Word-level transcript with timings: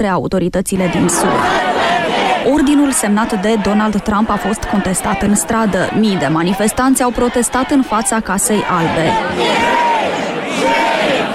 spre 0.00 0.12
autoritățile 0.12 0.90
din 0.92 1.08
SUA. 1.08 1.44
Ordinul 2.52 2.90
semnat 2.90 3.40
de 3.42 3.54
Donald 3.62 4.02
Trump 4.02 4.30
a 4.30 4.36
fost 4.36 4.62
contestat 4.62 5.22
în 5.22 5.34
stradă. 5.34 5.90
Mii 5.98 6.16
de 6.16 6.26
manifestanți 6.26 7.02
au 7.02 7.10
protestat 7.10 7.70
în 7.70 7.82
fața 7.82 8.20
Casei 8.20 8.62
Albe. 8.70 9.08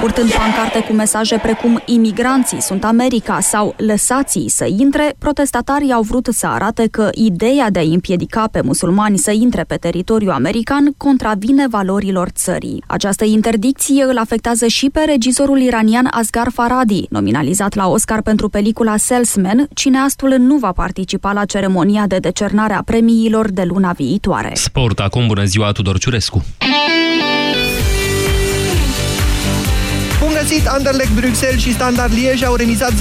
Purtând 0.04 0.34
pancarte 0.34 0.80
cu 0.80 0.94
mesaje 0.94 1.38
precum 1.38 1.82
imigranții 1.86 2.62
sunt 2.62 2.84
America 2.84 3.40
sau 3.40 3.76
lăsați 3.78 4.46
să 4.48 4.66
intre, 4.78 5.16
protestatarii 5.20 5.92
au 5.92 6.02
vrut 6.02 6.28
să 6.32 6.48
arate 6.48 6.88
că 6.92 7.10
ideea 7.14 7.70
de 7.70 7.80
a 7.80 7.82
împiedica 7.82 8.48
pe 8.52 8.62
musulmani 8.62 9.18
să 9.18 9.32
intre 9.32 9.64
pe 9.64 9.76
teritoriul 9.76 10.32
american 10.32 10.94
contravine 10.98 11.68
valorilor 11.68 12.30
țării. 12.30 12.84
Această 12.88 13.26
interdicție 13.26 14.04
îl 14.04 14.18
afectează 14.18 14.68
și 14.68 14.90
pe 14.90 15.00
regizorul 15.06 15.60
iranian 15.60 16.08
Asghar 16.12 16.48
Faradi, 16.54 17.06
nominalizat 17.10 17.76
la 17.76 17.88
Oscar 17.88 18.22
pentru 18.22 18.50
pelicula 18.50 18.98
Salesman, 18.98 19.68
cineastul 19.74 20.36
nu 20.40 20.58
va 20.58 20.72
participa 20.72 21.32
la 21.32 21.46
ceremonia 21.46 22.08
de 22.08 22.18
decernare 22.18 22.74
a 22.74 22.82
premiilor 22.82 23.52
de 23.52 23.64
luna 23.64 23.92
viitoare. 23.92 24.52
Sport 24.54 25.00
acum, 25.00 25.28
bună 25.28 25.44
ziua 25.44 25.72
Tudor 25.72 25.98
Ciurescu! 25.98 26.46
Găsit, 30.54 30.68
Anderlecht 30.68 31.12
Bruxelles 31.12 31.62
și 31.62 31.74
Standard 31.74 32.14
Liege 32.14 32.46
au 32.46 32.56
remizat 32.56 32.92
0-0 32.92 32.96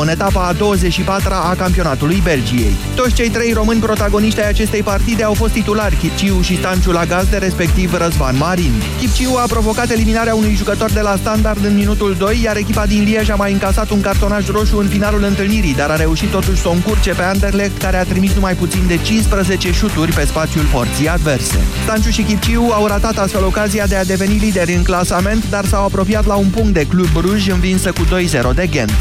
în 0.00 0.08
etapa 0.08 0.46
a 0.46 0.54
24-a 0.54 1.48
a 1.50 1.54
campionatului 1.54 2.20
Belgiei. 2.24 2.76
Toți 2.94 3.14
cei 3.14 3.30
trei 3.30 3.52
români 3.52 3.80
protagoniști 3.80 4.40
ai 4.40 4.48
acestei 4.48 4.82
partide 4.82 5.22
au 5.22 5.34
fost 5.34 5.52
titulari, 5.52 5.96
Chipciu 5.96 6.40
și 6.40 6.56
Stanciu 6.56 6.90
la 6.90 7.04
gazde, 7.04 7.36
respectiv 7.36 7.94
Răzvan 7.94 8.36
Marin. 8.36 8.72
Chipciu 8.98 9.36
a 9.36 9.46
provocat 9.48 9.90
eliminarea 9.90 10.34
unui 10.34 10.54
jucător 10.54 10.90
de 10.90 11.00
la 11.00 11.16
Standard 11.16 11.64
în 11.64 11.74
minutul 11.74 12.14
2, 12.18 12.40
iar 12.42 12.56
echipa 12.56 12.86
din 12.86 13.02
Liege 13.02 13.32
a 13.32 13.34
mai 13.34 13.52
încasat 13.52 13.90
un 13.90 14.00
cartonaj 14.00 14.48
roșu 14.48 14.78
în 14.78 14.88
finalul 14.88 15.22
întâlnirii, 15.22 15.74
dar 15.74 15.90
a 15.90 15.96
reușit 15.96 16.30
totuși 16.30 16.60
să 16.60 16.68
o 16.68 16.72
încurce 16.72 17.10
pe 17.10 17.22
Anderlecht, 17.22 17.78
care 17.78 17.96
a 17.96 18.04
trimis 18.04 18.34
numai 18.34 18.54
puțin 18.54 18.86
de 18.86 18.98
15 19.02 19.72
șuturi 19.72 20.12
pe 20.12 20.24
spațiul 20.24 20.64
porții 20.64 21.08
adverse. 21.08 21.58
Stanciu 21.82 22.10
și 22.10 22.22
Chipciu 22.22 22.70
au 22.72 22.86
ratat 22.86 23.18
astfel 23.18 23.44
ocazia 23.44 23.86
de 23.86 23.96
a 23.96 24.04
deveni 24.04 24.38
lideri 24.38 24.74
în 24.74 24.82
clasament, 24.82 25.44
dar 25.50 25.64
s-au 25.64 25.84
apropiat 25.84 26.26
la 26.26 26.34
un 26.34 26.48
punct 26.48 26.72
de 26.72 26.86
Club 26.90 27.12
Bruges 27.12 27.46
învinsă 27.46 27.92
cu 27.92 28.04
2-0 28.50 28.54
de 28.54 28.66
Ghent. 28.66 28.92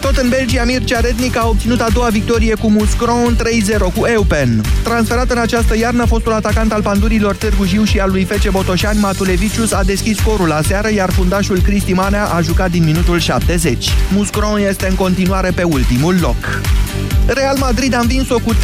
Tot 0.00 0.16
în 0.16 0.28
Belgia, 0.28 0.64
Mircea 0.64 1.00
Rednic 1.00 1.36
a 1.36 1.48
obținut 1.48 1.80
a 1.80 1.86
doua 1.92 2.08
victorie 2.08 2.54
cu 2.54 2.70
Muscron 2.70 3.36
3-0 3.36 3.78
cu 3.96 4.06
Eupen. 4.06 4.60
Transferat 4.82 5.30
în 5.30 5.38
această 5.38 5.76
iarnă, 5.76 6.06
fostul 6.06 6.32
atacant 6.32 6.72
al 6.72 6.82
pandurilor 6.82 7.36
Târgu 7.36 7.64
Jiu 7.64 7.84
și 7.84 7.98
al 7.98 8.10
lui 8.10 8.24
Fece 8.24 8.50
Botoșani, 8.50 8.98
Matulevicius, 8.98 9.72
a 9.72 9.82
deschis 9.84 10.16
scorul 10.16 10.48
la 10.48 10.60
seară, 10.66 10.92
iar 10.92 11.10
fundașul 11.10 11.60
Cristi 11.60 11.92
Manea 11.92 12.24
a 12.24 12.40
jucat 12.40 12.70
din 12.70 12.84
minutul 12.84 13.18
70. 13.18 13.88
Muscron 14.12 14.60
este 14.68 14.86
în 14.88 14.94
continuare 14.94 15.50
pe 15.50 15.62
ultimul 15.62 16.16
loc. 16.20 16.60
Real 17.26 17.56
Madrid 17.58 17.94
a 17.94 17.98
învins-o 17.98 18.38
cu 18.38 18.54
3-0 18.54 18.58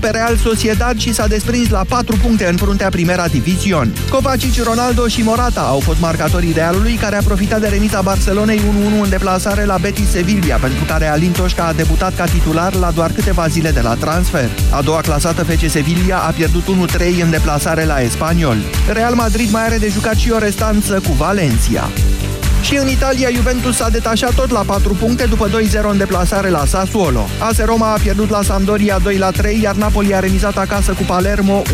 pe 0.00 0.08
Real 0.10 0.36
Sociedad 0.36 0.98
și 0.98 1.12
s-a 1.12 1.26
desprins 1.26 1.68
la 1.68 1.82
4 1.88 2.16
puncte 2.16 2.46
în 2.46 2.56
fruntea 2.56 2.88
Primera 2.88 3.26
Division. 3.26 3.92
Covacic, 4.10 4.62
Ronaldo 4.64 5.06
și 5.06 5.22
Morata 5.22 5.60
au 5.60 5.78
fost 5.78 6.00
marcatorii 6.00 6.52
Realului, 6.52 6.94
care 7.00 7.16
a 7.16 7.22
profitat 7.22 7.60
de 7.60 7.68
remisa 7.68 8.00
Barcelonei 8.00 8.58
1-1 8.58 9.02
în 9.02 9.08
deplasare 9.08 9.64
la 9.64 9.76
Betis 9.80 10.10
Sevilla, 10.10 10.56
pentru 10.68 10.86
care 10.86 11.06
Alin 11.06 11.32
Toșca 11.32 11.64
a 11.64 11.72
debutat 11.72 12.14
ca 12.14 12.24
titular 12.24 12.74
la 12.74 12.90
doar 12.90 13.10
câteva 13.12 13.46
zile 13.46 13.70
de 13.70 13.80
la 13.80 13.94
transfer. 13.94 14.50
A 14.70 14.82
doua 14.82 15.00
clasată 15.00 15.44
FC 15.44 15.70
Sevilla 15.70 16.18
a 16.18 16.30
pierdut 16.30 16.62
1-3 16.62 16.66
în 17.22 17.30
deplasare 17.30 17.84
la 17.84 18.00
Espanyol. 18.00 18.56
Real 18.92 19.14
Madrid 19.14 19.50
mai 19.50 19.64
are 19.64 19.78
de 19.78 19.88
jucat 19.88 20.16
și 20.16 20.30
o 20.30 20.38
restanță 20.38 21.00
cu 21.06 21.12
Valencia. 21.12 21.90
Și 22.62 22.76
în 22.76 22.88
Italia, 22.88 23.28
Juventus 23.34 23.80
a 23.80 23.90
detașat 23.90 24.34
tot 24.34 24.50
la 24.50 24.62
4 24.66 24.94
puncte 24.94 25.24
după 25.24 25.48
2-0 25.48 25.52
în 25.90 25.96
deplasare 25.96 26.48
la 26.48 26.64
Sassuolo. 26.64 27.26
AS 27.38 27.64
Roma 27.64 27.92
a 27.92 27.98
pierdut 28.02 28.30
la 28.30 28.42
Sampdoria 28.42 28.98
2-3, 28.98 29.60
iar 29.62 29.74
Napoli 29.74 30.14
a 30.14 30.18
remizat 30.18 30.56
acasă 30.58 30.92
cu 30.92 31.02
Palermo 31.02 31.62
1-1. 31.62 31.66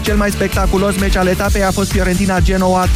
Cel 0.00 0.16
mai 0.16 0.30
spectaculos 0.30 0.98
meci 0.98 1.16
al 1.16 1.26
etapei 1.26 1.64
a 1.64 1.70
fost 1.70 1.90
Fiorentina 1.90 2.40
Genoa 2.40 2.86
3-3. 2.86 2.88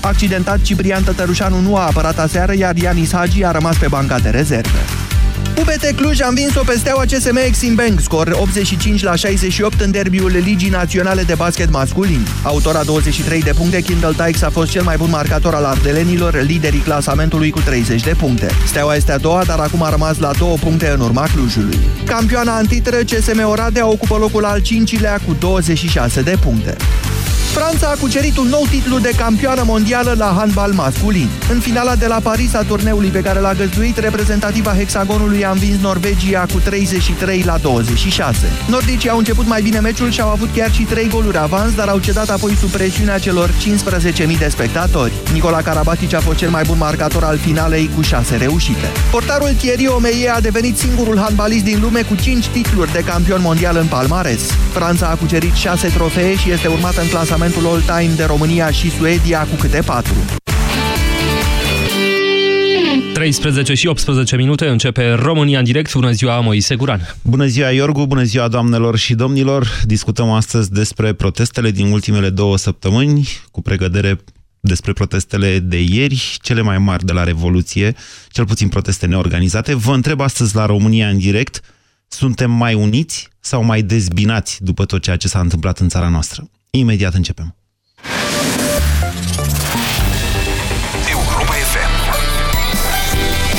Accidentat, 0.00 0.60
Ciprian 0.60 1.02
Tătărușanu 1.02 1.60
nu 1.60 1.76
a 1.76 1.86
apărat 1.86 2.18
aseară, 2.18 2.52
iar 2.56 2.76
Ianis 2.76 3.12
Hagi 3.12 3.44
a 3.44 3.50
rămas 3.50 3.76
pe 3.76 3.86
banca 3.88 4.18
de 4.18 4.28
rezerve. 4.28 5.03
UBT 5.60 5.96
Cluj 5.96 6.20
a 6.20 6.28
învins-o 6.28 6.62
pe 6.66 6.74
steaua 6.78 7.04
CSM 7.04 7.36
Exim 7.36 7.74
Bank, 7.74 8.00
scor 8.00 8.36
85 8.40 9.02
la 9.02 9.14
68 9.14 9.80
în 9.80 9.90
derbiul 9.90 10.30
Ligii 10.30 10.68
Naționale 10.68 11.22
de 11.22 11.34
Basket 11.34 11.70
Masculin. 11.70 12.26
Autora 12.42 12.82
23 12.84 13.42
de 13.42 13.52
puncte, 13.52 13.80
Kindle 13.80 14.10
Tykes 14.10 14.42
a 14.42 14.50
fost 14.50 14.70
cel 14.70 14.82
mai 14.82 14.96
bun 14.96 15.10
marcator 15.10 15.54
al 15.54 15.64
ardelenilor, 15.64 16.42
liderii 16.42 16.78
clasamentului 16.78 17.50
cu 17.50 17.60
30 17.60 18.02
de 18.02 18.14
puncte. 18.18 18.50
Steaua 18.66 18.94
este 18.94 19.12
a 19.12 19.18
doua, 19.18 19.44
dar 19.44 19.58
acum 19.58 19.82
a 19.82 19.90
rămas 19.90 20.18
la 20.18 20.30
două 20.38 20.56
puncte 20.56 20.88
în 20.88 21.00
urma 21.00 21.26
Clujului. 21.34 21.78
Campioana 22.04 22.56
antitră 22.56 22.96
CSM 22.96 23.48
Oradea 23.48 23.86
ocupă 23.86 24.16
locul 24.16 24.44
al 24.44 24.60
cincilea 24.60 25.20
cu 25.26 25.36
26 25.38 26.22
de 26.22 26.36
puncte. 26.40 26.76
Franța 27.54 27.88
a 27.88 28.00
cucerit 28.00 28.36
un 28.36 28.48
nou 28.48 28.66
titlu 28.70 28.98
de 28.98 29.12
campioană 29.16 29.62
mondială 29.66 30.14
la 30.18 30.34
handbal 30.36 30.72
masculin. 30.72 31.28
În 31.50 31.60
finala 31.60 31.96
de 31.96 32.06
la 32.06 32.20
Paris 32.22 32.54
a 32.54 32.62
turneului 32.62 33.08
pe 33.08 33.20
care 33.20 33.40
l-a 33.40 33.52
găzduit, 33.52 33.98
reprezentativa 33.98 34.74
hexagonului 34.76 35.44
a 35.44 35.50
învins 35.50 35.80
Norvegia 35.80 36.46
cu 36.52 36.58
33 36.58 37.42
la 37.42 37.58
26. 37.58 38.36
Nordicii 38.68 39.10
au 39.10 39.18
început 39.18 39.46
mai 39.46 39.62
bine 39.62 39.78
meciul 39.78 40.10
și 40.10 40.20
au 40.20 40.28
avut 40.28 40.48
chiar 40.54 40.72
și 40.72 40.82
3 40.82 41.08
goluri 41.08 41.38
avans, 41.38 41.74
dar 41.74 41.88
au 41.88 41.98
cedat 41.98 42.30
apoi 42.30 42.54
sub 42.54 42.68
presiunea 42.68 43.18
celor 43.18 43.50
15.000 43.50 44.38
de 44.38 44.48
spectatori. 44.48 45.12
Nicola 45.32 45.62
Karabatic 45.62 46.14
a 46.14 46.20
fost 46.20 46.38
cel 46.38 46.50
mai 46.50 46.62
bun 46.66 46.78
marcator 46.78 47.24
al 47.24 47.38
finalei 47.38 47.90
cu 47.94 48.02
6 48.02 48.36
reușite. 48.36 48.86
Portarul 49.10 49.54
Thierry 49.56 49.88
Omeie 49.88 50.28
a 50.28 50.40
devenit 50.40 50.78
singurul 50.78 51.18
handbalist 51.18 51.64
din 51.64 51.78
lume 51.80 52.02
cu 52.02 52.14
5 52.14 52.46
titluri 52.46 52.92
de 52.92 53.02
campion 53.06 53.40
mondial 53.40 53.76
în 53.76 53.86
palmares. 53.86 54.42
Franța 54.72 55.06
a 55.06 55.14
cucerit 55.14 55.54
6 55.54 55.88
trofee 55.88 56.36
și 56.36 56.50
este 56.50 56.68
urmată 56.68 57.00
în 57.00 57.08
clasament 57.08 57.42
clasamentul 57.44 57.92
all-time 57.92 58.14
de 58.14 58.24
România 58.24 58.70
și 58.70 58.90
Suedia 58.90 59.40
cu 59.40 59.54
câte 59.54 59.80
patru. 59.86 60.14
13 63.12 63.74
și 63.74 63.86
18 63.86 64.36
minute 64.36 64.68
începe 64.68 65.12
România 65.12 65.58
în 65.58 65.64
direct. 65.64 65.94
Bună 65.94 66.10
ziua, 66.10 66.40
Moise 66.40 66.76
Guran. 66.76 67.14
Bună 67.22 67.46
ziua, 67.46 67.70
Iorgu. 67.70 68.06
Bună 68.06 68.22
ziua, 68.22 68.48
doamnelor 68.48 68.96
și 68.96 69.14
domnilor. 69.14 69.66
Discutăm 69.82 70.30
astăzi 70.30 70.70
despre 70.70 71.12
protestele 71.12 71.70
din 71.70 71.92
ultimele 71.92 72.30
două 72.30 72.56
săptămâni, 72.56 73.28
cu 73.50 73.62
pregădere 73.62 74.20
despre 74.60 74.92
protestele 74.92 75.58
de 75.58 75.80
ieri, 75.80 76.36
cele 76.42 76.60
mai 76.60 76.78
mari 76.78 77.04
de 77.04 77.12
la 77.12 77.24
Revoluție, 77.24 77.94
cel 78.28 78.46
puțin 78.46 78.68
proteste 78.68 79.06
neorganizate. 79.06 79.74
Vă 79.74 79.92
întreb 79.92 80.20
astăzi 80.20 80.54
la 80.54 80.66
România 80.66 81.08
în 81.08 81.18
direct, 81.18 81.60
suntem 82.08 82.50
mai 82.50 82.74
uniți 82.74 83.28
sau 83.40 83.64
mai 83.64 83.82
dezbinați 83.82 84.64
după 84.64 84.84
tot 84.84 85.02
ceea 85.02 85.16
ce 85.16 85.28
s-a 85.28 85.40
întâmplat 85.40 85.78
în 85.78 85.88
țara 85.88 86.08
noastră? 86.08 86.48
Imediat 86.76 87.14
începem. 87.14 87.56
Europa 91.10 91.52
FM. 91.52 91.94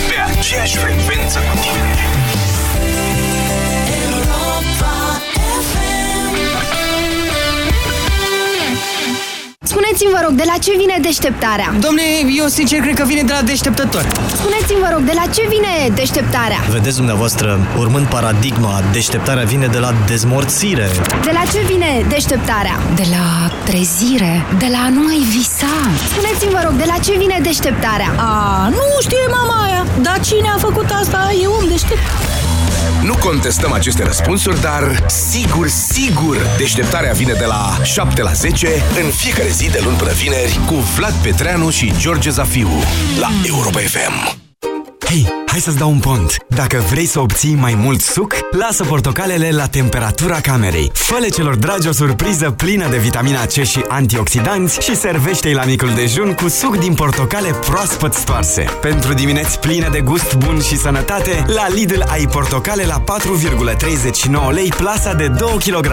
Pe 0.09 0.38
aceeași 0.38 0.78
frecvență 0.78 1.40
cu 1.40 1.58
tine. 1.62 1.94
Spuneți-mi, 9.95 10.19
vă 10.22 10.25
rog, 10.28 10.35
de 10.44 10.47
la 10.51 10.57
ce 10.66 10.73
vine 10.78 10.97
deșteptarea? 11.01 11.73
Domne, 11.79 12.01
eu 12.41 12.47
sincer 12.47 12.79
cred 12.79 12.95
că 13.00 13.03
vine 13.06 13.22
de 13.22 13.33
la 13.38 13.41
deșteptător. 13.41 14.03
Spuneți-mi, 14.41 14.79
vă 14.85 14.89
rog, 14.94 15.01
de 15.11 15.16
la 15.16 15.25
ce 15.35 15.44
vine 15.56 15.95
deșteptarea? 15.95 16.59
Vedeți 16.69 16.95
dumneavoastră, 16.95 17.59
urmând 17.78 18.05
paradigma, 18.07 18.81
deșteptarea 18.91 19.44
vine 19.44 19.67
de 19.67 19.78
la 19.78 19.94
dezmorțire. 20.07 20.88
De 21.23 21.31
la 21.34 21.44
ce 21.51 21.59
vine 21.72 22.05
deșteptarea? 22.09 22.75
De 22.95 23.05
la 23.16 23.51
trezire, 23.63 24.45
de 24.57 24.67
la 24.75 24.89
nu 24.89 25.01
mai 25.09 25.19
visa. 25.35 25.75
Spuneți-mi, 26.11 26.51
vă 26.51 26.61
rog, 26.63 26.73
de 26.73 26.88
la 26.88 26.97
ce 27.05 27.13
vine 27.17 27.39
deșteptarea? 27.41 28.09
A, 28.17 28.67
nu 28.69 28.85
știe 29.01 29.25
mama 29.38 29.63
aia, 29.66 29.85
dar 30.01 30.19
cine 30.19 30.50
a 30.55 30.57
făcut 30.57 30.89
asta 31.01 31.19
e 31.41 31.47
om 31.47 31.67
deștept. 31.67 32.05
Nu 33.03 33.16
contestăm 33.16 33.72
aceste 33.72 34.03
răspunsuri, 34.03 34.61
dar 34.61 35.05
sigur, 35.08 35.67
sigur, 35.67 36.37
deșteptarea 36.58 37.11
vine 37.14 37.34
de 37.34 37.46
la 37.46 37.78
7 37.84 38.22
la 38.22 38.32
10 38.32 38.67
în 39.03 39.09
fiecare 39.11 39.49
zi 39.49 39.70
de 39.70 39.79
luni 39.84 39.97
până 39.97 40.11
vineri 40.11 40.59
cu 40.66 40.73
Vlad 40.73 41.14
Petreanu 41.14 41.70
și 41.70 41.93
George 41.97 42.29
Zafiu 42.29 42.70
la 43.20 43.29
Europa 43.47 43.79
FM. 43.79 44.37
Hei, 45.05 45.45
hai 45.55 45.63
să-ți 45.63 45.78
dau 45.78 45.91
un 45.91 45.99
pont. 45.99 46.37
Dacă 46.47 46.84
vrei 46.90 47.05
să 47.05 47.19
obții 47.19 47.53
mai 47.53 47.73
mult 47.73 48.02
suc, 48.02 48.34
lasă 48.52 48.84
portocalele 48.84 49.52
la 49.52 49.67
temperatura 49.67 50.40
camerei. 50.40 50.91
Fă-le 50.93 51.28
celor 51.28 51.55
dragi 51.55 51.87
o 51.87 51.91
surpriză 51.91 52.52
plină 52.52 52.90
de 52.90 52.97
vitamina 52.97 53.46
C 53.46 53.52
și 53.52 53.85
antioxidanți 53.87 54.79
și 54.79 54.96
servește-i 54.96 55.53
la 55.53 55.66
micul 55.66 55.93
dejun 55.93 56.34
cu 56.34 56.47
suc 56.47 56.78
din 56.78 56.93
portocale 56.93 57.49
proaspăt 57.52 58.13
stoarse. 58.13 58.66
Pentru 58.81 59.13
dimineți 59.13 59.59
pline 59.59 59.90
de 59.91 60.02
gust 60.02 60.35
bun 60.35 60.61
și 60.61 60.78
sănătate, 60.78 61.46
la 61.47 61.67
Lidl 61.67 62.01
ai 62.08 62.28
portocale 62.28 62.85
la 62.85 63.03
4,39 63.03 64.51
lei 64.51 64.73
plasa 64.78 65.13
de 65.13 65.28
2 65.28 65.49
kg. 65.49 65.87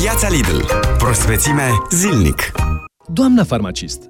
Piața 0.00 0.28
Lidl. 0.28 0.58
Prospețime 0.98 1.70
zilnic. 1.90 2.52
Doamna 3.06 3.44
farmacist, 3.44 4.09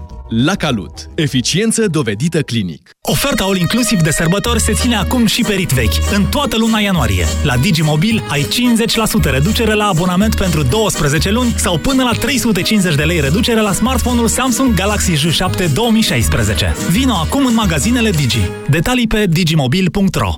La 0.33 0.55
Calut. 0.55 1.09
Eficiență 1.15 1.87
dovedită 1.87 2.41
clinic. 2.41 2.89
Oferta 3.01 3.43
All 3.43 3.57
Inclusiv 3.57 4.01
de 4.01 4.11
sărbători 4.11 4.61
se 4.61 4.73
ține 4.73 4.95
acum 4.95 5.25
și 5.25 5.43
pe 5.47 5.53
rit 5.53 5.69
vechi, 5.69 6.13
în 6.15 6.25
toată 6.25 6.57
luna 6.57 6.79
ianuarie. 6.79 7.25
La 7.43 7.57
Digimobil 7.57 8.23
ai 8.29 8.47
50% 9.21 9.23
reducere 9.23 9.73
la 9.73 9.85
abonament 9.85 10.35
pentru 10.35 10.63
12 10.63 11.31
luni 11.31 11.53
sau 11.57 11.77
până 11.77 12.03
la 12.03 12.11
350 12.11 12.95
de 12.95 13.03
lei 13.03 13.19
reducere 13.19 13.61
la 13.61 13.73
smartphone-ul 13.73 14.27
Samsung 14.27 14.73
Galaxy 14.73 15.27
J7 15.27 15.73
2016. 15.73 16.75
Vino 16.89 17.13
acum 17.13 17.45
în 17.45 17.53
magazinele 17.53 18.09
Digi. 18.09 18.49
Detalii 18.69 19.07
pe 19.07 19.25
digimobil.ro 19.29 20.33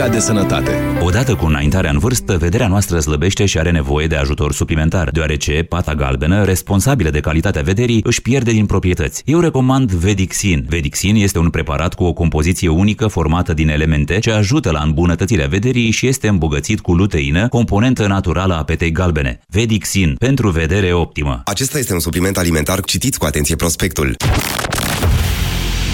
Rubrica 0.00 0.18
de 0.18 0.26
sănătate. 0.26 0.76
Odată 1.00 1.34
cu 1.34 1.46
înaintarea 1.46 1.90
în 1.90 1.98
vârstă, 1.98 2.36
vederea 2.36 2.68
noastră 2.68 3.00
slăbește 3.00 3.46
și 3.46 3.58
are 3.58 3.70
nevoie 3.70 4.06
de 4.06 4.16
ajutor 4.16 4.52
suplimentar, 4.52 5.10
deoarece 5.10 5.62
pata 5.68 5.94
galbenă, 5.94 6.44
responsabilă 6.44 7.10
de 7.10 7.20
calitatea 7.20 7.62
vederii, 7.62 8.00
își 8.04 8.22
pierde 8.22 8.50
din 8.50 8.66
proprietăți. 8.66 9.22
Eu 9.24 9.40
recomand 9.40 9.92
Vedixin. 9.92 10.66
Vedixin 10.68 11.16
este 11.16 11.38
un 11.38 11.50
preparat 11.50 11.94
cu 11.94 12.04
o 12.04 12.12
compoziție 12.12 12.68
unică 12.68 13.06
formată 13.06 13.54
din 13.54 13.68
elemente 13.68 14.18
ce 14.18 14.30
ajută 14.30 14.70
la 14.70 14.80
îmbunătățirea 14.80 15.46
vederii 15.46 15.90
și 15.90 16.06
este 16.06 16.28
îmbogățit 16.28 16.80
cu 16.80 16.94
luteină, 16.94 17.48
componentă 17.48 18.06
naturală 18.06 18.54
a 18.54 18.64
petei 18.64 18.92
galbene. 18.92 19.40
Vedixin, 19.48 20.14
pentru 20.18 20.50
vedere 20.50 20.92
optimă. 20.92 21.42
Acesta 21.44 21.78
este 21.78 21.92
un 21.92 22.00
supliment 22.00 22.36
alimentar. 22.36 22.80
Citiți 22.80 23.18
cu 23.18 23.24
atenție 23.24 23.56
prospectul. 23.56 24.16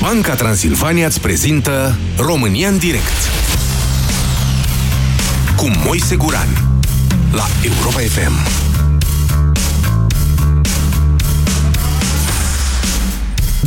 Banca 0.00 0.34
Transilvania 0.34 1.06
îți 1.06 1.20
prezintă 1.20 1.96
România 2.18 2.68
în 2.68 2.78
direct 2.78 3.46
cu 5.56 5.70
Moise 5.84 6.16
Guran 6.16 6.48
la 7.32 7.46
Europa 7.62 7.98
FM. 7.98 8.32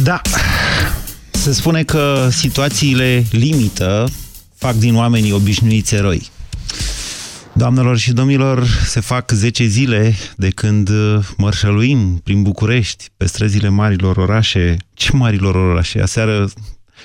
Da, 0.04 0.22
se 1.32 1.52
spune 1.52 1.84
că 1.84 2.28
situațiile 2.32 3.26
limită 3.32 4.10
fac 4.56 4.76
din 4.76 4.96
oamenii 4.96 5.32
obișnuiți 5.32 5.96
eroi. 5.96 6.30
Doamnelor 7.54 7.98
și 7.98 8.12
domnilor, 8.12 8.66
se 8.86 9.00
fac 9.00 9.32
10 9.32 9.66
zile 9.66 10.16
de 10.38 10.50
când 10.50 10.90
mărșăluim 11.38 12.18
prin 12.24 12.44
București, 12.44 13.06
pe 13.18 13.26
străzile 13.26 13.70
marilor 13.70 14.18
orașe. 14.18 14.78
Ce 14.94 15.10
marilor 15.14 15.56
orașe? 15.56 16.02
Aseară 16.02 16.50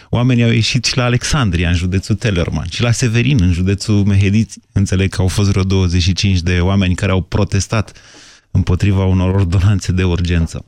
Oamenii 0.09 0.45
au 0.45 0.51
ieșit 0.51 0.85
și 0.85 0.97
la 0.97 1.05
Alexandria, 1.05 1.69
în 1.69 1.75
județul 1.75 2.15
Tellerman, 2.15 2.67
și 2.71 2.83
la 2.83 2.91
Severin, 2.91 3.43
în 3.43 3.53
județul 3.53 4.05
Mehediți. 4.05 4.59
Înțeleg 4.73 5.11
că 5.11 5.21
au 5.21 5.29
fost 5.29 5.51
vreo 5.51 5.63
25 5.63 6.41
de 6.41 6.59
oameni 6.61 6.95
care 6.95 7.13
au 7.13 7.21
protestat 7.21 7.93
împotriva 8.51 9.05
unor 9.05 9.35
ordonanțe 9.35 9.93
de 9.93 10.05
urgență. 10.05 10.65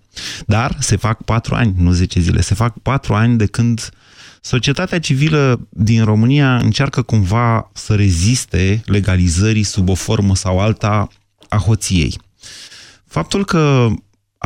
Dar 0.47 0.77
se 0.79 0.97
fac 0.97 1.25
patru 1.25 1.55
ani, 1.55 1.75
nu 1.79 1.91
10 1.91 2.21
zile, 2.21 2.41
se 2.41 2.55
fac 2.55 2.79
patru 2.79 3.15
ani 3.15 3.39
de 3.39 3.47
când 3.47 3.91
societatea 4.41 5.01
civilă 5.01 5.69
din 5.69 6.05
România 6.05 6.57
încearcă 6.57 7.03
cumva 7.03 7.71
să 7.75 7.95
reziste 7.95 8.83
legalizării 8.85 9.63
sub 9.63 9.89
o 9.89 9.95
formă 9.95 10.37
sau 10.37 10.59
alta 10.59 11.09
a 11.49 11.57
hoției. 11.57 12.19
Faptul 13.07 13.45
că 13.45 13.89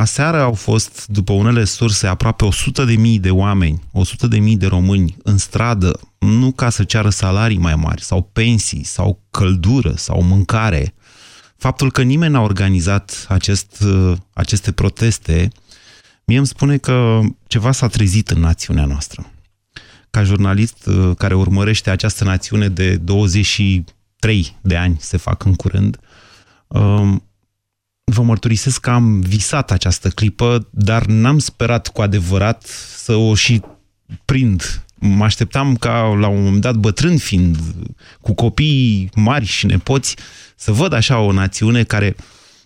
Aseară 0.01 0.41
au 0.41 0.53
fost, 0.53 1.07
după 1.07 1.33
unele 1.33 1.63
surse, 1.63 2.07
aproape 2.07 2.45
100 2.45 2.85
de 2.85 2.93
mii 2.93 3.19
de 3.19 3.31
oameni, 3.31 3.83
100 3.91 4.27
de 4.27 4.39
mii 4.39 4.57
de 4.57 4.65
români 4.67 5.17
în 5.23 5.37
stradă, 5.37 5.99
nu 6.19 6.51
ca 6.51 6.69
să 6.69 6.83
ceară 6.83 7.09
salarii 7.09 7.57
mai 7.57 7.75
mari, 7.75 8.03
sau 8.03 8.21
pensii, 8.33 8.83
sau 8.83 9.21
căldură, 9.31 9.93
sau 9.95 10.21
mâncare. 10.23 10.93
Faptul 11.57 11.91
că 11.91 12.01
nimeni 12.01 12.33
n-a 12.33 12.41
organizat 12.41 13.25
acest, 13.29 13.83
aceste 14.33 14.71
proteste, 14.71 15.49
mie 16.25 16.37
îmi 16.37 16.47
spune 16.47 16.77
că 16.77 17.19
ceva 17.47 17.71
s-a 17.71 17.87
trezit 17.87 18.29
în 18.29 18.39
națiunea 18.39 18.85
noastră. 18.85 19.31
Ca 20.09 20.23
jurnalist 20.23 20.85
uh, 20.85 21.11
care 21.17 21.33
urmărește 21.33 21.89
această 21.89 22.23
națiune 22.23 22.67
de 22.67 22.95
23 22.95 24.57
de 24.61 24.77
ani, 24.77 24.97
se 24.99 25.17
fac 25.17 25.43
în 25.43 25.53
curând, 25.53 25.99
um, 26.67 27.23
vă 28.11 28.21
mărturisesc 28.21 28.79
că 28.79 28.89
am 28.89 29.19
visat 29.19 29.71
această 29.71 30.09
clipă, 30.09 30.67
dar 30.69 31.05
n-am 31.05 31.39
sperat 31.39 31.87
cu 31.87 32.01
adevărat 32.01 32.65
să 32.95 33.13
o 33.13 33.35
și 33.35 33.61
prind. 34.25 34.83
Mă 34.95 35.23
așteptam 35.23 35.75
ca 35.75 36.01
la 36.01 36.27
un 36.27 36.43
moment 36.43 36.61
dat, 36.61 36.75
bătrân 36.75 37.17
fiind, 37.17 37.57
cu 38.21 38.33
copii 38.33 39.09
mari 39.15 39.45
și 39.45 39.65
nepoți, 39.65 40.15
să 40.55 40.71
văd 40.71 40.93
așa 40.93 41.19
o 41.19 41.31
națiune 41.31 41.83
care 41.83 42.15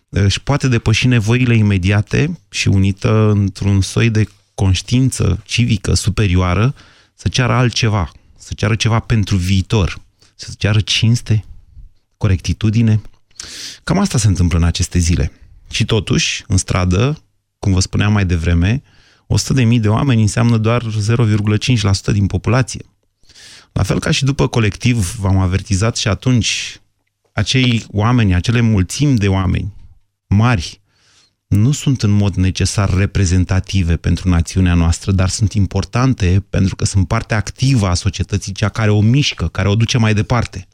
își 0.09 0.41
poate 0.41 0.67
depăși 0.67 1.07
nevoile 1.07 1.55
imediate 1.55 2.39
și 2.49 2.67
unită 2.67 3.29
într-un 3.29 3.81
soi 3.81 4.09
de 4.09 4.27
conștiință 4.55 5.41
civică 5.45 5.93
superioară, 5.93 6.75
să 7.15 7.27
ceară 7.27 7.53
altceva, 7.53 8.11
să 8.37 8.53
ceară 8.55 8.75
ceva 8.75 8.99
pentru 8.99 9.35
viitor, 9.35 10.01
să 10.35 10.53
ceară 10.57 10.79
cinste, 10.79 11.45
corectitudine, 12.17 13.01
Cam 13.83 13.99
asta 13.99 14.17
se 14.17 14.27
întâmplă 14.27 14.57
în 14.57 14.63
aceste 14.63 14.99
zile. 14.99 15.31
Și 15.69 15.85
totuși, 15.85 16.43
în 16.47 16.57
stradă, 16.57 17.23
cum 17.59 17.73
vă 17.73 17.79
spuneam 17.79 18.13
mai 18.13 18.25
devreme, 18.25 18.81
100.000 19.73 19.79
de 19.79 19.89
oameni 19.89 20.21
înseamnă 20.21 20.57
doar 20.57 20.83
0,5% 20.83 22.11
din 22.11 22.27
populație. 22.27 22.85
La 23.71 23.83
fel 23.83 23.99
ca 23.99 24.11
și 24.11 24.23
după 24.23 24.47
colectiv, 24.47 25.15
v-am 25.15 25.37
avertizat 25.37 25.97
și 25.97 26.07
atunci, 26.07 26.81
acei 27.31 27.85
oameni, 27.87 28.33
acele 28.33 28.61
mulțimi 28.61 29.17
de 29.17 29.27
oameni 29.27 29.73
mari, 30.27 30.81
nu 31.47 31.71
sunt 31.71 32.03
în 32.03 32.11
mod 32.11 32.35
necesar 32.35 32.93
reprezentative 32.93 33.97
pentru 33.97 34.29
națiunea 34.29 34.73
noastră, 34.73 35.11
dar 35.11 35.29
sunt 35.29 35.53
importante 35.53 36.45
pentru 36.49 36.75
că 36.75 36.85
sunt 36.85 37.07
parte 37.07 37.33
activă 37.33 37.87
a 37.87 37.93
societății, 37.93 38.53
cea 38.53 38.69
care 38.69 38.89
o 38.89 39.01
mișcă, 39.01 39.47
care 39.47 39.67
o 39.67 39.75
duce 39.75 39.97
mai 39.97 40.13
departe. 40.13 40.67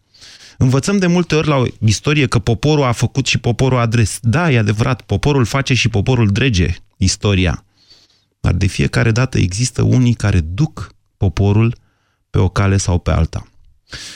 Învățăm 0.61 0.97
de 0.97 1.07
multe 1.07 1.35
ori 1.35 1.47
la 1.47 1.55
o 1.55 1.65
istorie 1.79 2.27
că 2.27 2.39
poporul 2.39 2.83
a 2.83 2.91
făcut 2.91 3.25
și 3.25 3.37
poporul 3.37 3.77
a 3.77 3.81
adres. 3.81 4.19
Da, 4.21 4.51
e 4.51 4.57
adevărat, 4.57 5.01
poporul 5.01 5.45
face 5.45 5.73
și 5.73 5.89
poporul 5.89 6.27
drege 6.27 6.75
istoria. 6.97 7.65
Dar 8.39 8.53
de 8.53 8.65
fiecare 8.65 9.11
dată 9.11 9.37
există 9.37 9.81
unii 9.81 10.13
care 10.13 10.39
duc 10.39 10.95
poporul 11.17 11.75
pe 12.29 12.39
o 12.39 12.49
cale 12.49 12.77
sau 12.77 12.99
pe 12.99 13.11
alta. 13.11 13.47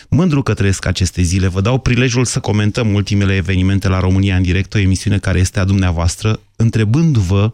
Mândru 0.10 0.42
că 0.42 0.54
trăiesc 0.54 0.86
aceste 0.86 1.22
zile, 1.22 1.48
vă 1.48 1.62
dau 1.62 1.80
prilejul 1.80 2.26
să 2.26 2.40
comentăm 2.40 2.94
ultimele 2.94 3.36
evenimente 3.36 3.88
la 3.88 4.00
România 4.00 4.36
în 4.36 4.42
direct, 4.42 4.74
o 4.74 4.78
emisiune 4.78 5.18
care 5.18 5.40
este 5.40 5.60
a 5.60 5.64
dumneavoastră, 5.64 6.40
întrebându-vă 6.56 7.52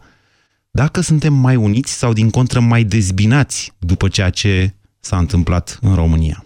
dacă 0.72 1.02
suntem 1.02 1.34
mai 1.34 1.56
uniți 1.56 1.94
sau 1.94 2.14
din 2.14 2.30
contră 2.30 2.60
mai 2.60 2.84
dezbinați 2.84 3.74
după 3.78 4.08
ceea 4.08 4.30
ce 4.30 4.74
s-a 5.00 5.18
întâmplat 5.18 5.80
în 5.82 5.96
România. 5.96 6.46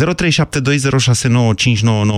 0372069599 0.00 0.04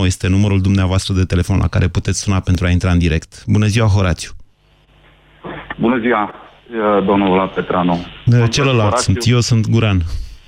este 0.04 0.28
numărul 0.28 0.60
dumneavoastră 0.60 1.14
de 1.14 1.24
telefon 1.24 1.58
la 1.58 1.68
care 1.68 1.88
puteți 1.88 2.22
suna 2.22 2.40
pentru 2.40 2.66
a 2.66 2.70
intra 2.70 2.90
în 2.90 2.98
direct. 2.98 3.44
Bună 3.46 3.66
ziua, 3.66 3.86
Horațiu! 3.86 4.30
Bună 5.78 5.98
ziua, 5.98 6.34
domnul 7.06 7.32
Vlad 7.32 7.48
Petranu. 7.48 8.06
De 8.24 8.48
celălalt 8.48 8.96
sunt, 8.96 9.26
eu 9.26 9.40
sunt 9.40 9.70
Guran. 9.70 10.00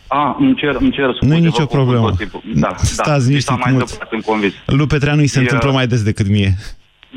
A, 0.08 0.36
îmi 0.38 0.54
cer, 0.54 0.76
îmi 0.78 0.90
cer 0.90 1.16
Nu 1.20 1.34
e 1.34 1.38
nicio 1.38 1.64
problemă. 1.64 2.10
Da, 2.54 2.68
Stați 2.76 3.28
da. 3.28 3.34
niște 3.34 3.52
mai 3.52 3.72
întâmplat, 3.72 4.08
sunt 4.08 4.24
convins. 4.24 4.54
Lui 4.66 4.86
Petreanu 4.86 5.20
îi 5.20 5.26
se 5.26 5.38
e... 5.38 5.42
întâmplă 5.42 5.70
mai 5.70 5.86
des 5.86 6.02
decât 6.02 6.28
mie. 6.28 6.54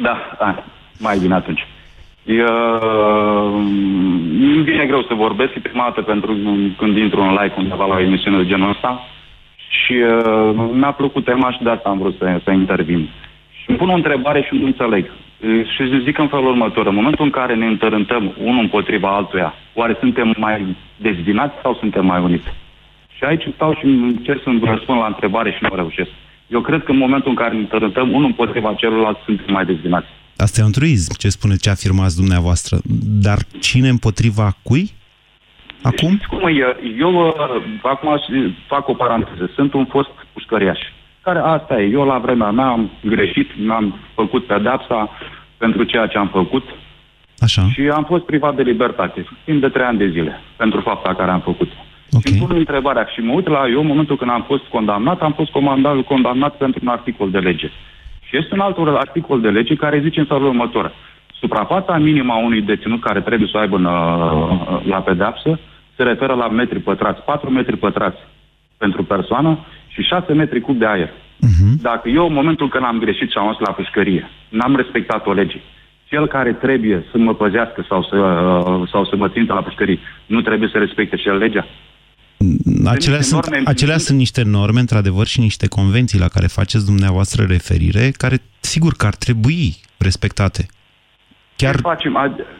Da, 0.02 0.38
da, 0.40 0.64
mai 0.98 1.18
bine 1.18 1.34
atunci. 1.34 1.68
E, 2.26 2.44
îmi 4.54 4.64
vine 4.64 4.86
greu 4.86 5.04
să 5.08 5.14
vorbesc, 5.14 5.56
e 5.56 5.60
prima 5.60 5.84
dată 5.84 6.02
pentru 6.02 6.38
când 6.78 6.98
intru 6.98 7.22
în 7.22 7.38
like 7.42 7.56
undeva 7.58 7.86
la 7.86 7.96
o 7.96 8.00
emisiune 8.00 8.38
de 8.38 8.48
genul 8.48 8.70
ăsta 8.70 9.04
și 9.78 9.94
uh, 9.94 10.70
mi-a 10.74 10.92
plăcut 10.92 11.24
tema 11.26 11.52
și 11.52 11.64
de 11.64 11.70
asta 11.70 11.90
am 11.90 11.98
vrut 11.98 12.16
să, 12.18 12.42
să 12.44 12.52
intervin. 12.52 13.10
Și 13.60 13.70
îmi 13.70 13.78
pun 13.78 13.90
o 13.90 13.94
întrebare 14.02 14.42
și 14.42 14.56
nu 14.56 14.66
înțeleg. 14.66 15.06
Uh, 15.06 15.66
și 15.74 16.02
zic 16.04 16.18
în 16.18 16.28
felul 16.28 16.48
următor, 16.48 16.88
în 16.88 16.96
momentul 16.96 17.26
în 17.26 17.32
care 17.32 17.56
ne 17.56 17.66
întărântăm 17.66 18.34
unul 18.44 18.62
împotriva 18.62 19.16
altuia, 19.16 19.54
oare 19.74 19.96
suntem 20.00 20.36
mai 20.38 20.76
dezbinați 20.98 21.56
sau 21.62 21.76
suntem 21.76 22.06
mai 22.06 22.22
uniți? 22.22 22.48
Și 23.18 23.24
aici 23.24 23.48
stau 23.56 23.74
și 23.74 23.86
încerc 23.86 24.42
să-mi 24.44 24.62
răspund 24.64 25.00
la 25.00 25.06
întrebare 25.06 25.52
și 25.52 25.58
nu 25.62 25.76
reușesc. 25.76 26.10
Eu 26.48 26.62
cred 26.62 26.84
că 26.84 26.92
în 26.92 26.98
momentul 26.98 27.30
în 27.30 27.36
care 27.36 27.54
ne 27.54 27.60
întărântăm 27.60 28.14
unul 28.14 28.26
împotriva 28.26 28.74
celuilalt, 28.74 29.18
suntem 29.26 29.54
mai 29.54 29.66
dezbinați. 29.66 30.08
Asta 30.36 30.62
e 30.62 30.64
un 30.64 30.72
truism, 30.72 31.14
ce 31.18 31.30
spuneți, 31.30 31.62
ce 31.62 31.70
afirmați 31.70 32.16
dumneavoastră. 32.16 32.78
Dar 33.26 33.38
cine 33.60 33.90
împotriva 33.90 34.58
cui? 34.64 34.92
Acum? 35.82 36.20
Cum 36.30 36.48
e? 36.48 36.78
Eu 37.00 37.28
uh, 37.28 37.34
acum 37.82 38.20
fac 38.68 38.88
o 38.88 38.94
paranteză. 38.94 39.52
Sunt 39.56 39.74
un 39.74 39.86
fost 39.86 40.10
pușcăriaș. 40.34 40.80
Care 41.22 41.40
asta 41.40 41.82
e. 41.82 41.90
Eu 41.92 42.06
la 42.06 42.18
vremea 42.18 42.52
mea 42.52 42.66
am 42.66 42.92
greșit, 43.04 43.50
mi-am 43.58 43.96
făcut 44.14 44.46
pedepsa 44.46 45.10
pentru 45.58 45.84
ceea 45.84 46.08
ce 46.08 46.18
am 46.18 46.28
făcut. 46.28 46.64
Așa. 47.40 47.62
Și 47.74 47.82
am 47.82 48.04
fost 48.04 48.24
privat 48.24 48.56
de 48.56 48.62
libertate, 48.62 49.26
timp 49.44 49.62
de 49.62 49.70
trei 49.70 49.86
ani 49.86 49.98
de 49.98 50.10
zile, 50.10 50.42
pentru 50.56 50.82
fapta 50.82 51.16
care 51.16 51.32
am 51.32 51.40
făcut. 51.40 51.70
Okay. 52.12 52.22
Și 52.26 52.32
îmi 52.32 52.48
pun 52.48 52.58
întrebarea 52.58 53.06
și 53.14 53.20
mă 53.20 53.34
uit 53.34 53.48
la 53.48 53.68
eu, 53.68 53.80
în 53.80 53.88
momentul 53.88 54.18
când 54.18 54.32
am 54.32 54.44
fost 54.48 54.64
condamnat, 54.64 55.22
am 55.22 55.34
fost 55.34 55.52
comandat, 55.52 56.02
condamnat 56.02 56.58
pentru 56.58 56.80
un 56.84 56.88
articol 56.88 57.32
de 57.32 57.40
lege. 57.40 57.70
Și 58.28 58.38
este 58.38 58.54
un 58.54 58.60
alt 58.60 58.78
articol 58.98 59.42
de 59.42 59.50
lege 59.50 59.76
care 59.76 60.02
zice 60.02 60.20
în 60.20 60.26
felul 60.26 60.48
următor. 60.48 60.92
Suprafața 61.40 61.98
minimă 61.98 62.34
a 62.34 62.44
unui 62.44 62.62
deținut 62.62 63.02
care 63.02 63.22
trebuie 63.22 63.48
să 63.52 63.58
o 63.58 63.60
aibă 63.60 63.76
în, 63.76 63.86
uh, 63.86 64.86
la 64.86 65.00
pedeapsă 65.02 65.60
se 65.96 66.04
referă 66.04 66.34
la 66.34 66.48
metri 66.48 66.80
pătrați, 66.80 67.22
4 67.22 67.50
metri 67.50 67.78
pătrați 67.78 68.18
pentru 68.78 69.04
persoană 69.04 69.66
și 69.88 70.02
6 70.02 70.34
metri 70.34 70.62
cub 70.62 70.78
de 70.80 70.86
aer. 70.86 71.10
Uh-huh. 71.10 71.82
Dacă 71.82 72.10
eu, 72.10 72.26
în 72.28 72.34
momentul 72.34 72.70
când 72.70 72.84
am 72.84 73.00
greșit 73.00 73.30
și 73.32 73.38
am 73.38 73.48
ajuns 73.48 73.68
la 73.68 73.74
pușcărie, 73.74 74.30
n-am 74.50 74.76
respectat 74.76 75.26
o 75.26 75.34
lege, 75.34 75.60
cel 76.10 76.28
care 76.28 76.52
trebuie 76.54 77.06
să 77.12 77.18
mă 77.18 77.34
păzească 77.36 77.86
sau 77.88 78.04
să, 78.04 78.16
uh, 78.16 78.90
sau 78.92 79.06
să 79.06 79.16
mă 79.16 79.30
țintă 79.30 79.54
la 79.54 79.62
pușcărie, 79.62 80.00
nu 80.26 80.42
trebuie 80.42 80.70
să 80.72 80.78
respecte 80.78 81.16
și 81.18 81.28
el 81.28 81.38
legea? 81.38 81.66
Acelea, 82.86 83.22
sunt, 83.22 83.50
acelea 83.66 83.98
sunt 83.98 84.18
niște 84.18 84.44
norme, 84.44 84.80
într-adevăr, 84.80 85.26
și 85.26 85.40
niște 85.40 85.68
convenții 85.68 86.20
la 86.20 86.28
care 86.28 86.48
faceți 86.48 86.86
dumneavoastră 86.86 87.46
referire, 87.48 88.12
care, 88.18 88.38
sigur 88.60 88.94
că 88.94 89.06
ar 89.06 89.16
trebui 89.16 89.76
respectate. 89.98 90.66
Chiar... 91.62 91.76
Ce 91.76 91.82
facem? 91.82 92.14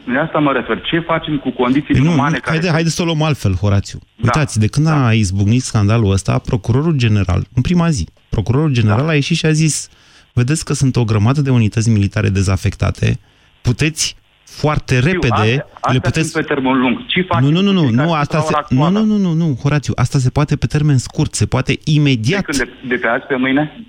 De 0.04 0.18
asta 0.18 0.38
mă 0.38 0.52
refer. 0.52 0.80
Ce 0.80 0.98
facem 0.98 1.38
cu 1.38 1.50
condiții 1.50 1.94
păi 1.94 2.02
nu, 2.02 2.12
umane? 2.12 2.38
Haide, 2.42 2.60
care... 2.60 2.72
haide 2.72 2.88
să 2.88 3.02
o 3.02 3.04
luăm 3.04 3.22
altfel, 3.22 3.54
Horațiu. 3.54 3.98
Da. 3.98 4.22
Uitați, 4.22 4.58
de 4.58 4.66
când 4.66 4.86
da. 4.86 5.06
a 5.06 5.12
izbucnit 5.12 5.62
scandalul 5.62 6.10
ăsta, 6.10 6.38
procurorul 6.38 6.96
general, 6.96 7.46
în 7.54 7.62
prima 7.62 7.90
zi, 7.90 8.08
procurorul 8.28 8.72
general 8.72 9.04
da. 9.04 9.10
a 9.10 9.14
ieșit 9.14 9.36
și 9.36 9.46
a 9.46 9.52
zis 9.52 9.88
vedeți 10.32 10.64
că 10.64 10.72
sunt 10.72 10.96
o 10.96 11.04
grămadă 11.04 11.40
de 11.40 11.50
unități 11.50 11.90
militare 11.90 12.28
dezafectate, 12.28 13.18
puteți 13.62 14.16
foarte 14.44 14.94
Știu, 14.94 15.10
repede 15.10 15.34
astea, 15.34 15.66
le 15.92 16.00
puteți... 16.00 16.32
pe 16.32 16.42
termen 16.42 16.80
lung. 16.80 17.06
Ce 17.06 17.26
nu, 17.40 17.50
nu, 17.50 17.60
nu, 17.60 17.72
nu, 17.72 17.90
nu, 17.90 18.12
asta 18.12 18.40
se... 18.40 18.74
nu, 18.74 18.88
nu, 18.88 19.04
nu, 19.04 19.16
nu, 19.16 19.32
nu, 19.32 19.58
Horațiu, 19.62 19.92
asta 19.96 20.18
se 20.18 20.30
poate 20.30 20.56
pe 20.56 20.66
termen 20.66 20.98
scurt, 20.98 21.34
se 21.34 21.46
poate 21.46 21.78
imediat. 21.84 22.46
De, 22.46 22.52
când, 22.52 22.58
de, 22.58 22.88
de 22.88 22.94
pe 22.94 23.06
azi 23.06 23.24
pe 23.26 23.36
mâine? 23.36 23.86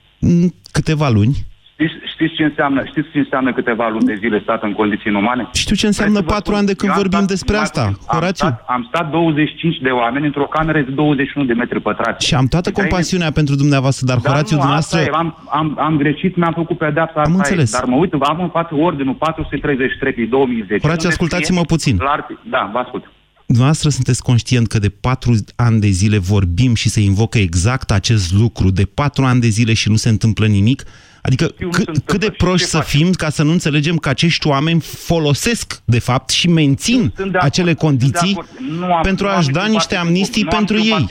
Câteva 0.72 1.10
luni. 1.10 1.50
Știți, 1.88 2.11
știți, 2.13 2.33
ce 2.33 2.43
înseamnă, 2.43 2.83
știți 2.85 3.09
ce 3.11 3.17
înseamnă 3.17 3.53
câteva 3.53 3.89
luni 3.89 4.05
de 4.05 4.15
zile 4.19 4.39
stat 4.39 4.63
în 4.63 4.73
condiții 4.73 5.11
inumane? 5.11 5.50
Știu 5.53 5.75
ce 5.75 5.85
înseamnă 5.85 6.21
patru 6.21 6.55
ani 6.55 6.65
de 6.65 6.73
când 6.73 6.91
vorbim 6.93 7.23
stat, 7.23 7.33
despre 7.35 7.55
asta, 7.57 7.83
am 7.83 7.97
Horațiu. 8.07 8.47
Stat, 8.47 8.63
am 8.67 8.85
stat 8.88 9.11
25 9.11 9.77
de 9.77 9.89
oameni 9.89 10.25
într-o 10.25 10.43
cameră 10.43 10.79
de 10.81 10.91
21 10.91 11.45
de 11.45 11.53
metri 11.53 11.81
pătrați. 11.81 12.25
Și 12.25 12.35
am 12.35 12.47
toată 12.47 12.69
deci 12.69 12.79
compasiunea 12.79 13.27
e... 13.27 13.31
pentru 13.39 13.55
dumneavoastră, 13.55 14.05
dar, 14.05 14.17
dar 14.17 14.31
Horațiu, 14.31 14.55
nu, 14.55 14.61
dumneavoastră... 14.61 15.00
E, 15.00 15.09
am, 15.13 15.47
am, 15.50 15.77
am 15.79 15.97
greșit, 15.97 16.35
mi-am 16.35 16.53
făcut 16.53 16.77
pedeapsa 16.77 17.21
am 17.21 17.35
înțeles. 17.35 17.73
E, 17.73 17.77
dar 17.77 17.88
mă 17.89 17.95
uit, 17.95 18.13
am 18.13 18.39
în 18.41 18.50
față 18.50 18.75
ordinul 18.75 19.13
433 19.13 20.13
din 20.13 20.29
2010. 20.29 20.81
Horațiu, 20.81 21.09
ascultați-mă 21.09 21.61
puțin. 21.61 21.97
La, 22.00 22.27
da, 22.50 22.69
vă 22.73 22.79
ascult. 22.79 23.03
Dumneavoastră 23.45 23.89
sunteți 23.89 24.23
conștient 24.23 24.67
că 24.67 24.79
de 24.79 24.89
patru 24.89 25.31
ani 25.55 25.79
de 25.79 25.88
zile 25.88 26.17
vorbim 26.17 26.73
și 26.75 26.89
se 26.89 27.01
invocă 27.01 27.38
exact 27.38 27.91
acest 27.91 28.33
lucru, 28.33 28.69
de 28.69 28.85
patru 28.93 29.23
ani 29.23 29.41
de 29.41 29.47
zile 29.47 29.73
și 29.73 29.89
nu 29.89 29.95
se 29.95 30.09
întâmplă 30.09 30.45
nimic? 30.45 30.83
Adică 31.22 31.48
cât 32.06 32.20
de 32.20 32.30
proști 32.30 32.68
să 32.68 32.80
fim 32.80 33.12
ca 33.12 33.30
să 33.30 33.44
nu 33.44 33.51
înțelegem 33.51 33.96
că 33.96 34.10
acești 34.10 34.48
oameni 34.48 34.82
folosesc, 34.82 35.82
de 35.86 36.00
fapt, 36.00 36.30
și 36.30 36.48
mențin 36.48 37.13
acele 37.40 37.74
condiții 37.74 38.44
pentru 39.01 39.28
a-și 39.28 39.50
da 39.50 39.66
niște 39.66 39.96
amnistii 39.96 40.46
pentru 40.46 40.78
ei. 40.78 41.06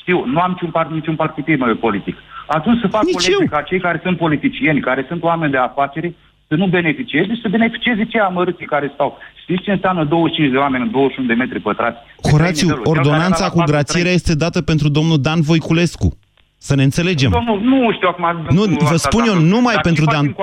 Știu, 0.00 0.24
nu 0.24 0.40
am 0.40 0.50
niciun, 0.50 0.70
part, 0.70 0.90
niciun 0.90 1.16
partid 1.16 1.44
politic. 1.80 2.16
Atunci 2.46 2.80
să 2.80 2.86
fac 2.86 3.04
Nici 3.04 3.14
o 3.14 3.18
lege 3.18 3.44
ca 3.44 3.62
cei 3.62 3.80
care 3.80 4.00
sunt 4.02 4.16
politicieni, 4.16 4.80
care 4.80 5.04
sunt 5.08 5.22
oameni 5.22 5.52
de 5.52 5.58
afaceri, 5.58 6.14
să 6.48 6.54
nu 6.54 6.66
beneficieze 6.66 7.34
și 7.34 7.40
să 7.40 7.48
beneficieze 7.48 8.04
cei 8.04 8.20
amărâții 8.20 8.66
care 8.66 8.90
stau. 8.94 9.18
Știți 9.42 9.62
ce 9.62 9.72
înseamnă 9.72 10.04
25 10.04 10.50
de 10.52 10.56
oameni 10.56 10.84
în 10.84 10.90
21 10.90 11.26
de 11.26 11.34
metri 11.34 11.60
pătrați? 11.60 11.98
Horațiu, 12.30 12.80
ordonanța 12.84 13.48
cu 13.48 13.62
grațiere 13.66 14.08
este 14.08 14.34
dată 14.34 14.62
pentru 14.62 14.88
domnul 14.88 15.20
Dan 15.20 15.40
Voiculescu. 15.40 16.18
Să 16.58 16.74
ne 16.74 16.82
înțelegem. 16.82 17.30
Domnul, 17.30 17.60
nu 17.60 17.92
știu 17.92 18.08
acum... 18.08 18.46
Nu, 18.50 18.76
vă 18.78 18.96
spun 18.96 19.24
eu, 19.26 19.34
numai 19.34 19.74
pentru 19.82 20.04
Dan... 20.04 20.36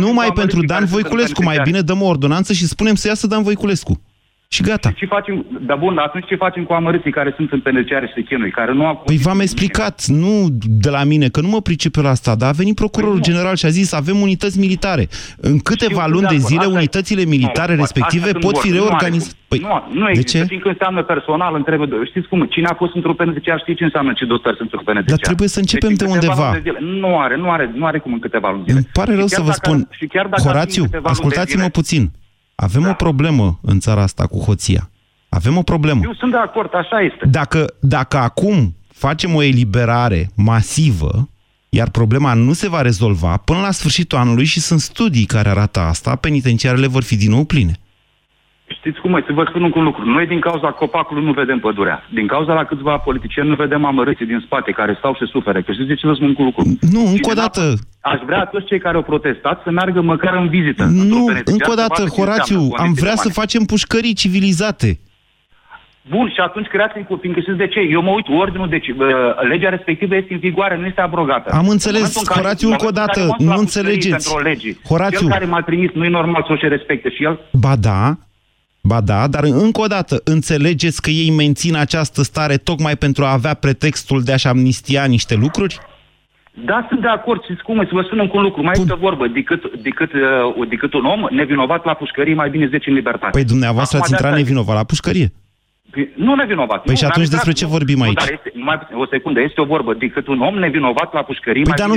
Numai 0.00 0.32
pentru 0.32 0.64
Dan 0.64 0.84
Voiculescu. 0.84 1.42
Mai 1.42 1.60
bine 1.64 1.80
dăm 1.80 2.02
o 2.02 2.06
ordonanță 2.06 2.52
și 2.52 2.66
spunem 2.66 2.94
să 2.94 3.08
iasă 3.08 3.26
Dan 3.26 3.42
Voiculescu. 3.42 4.00
Și 4.54 4.62
gata. 4.62 4.88
Ce, 4.88 4.94
ce 4.94 5.06
facem, 5.06 5.46
da 5.60 5.74
bun, 5.74 5.98
atunci 5.98 6.26
ce 6.26 6.36
facem 6.36 6.64
cu 6.64 6.72
amărâții 6.72 7.10
care 7.10 7.32
sunt 7.36 7.52
în 7.52 7.60
penitenciare 7.60 8.06
și 8.06 8.12
se 8.12 8.20
chinui, 8.20 8.50
care 8.50 8.72
nu 8.72 8.86
au... 8.86 9.02
Păi 9.04 9.16
v-am 9.16 9.40
explicat, 9.40 10.04
nu 10.06 10.48
de 10.84 10.90
la 10.90 11.04
mine, 11.04 11.28
că 11.28 11.40
nu 11.40 11.48
mă 11.48 11.60
pricep 11.60 11.94
la 11.94 12.08
asta, 12.08 12.34
dar 12.34 12.48
a 12.48 12.52
venit 12.62 12.74
procurorul 12.74 13.20
păi 13.20 13.32
general 13.32 13.56
și 13.56 13.66
a 13.66 13.68
zis 13.68 13.92
avem 13.92 14.20
unități 14.20 14.58
militare. 14.58 15.08
În 15.36 15.58
câteva 15.58 16.00
Știu, 16.00 16.12
luni 16.14 16.26
de, 16.26 16.34
de 16.34 16.40
zile, 16.40 16.64
asta 16.66 16.76
unitățile 16.78 17.24
militare 17.24 17.74
nu, 17.74 17.80
respective 17.80 18.32
pot 18.32 18.58
fi 18.58 18.70
reorganizate. 18.70 19.36
Păi, 19.48 19.58
nu, 19.58 20.00
nu 20.00 20.08
există, 20.08 20.38
de 20.38 20.42
ce? 20.42 20.48
fiindcă 20.48 20.68
înseamnă 20.68 21.02
personal, 21.02 21.54
întrebe, 21.54 21.84
știți 22.04 22.28
cum, 22.28 22.46
cine 22.54 22.66
a 22.66 22.74
fost 22.74 22.94
într-o 22.94 23.14
penitenciar, 23.14 23.58
știi 23.60 23.74
ce 23.74 23.84
înseamnă 23.84 24.12
ce 24.12 24.24
dotări 24.24 24.56
sunt 24.56 24.68
într-o 24.72 24.84
penitenciar. 24.84 25.16
Dar 25.16 25.26
trebuie 25.26 25.48
să 25.48 25.58
începem 25.58 25.88
deci, 25.88 25.98
de 25.98 26.06
undeva. 26.14 26.58
De 26.62 26.76
nu 26.80 27.18
are, 27.18 27.36
nu 27.36 27.50
are, 27.50 27.72
nu 27.74 27.84
are 27.86 27.98
cum 27.98 28.12
în 28.12 28.18
câteva 28.18 28.50
luni 28.50 28.64
zile. 28.66 28.76
Îmi 28.76 28.88
pare 28.92 29.14
rău 29.14 29.26
să 29.26 29.40
vă 29.40 29.50
spun, 29.50 29.88
Horațiu, 30.44 30.84
ascultați-mă 31.02 31.68
puțin. 31.68 32.10
Avem 32.54 32.82
da. 32.82 32.90
o 32.90 32.92
problemă 32.92 33.58
în 33.62 33.80
țara 33.80 34.02
asta 34.02 34.26
cu 34.26 34.38
hoția. 34.38 34.90
Avem 35.28 35.56
o 35.56 35.62
problemă. 35.62 36.00
Eu 36.04 36.14
sunt 36.14 36.30
de 36.30 36.36
acord, 36.36 36.74
așa 36.74 37.00
este. 37.00 37.26
Dacă, 37.26 37.74
dacă 37.80 38.16
acum 38.16 38.74
facem 38.88 39.34
o 39.34 39.42
eliberare 39.42 40.30
masivă, 40.34 41.28
iar 41.68 41.90
problema 41.90 42.34
nu 42.34 42.52
se 42.52 42.68
va 42.68 42.82
rezolva 42.82 43.36
până 43.36 43.60
la 43.60 43.70
sfârșitul 43.70 44.18
anului 44.18 44.44
și 44.44 44.60
sunt 44.60 44.80
studii 44.80 45.24
care 45.24 45.48
arată 45.48 45.80
asta, 45.80 46.16
penitenciarele 46.16 46.86
vor 46.86 47.02
fi 47.02 47.16
din 47.16 47.30
nou 47.30 47.44
pline. 47.44 47.72
Știți 48.78 49.00
cum 49.00 49.14
e? 49.14 49.24
Să 49.26 49.32
vă 49.32 49.44
spun 49.48 49.62
un 49.62 49.84
lucru. 49.84 50.04
Noi 50.04 50.26
din 50.26 50.40
cauza 50.40 50.68
copacului 50.70 51.24
nu 51.24 51.32
vedem 51.32 51.58
pădurea. 51.58 52.04
Din 52.18 52.26
cauza 52.26 52.52
la 52.52 52.64
câțiva 52.64 52.96
politicieni 52.96 53.48
nu 53.48 53.54
vedem 53.54 53.84
amărâții 53.84 54.26
din 54.26 54.42
spate 54.44 54.70
care 54.70 54.94
stau 54.98 55.14
și 55.14 55.26
suferă. 55.34 55.62
Că 55.62 55.72
știți 55.72 55.88
de 55.88 55.94
ce 55.94 56.06
vă 56.06 56.14
spun 56.14 56.34
un 56.38 56.44
lucru? 56.44 56.62
Nu, 56.80 57.06
încă 57.06 57.30
o 57.30 57.34
dată. 57.34 57.74
Aș 58.00 58.20
vrea 58.26 58.44
toți 58.44 58.66
cei 58.66 58.78
care 58.78 58.96
au 58.96 59.02
protestat 59.02 59.62
să 59.64 59.70
meargă 59.70 60.00
măcar 60.00 60.34
în 60.34 60.48
vizită. 60.48 60.84
Nu, 60.84 61.26
încă 61.44 61.70
o 61.70 61.74
dată, 61.74 62.04
Horațiu, 62.04 62.60
am 62.76 62.92
vrea 62.92 63.14
să 63.14 63.28
facem 63.28 63.62
pușcării 63.64 64.14
civilizate. 64.14 64.98
Bun, 66.10 66.28
și 66.28 66.40
atunci 66.40 66.66
creați 66.66 66.98
cu 67.08 67.18
fiindcă 67.20 67.40
știți 67.40 67.56
de 67.56 67.68
ce? 67.68 67.80
Eu 67.80 68.02
mă 68.02 68.10
uit, 68.10 68.26
ordinul, 68.28 68.68
deci 68.68 68.88
uh, 68.88 68.96
legea 69.48 69.68
respectivă 69.68 70.16
este 70.16 70.32
în 70.32 70.38
vigoare, 70.38 70.76
nu 70.76 70.86
este 70.86 71.00
abrogată. 71.00 71.50
Am 71.50 71.68
înțeles, 71.68 72.16
în 72.16 72.34
Horațiu, 72.34 72.68
încă 72.68 72.86
o 72.86 72.90
dată, 72.90 73.34
nu 73.38 73.54
înțelegeți. 73.56 74.36
Lege, 74.42 74.72
Horațiu. 74.88 75.18
Cel 75.18 75.28
care 75.28 75.44
m-a 75.44 75.60
trimis, 75.60 75.90
nu 75.90 76.04
e 76.04 76.08
normal 76.08 76.44
să 76.46 76.52
o 76.52 76.56
și 76.56 76.68
respecte 76.68 77.10
și 77.10 77.24
el? 77.24 77.40
Ba 77.52 77.76
da, 77.76 78.16
Ba 78.84 79.00
da, 79.00 79.26
dar 79.26 79.44
încă 79.44 79.80
o 79.80 79.86
dată, 79.86 80.20
înțelegeți 80.24 81.02
că 81.02 81.10
ei 81.10 81.30
mențin 81.30 81.76
această 81.76 82.22
stare 82.22 82.56
tocmai 82.56 82.96
pentru 82.96 83.24
a 83.24 83.32
avea 83.32 83.54
pretextul 83.54 84.22
de 84.22 84.32
a-și 84.32 84.46
amnistia 84.46 85.04
niște 85.04 85.34
lucruri? 85.34 85.78
Da, 86.64 86.86
sunt 86.88 87.00
de 87.00 87.08
acord. 87.08 87.44
Și 87.44 87.54
cum 87.62 87.76
să 87.84 87.88
vă 87.92 88.02
spun 88.02 88.18
un 88.18 88.42
lucru. 88.42 88.62
Mai 88.62 88.74
este 88.78 88.94
vorbă. 88.94 89.26
Decât, 89.26 89.82
decât, 89.82 90.12
uh, 90.12 90.68
decât 90.68 90.92
un 90.92 91.04
om 91.04 91.26
nevinovat 91.30 91.84
la 91.84 91.94
pușcărie, 91.94 92.34
mai 92.34 92.50
bine 92.50 92.66
10 92.66 92.88
în 92.88 92.94
libertate. 92.94 93.30
Păi 93.30 93.44
dumneavoastră 93.44 93.96
Acum 93.96 94.12
ați 94.12 94.22
intrat 94.22 94.38
nevinovat 94.38 94.76
la 94.76 94.84
pușcărie. 94.84 95.32
Nu 96.14 96.34
nevinovat. 96.34 96.82
Păi 96.82 96.92
nu, 96.92 96.96
și 96.96 97.04
atunci 97.04 97.28
despre 97.28 97.52
ce 97.52 97.66
vorbim 97.66 98.02
aici? 98.02 98.14
Dar 98.14 98.30
este, 98.32 98.52
mai, 98.54 98.78
o 99.02 99.06
secundă, 99.10 99.40
este 99.40 99.60
o 99.60 99.64
vorbă. 99.64 99.94
Decât 99.94 100.26
un 100.26 100.40
om 100.40 100.54
nevinovat 100.54 101.12
la 101.12 101.22
pușcărie, 101.22 101.62
păi 101.62 101.72
mai 101.78 101.86
nu, 101.88 101.94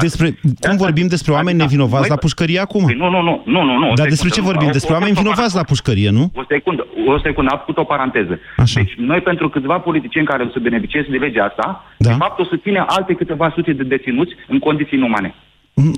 despre, 0.00 0.38
Cum 0.60 0.76
vorbim 0.76 1.06
despre 1.06 1.32
oameni 1.32 1.58
da, 1.58 1.64
nevinovați 1.64 2.08
la 2.08 2.16
pușcărie 2.16 2.58
acum? 2.58 2.84
Păi 2.84 2.94
nu, 2.94 3.10
nu, 3.10 3.20
nu, 3.22 3.62
nu, 3.62 3.78
nu. 3.78 3.92
Dar 3.94 4.08
despre 4.08 4.28
ce 4.28 4.40
vorbim? 4.40 4.68
Despre 4.72 4.92
oameni 4.92 5.14
vinovați 5.14 5.54
la 5.54 5.62
pușcărie, 5.62 6.10
nu? 6.10 6.30
O 6.34 6.44
secundă, 6.48 6.86
o 7.06 7.18
secundă, 7.18 7.50
am 7.50 7.58
făcut 7.58 7.76
o 7.76 7.84
paranteză. 7.84 8.38
Așa. 8.56 8.80
Deci, 8.80 8.94
noi 8.96 9.20
pentru 9.20 9.48
câțiva 9.48 9.78
politicieni 9.78 10.26
care 10.26 10.42
o 10.42 10.48
să 10.48 10.58
beneficieze 10.62 11.08
de 11.10 11.16
legea 11.16 11.44
asta, 11.44 11.84
da? 11.98 12.10
de 12.10 12.16
fapt 12.18 12.40
o 12.40 12.44
să 12.44 12.56
ține 12.62 12.84
alte 12.86 13.14
câteva 13.14 13.52
sute 13.54 13.72
de 13.72 13.82
deținuți 13.82 14.32
în 14.48 14.58
condiții 14.58 14.98
inumane. 14.98 15.34
Mm. 15.74 15.94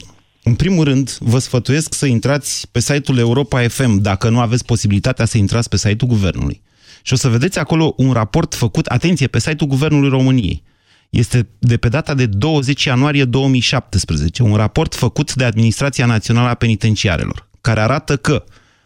În 0.48 0.54
primul 0.54 0.84
rând, 0.84 1.10
vă 1.20 1.38
sfătuiesc 1.38 1.94
să 1.94 2.06
intrați 2.06 2.68
pe 2.72 2.80
site-ul 2.80 3.18
Europa 3.18 3.58
FM, 3.60 4.00
dacă 4.00 4.28
nu 4.28 4.40
aveți 4.40 4.64
posibilitatea 4.64 5.24
să 5.24 5.38
intrați 5.38 5.68
pe 5.68 5.76
site-ul 5.76 6.10
Guvernului. 6.10 6.60
Și 7.06 7.12
o 7.12 7.16
să 7.16 7.28
vedeți 7.28 7.58
acolo 7.58 7.94
un 7.96 8.12
raport 8.12 8.54
făcut, 8.54 8.86
atenție, 8.86 9.26
pe 9.26 9.38
site-ul 9.38 9.70
Guvernului 9.70 10.08
României. 10.08 10.62
Este 11.10 11.48
de 11.58 11.76
pe 11.76 11.88
data 11.88 12.14
de 12.14 12.26
20 12.26 12.84
ianuarie 12.84 13.24
2017, 13.24 14.42
un 14.42 14.54
raport 14.54 14.94
făcut 14.94 15.34
de 15.34 15.44
Administrația 15.44 16.06
Națională 16.06 16.48
a 16.48 16.54
Penitenciarelor, 16.54 17.48
care 17.60 17.80
arată 17.80 18.16
că 18.16 18.44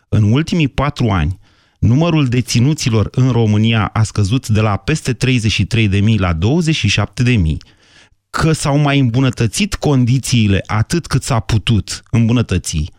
în 0.09 0.33
ultimii 0.33 0.69
patru 0.69 1.09
ani 1.09 1.39
numărul 1.79 2.29
deținuților 2.29 3.09
în 3.11 3.31
România 3.31 3.91
a 3.93 4.03
scăzut 4.03 4.49
de 4.49 4.61
la 4.61 4.77
peste 4.77 5.15
33.000 5.15 6.17
la 6.17 6.35
27.000, 6.35 6.37
că 8.31 8.53
s-au 8.53 8.77
mai 8.77 8.99
îmbunătățit 8.99 9.75
condițiile 9.75 10.62
atât 10.67 11.07
cât 11.07 11.23
s-a 11.23 11.39
putut 11.39 12.03
îmbunătăți, 12.11 12.93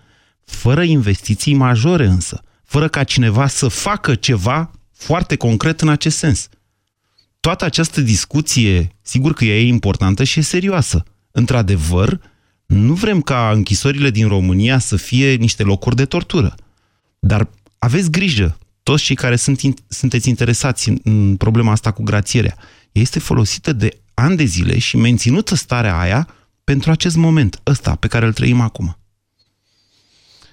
fără 0.45 0.83
investiții 0.83 1.53
majore 1.53 2.05
însă, 2.05 2.41
fără 2.63 2.87
ca 2.87 3.03
cineva 3.03 3.47
să 3.47 3.67
facă 3.67 4.15
ceva 4.15 4.71
foarte 5.01 5.35
concret 5.35 5.81
în 5.81 5.89
acest 5.89 6.17
sens. 6.17 6.49
Toată 7.39 7.65
această 7.65 8.01
discuție, 8.01 8.95
sigur 9.01 9.33
că 9.33 9.45
ea 9.45 9.57
e 9.57 9.67
importantă 9.67 10.23
și 10.23 10.39
e 10.39 10.41
serioasă. 10.41 11.03
Într-adevăr, 11.31 12.19
nu 12.65 12.93
vrem 12.93 13.21
ca 13.21 13.51
închisorile 13.53 14.09
din 14.09 14.27
România 14.27 14.79
să 14.79 14.95
fie 14.95 15.33
niște 15.33 15.63
locuri 15.63 15.95
de 15.95 16.05
tortură. 16.05 16.55
Dar 17.19 17.49
aveți 17.77 18.11
grijă, 18.11 18.57
toți 18.83 19.03
cei 19.03 19.15
care 19.15 19.35
sunt, 19.35 19.59
sunteți 19.87 20.29
interesați 20.29 20.89
în, 20.89 20.99
în 21.03 21.35
problema 21.35 21.71
asta 21.71 21.91
cu 21.91 22.03
grațierea. 22.03 22.57
Este 22.91 23.19
folosită 23.19 23.73
de 23.73 23.99
ani 24.13 24.37
de 24.37 24.43
zile 24.43 24.79
și 24.79 24.97
menținută 24.97 25.55
starea 25.55 25.99
aia 25.99 26.27
pentru 26.63 26.91
acest 26.91 27.15
moment 27.15 27.61
ăsta 27.65 27.95
pe 27.95 28.07
care 28.07 28.25
îl 28.25 28.33
trăim 28.33 28.59
acum. 28.59 28.97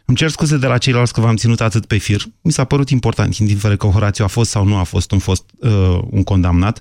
Îmi 0.08 0.16
cer 0.16 0.28
scuze 0.28 0.58
de 0.58 0.66
la 0.66 0.78
ceilalți 0.78 1.12
că 1.12 1.20
v-am 1.20 1.36
ținut 1.36 1.60
atât 1.60 1.86
pe 1.86 1.96
fir. 1.96 2.20
Mi 2.42 2.52
s-a 2.52 2.64
părut 2.64 2.90
important, 2.90 3.34
indiferent 3.34 3.78
că 3.78 3.86
Horațiu 3.86 4.24
a 4.24 4.28
fost 4.28 4.50
sau 4.50 4.64
nu 4.64 4.76
a 4.76 4.82
fost 4.82 5.12
un, 5.12 5.18
fost, 5.18 5.50
uh, 5.60 5.98
un 6.10 6.24
condamnat. 6.24 6.80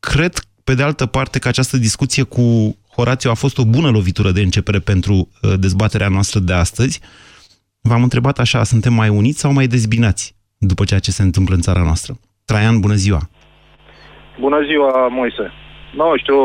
Cred, 0.00 0.32
pe 0.64 0.74
de 0.74 0.82
altă 0.82 1.06
parte, 1.06 1.38
că 1.38 1.48
această 1.48 1.76
discuție 1.76 2.22
cu 2.22 2.76
Horațiu 2.96 3.30
a 3.30 3.34
fost 3.34 3.58
o 3.58 3.64
bună 3.64 3.90
lovitură 3.90 4.30
de 4.30 4.40
începere 4.40 4.78
pentru 4.78 5.14
uh, 5.14 5.28
dezbaterea 5.58 6.08
noastră 6.08 6.40
de 6.40 6.52
astăzi. 6.52 7.00
V-am 7.80 8.02
întrebat 8.02 8.38
așa, 8.38 8.62
suntem 8.62 8.92
mai 8.92 9.08
uniți 9.08 9.40
sau 9.40 9.52
mai 9.52 9.66
dezbinați 9.66 10.36
după 10.58 10.84
ceea 10.84 11.00
ce 11.00 11.10
se 11.10 11.22
întâmplă 11.22 11.54
în 11.54 11.60
țara 11.60 11.82
noastră? 11.82 12.14
Traian, 12.44 12.80
bună 12.80 12.94
ziua! 12.94 13.20
Bună 14.40 14.58
ziua, 14.66 15.08
Moise! 15.08 15.52
Nu 15.94 16.12
știu, 16.16 16.36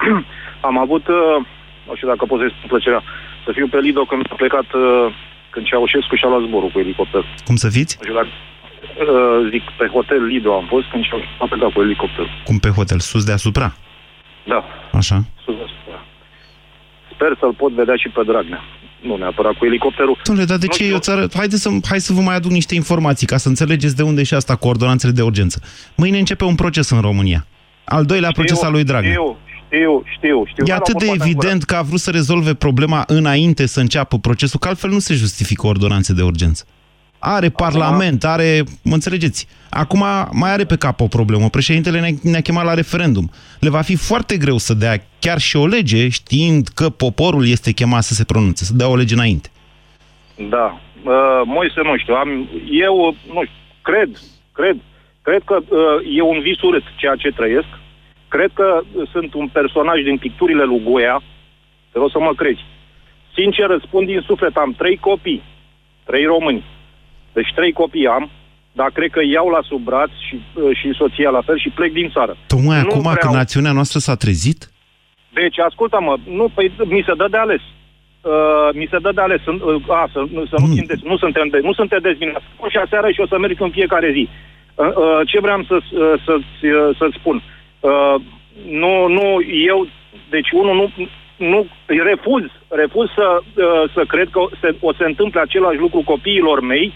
am 0.68 0.78
avut, 0.78 1.08
uh, 1.08 1.46
nu 1.86 1.94
știu 1.96 2.08
dacă 2.12 2.22
pot 2.30 2.38
să 2.40 2.46
spun 2.48 2.68
plăcerea, 2.72 3.02
să 3.44 3.50
fiu 3.56 3.66
pe 3.74 3.78
Lido 3.86 4.02
când 4.10 4.22
a 4.32 4.34
plecat, 4.42 4.68
uh, 4.72 5.06
când 5.52 5.64
Ceaușescu 5.66 6.14
și-a 6.16 6.28
luat 6.28 6.42
zborul 6.46 6.70
cu 6.74 6.78
elicopter. 6.78 7.24
Cum 7.48 7.56
să 7.64 7.68
fiți? 7.76 7.92
Nu 7.98 8.04
știu 8.06 8.18
dacă, 8.20 8.32
uh, 8.32 9.48
zic, 9.52 9.64
pe 9.80 9.86
hotel 9.96 10.22
Lido 10.32 10.50
am 10.60 10.66
fost 10.74 10.86
când 10.90 11.02
Ceaușescu 11.06 11.42
a 11.44 11.46
plecat 11.52 11.70
cu 11.72 11.80
elicopter. 11.86 12.26
Cum 12.48 12.58
pe 12.58 12.70
hotel? 12.78 12.98
Sus 13.10 13.24
deasupra? 13.24 13.68
Da. 14.52 14.60
Așa. 15.00 15.16
Sus 15.44 15.54
deasupra. 15.60 15.98
Sper 17.14 17.36
să-l 17.40 17.54
pot 17.62 17.72
vedea 17.72 17.96
și 17.96 18.08
pe 18.08 18.22
Dragnea. 18.30 18.62
Nu 19.00 19.16
neapărat 19.16 19.54
cu 19.58 19.64
elicopterul. 19.64 20.16
Dom'le, 20.30 20.46
dar 20.46 20.58
de 20.58 20.66
ce 20.66 20.84
e 20.84 20.94
o 20.94 20.98
țară... 20.98 21.26
Haideți 21.34 21.62
să, 21.62 21.68
hai 21.88 22.00
să 22.00 22.12
vă 22.12 22.20
mai 22.20 22.34
aduc 22.34 22.50
niște 22.50 22.74
informații 22.74 23.26
ca 23.26 23.36
să 23.36 23.48
înțelegeți 23.48 23.96
de 23.96 24.02
unde 24.02 24.20
e 24.20 24.24
și 24.24 24.34
asta 24.34 24.56
cu 24.56 24.68
ordonanțele 24.68 25.12
de 25.12 25.22
urgență. 25.22 25.60
Mâine 25.96 26.18
începe 26.18 26.44
un 26.44 26.54
proces 26.54 26.90
în 26.90 27.00
România. 27.00 27.46
Al 27.84 28.04
doilea 28.04 28.30
știu, 28.30 28.42
proces 28.42 28.62
al 28.62 28.72
lui 28.72 28.84
Dragnea. 28.84 29.10
Știu, 29.10 29.38
știu, 29.68 30.04
știu. 30.16 30.44
știu 30.46 30.64
E 30.66 30.72
atât 30.72 30.98
de 30.98 31.10
evident 31.14 31.62
că 31.62 31.74
a 31.74 31.82
vrut 31.82 32.00
să 32.00 32.10
rezolve 32.10 32.54
problema 32.54 33.04
înainte 33.06 33.66
să 33.66 33.80
înceapă 33.80 34.18
procesul, 34.18 34.58
că 34.58 34.68
altfel 34.68 34.90
nu 34.90 34.98
se 34.98 35.14
justifică 35.14 35.66
ordonanțe 35.66 36.12
de 36.12 36.22
urgență. 36.22 36.64
Are 37.18 37.48
parlament, 37.48 38.24
are, 38.24 38.62
mă 38.82 38.94
înțelegeți, 38.94 39.48
acum 39.70 40.04
mai 40.32 40.52
are 40.52 40.64
pe 40.64 40.76
cap 40.76 41.00
o 41.00 41.06
problemă. 41.06 41.48
Președintele 41.48 42.00
ne-a, 42.00 42.10
ne 42.22 42.40
chemat 42.40 42.64
la 42.64 42.74
referendum. 42.74 43.30
Le 43.60 43.70
va 43.70 43.80
fi 43.80 43.96
foarte 43.96 44.36
greu 44.36 44.56
să 44.56 44.74
dea 44.74 45.02
chiar 45.18 45.38
și 45.38 45.56
o 45.56 45.66
lege, 45.66 46.08
știind 46.08 46.68
că 46.68 46.90
poporul 46.90 47.48
este 47.48 47.72
chemat 47.72 48.02
să 48.02 48.14
se 48.14 48.24
pronunțe, 48.24 48.64
să 48.64 48.74
dea 48.74 48.88
o 48.88 48.96
lege 48.96 49.14
înainte. 49.14 49.48
Da. 50.48 50.80
Uh, 51.02 51.42
Moise, 51.44 51.80
nu 51.84 51.96
știu, 51.96 52.14
am, 52.14 52.48
eu, 52.70 53.16
nu 53.26 53.42
știu, 53.44 53.56
cred, 53.82 54.10
cred, 54.52 54.76
cred 55.22 55.42
că 55.44 55.58
uh, 55.68 56.16
e 56.16 56.22
un 56.22 56.40
vis 56.40 56.60
urât 56.62 56.82
ceea 56.96 57.14
ce 57.14 57.28
trăiesc. 57.30 57.68
Cred 58.28 58.50
că 58.54 58.80
sunt 59.12 59.34
un 59.34 59.48
personaj 59.48 60.02
din 60.02 60.16
picturile 60.18 60.64
lui 60.64 60.82
Goia. 60.84 61.22
Te 61.92 61.98
rog 61.98 62.10
să 62.10 62.18
mă 62.18 62.34
crezi. 62.34 62.64
Sincer, 63.34 63.66
răspund 63.66 64.06
din 64.06 64.20
suflet, 64.20 64.56
am 64.56 64.72
trei 64.72 64.96
copii, 64.96 65.42
trei 66.04 66.24
români. 66.24 66.64
Deci 67.32 67.52
trei 67.54 67.72
copii 67.72 68.06
am, 68.06 68.30
dar 68.72 68.90
cred 68.90 69.10
că 69.10 69.20
iau 69.24 69.48
la 69.48 69.60
sub 69.62 69.80
braț 69.84 70.10
și, 70.28 70.40
uh, 70.54 70.76
și 70.76 70.92
soția 70.92 71.30
la 71.30 71.40
fel 71.40 71.58
și 71.58 71.68
plec 71.68 71.92
din 71.92 72.10
țară. 72.10 72.36
Tocmai 72.46 72.76
Nu 72.80 72.88
acum 72.88 73.00
vreau- 73.00 73.16
când 73.20 73.34
națiunea 73.34 73.72
noastră 73.72 73.98
s-a 73.98 74.14
trezit, 74.16 74.70
Deci, 75.32 75.58
ascultă-mă, 75.58 76.16
nu, 76.38 76.48
păi, 76.54 76.72
mi 76.84 77.02
se 77.06 77.14
dă 77.14 77.26
de 77.30 77.36
ales. 77.36 77.60
Uh, 77.60 78.68
mi 78.74 78.86
se 78.90 78.98
dă 78.98 79.10
de 79.14 79.20
ales. 79.20 79.40
Sunt, 79.42 79.62
uh, 79.62 79.82
a, 79.88 80.08
să, 80.12 80.20
nu- 80.32 80.46
să 80.46 80.56
nu, 80.58 80.66
fim 80.74 80.84
des, 80.86 81.00
nu 81.02 81.16
suntem, 81.16 81.48
de, 81.48 81.58
nu 81.62 81.72
suntem 81.72 81.98
dezbinați. 82.02 82.44
Spun 82.54 82.68
și 82.68 82.76
aseară 82.76 83.10
și 83.10 83.20
o 83.20 83.26
să 83.26 83.38
merg 83.38 83.60
în 83.60 83.70
fiecare 83.70 84.12
zi. 84.12 84.28
Uh, 84.74 84.86
uh, 84.86 85.20
ce 85.26 85.40
vreau 85.40 85.62
să, 85.62 85.74
uh, 85.76 86.12
să-ți, 86.24 86.64
uh, 86.66 86.96
să-ți 86.98 87.16
spun? 87.20 87.36
Uh, 87.36 87.42
nu, 88.68 89.08
nu, 89.08 89.42
eu, 89.66 89.86
deci 90.28 90.50
unul 90.50 90.74
nu, 90.74 91.06
nu 91.36 91.66
refuz, 91.86 92.44
refuz 92.68 93.08
să, 93.14 93.38
uh, 93.40 93.90
să 93.94 94.04
cred 94.08 94.28
că 94.30 94.40
se, 94.60 94.76
o 94.80 94.92
se 94.92 95.04
întâmple 95.04 95.40
același 95.40 95.78
lucru 95.78 96.02
copiilor 96.04 96.60
mei, 96.60 96.92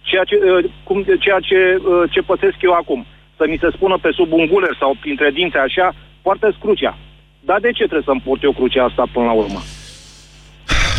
ceea 0.00 0.24
ce, 0.24 0.36
uh, 0.36 0.64
cum, 0.84 1.04
ceea 1.18 1.40
ce, 1.40 1.80
uh, 1.84 2.10
ce 2.10 2.20
pățesc 2.20 2.56
eu 2.60 2.72
acum. 2.72 3.06
Să 3.36 3.44
mi 3.48 3.58
se 3.60 3.70
spună 3.70 3.98
pe 4.02 4.10
sub 4.12 4.32
un 4.32 4.46
guler 4.46 4.76
sau 4.78 4.96
printre 5.00 5.30
dinți 5.30 5.56
așa, 5.56 5.94
poartă 6.22 6.56
crucea. 6.60 6.98
Dar 7.40 7.60
de 7.60 7.70
ce 7.70 7.84
trebuie 7.84 8.02
să-mi 8.04 8.22
port 8.24 8.42
eu 8.42 8.52
crucea 8.52 8.84
asta 8.84 9.04
până 9.12 9.24
la 9.24 9.32
urmă? 9.32 9.60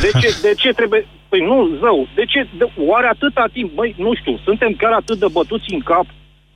De 0.02 0.10
ce, 0.20 0.38
de 0.42 0.54
ce 0.54 0.74
trebuie... 0.74 1.08
Păi 1.30 1.40
nu, 1.40 1.70
zău, 1.80 2.08
de 2.16 2.26
ce... 2.26 2.48
De, 2.58 2.66
oare 2.78 3.08
atâta 3.08 3.46
timp? 3.54 3.72
Băi, 3.72 3.96
nu 3.98 4.16
știu, 4.16 4.40
suntem 4.44 4.74
chiar 4.74 4.92
atât 4.92 5.18
de 5.18 5.26
bătuți 5.32 5.74
în 5.74 5.80
cap. 5.80 6.06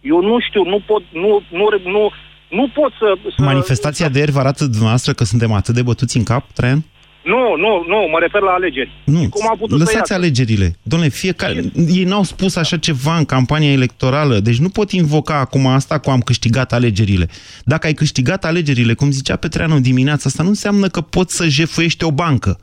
Eu 0.01 0.21
nu 0.21 0.39
știu, 0.39 0.63
nu 0.63 0.79
pot, 0.85 1.03
nu, 1.11 1.41
nu, 1.49 1.67
nu, 1.83 2.11
nu 2.49 2.69
pot 2.73 2.91
să... 2.99 3.29
să 3.35 3.41
manifestația 3.43 4.09
de 4.09 4.19
ieri 4.19 4.31
vă 4.31 4.39
arată 4.39 4.65
dumneavoastră 4.65 5.13
că 5.13 5.23
suntem 5.23 5.51
atât 5.51 5.75
de 5.75 5.81
bătuți 5.81 6.17
în 6.17 6.23
cap, 6.23 6.51
Traian? 6.51 6.83
Nu, 7.23 7.55
nu, 7.57 7.83
nu, 7.87 8.07
mă 8.11 8.17
refer 8.19 8.41
la 8.41 8.51
alegeri. 8.51 8.91
Nu, 9.03 9.29
Cum 9.29 9.47
a 9.49 9.55
putut 9.59 9.69
să 9.69 9.75
lăsați 9.77 9.97
iasă? 9.97 10.13
alegerile. 10.13 10.75
Dom'le, 10.89 11.11
fiecare... 11.11 11.63
Ei 11.87 12.03
n-au 12.03 12.23
spus 12.23 12.55
așa 12.55 12.77
ceva 12.77 13.17
în 13.17 13.25
campania 13.25 13.71
electorală, 13.71 14.39
deci 14.39 14.57
nu 14.57 14.69
pot 14.69 14.91
invoca 14.91 15.39
acum 15.39 15.65
asta 15.67 15.97
cu 15.99 16.09
am 16.09 16.19
câștigat 16.19 16.73
alegerile. 16.73 17.27
Dacă 17.63 17.87
ai 17.87 17.93
câștigat 17.93 18.45
alegerile, 18.45 18.93
cum 18.93 19.11
zicea 19.11 19.35
Petreanu 19.35 19.79
dimineața, 19.79 20.23
asta 20.25 20.43
nu 20.43 20.49
înseamnă 20.49 20.87
că 20.87 21.01
poți 21.01 21.35
să 21.35 21.47
jefuiești 21.47 22.03
o 22.03 22.11
bancă 22.11 22.59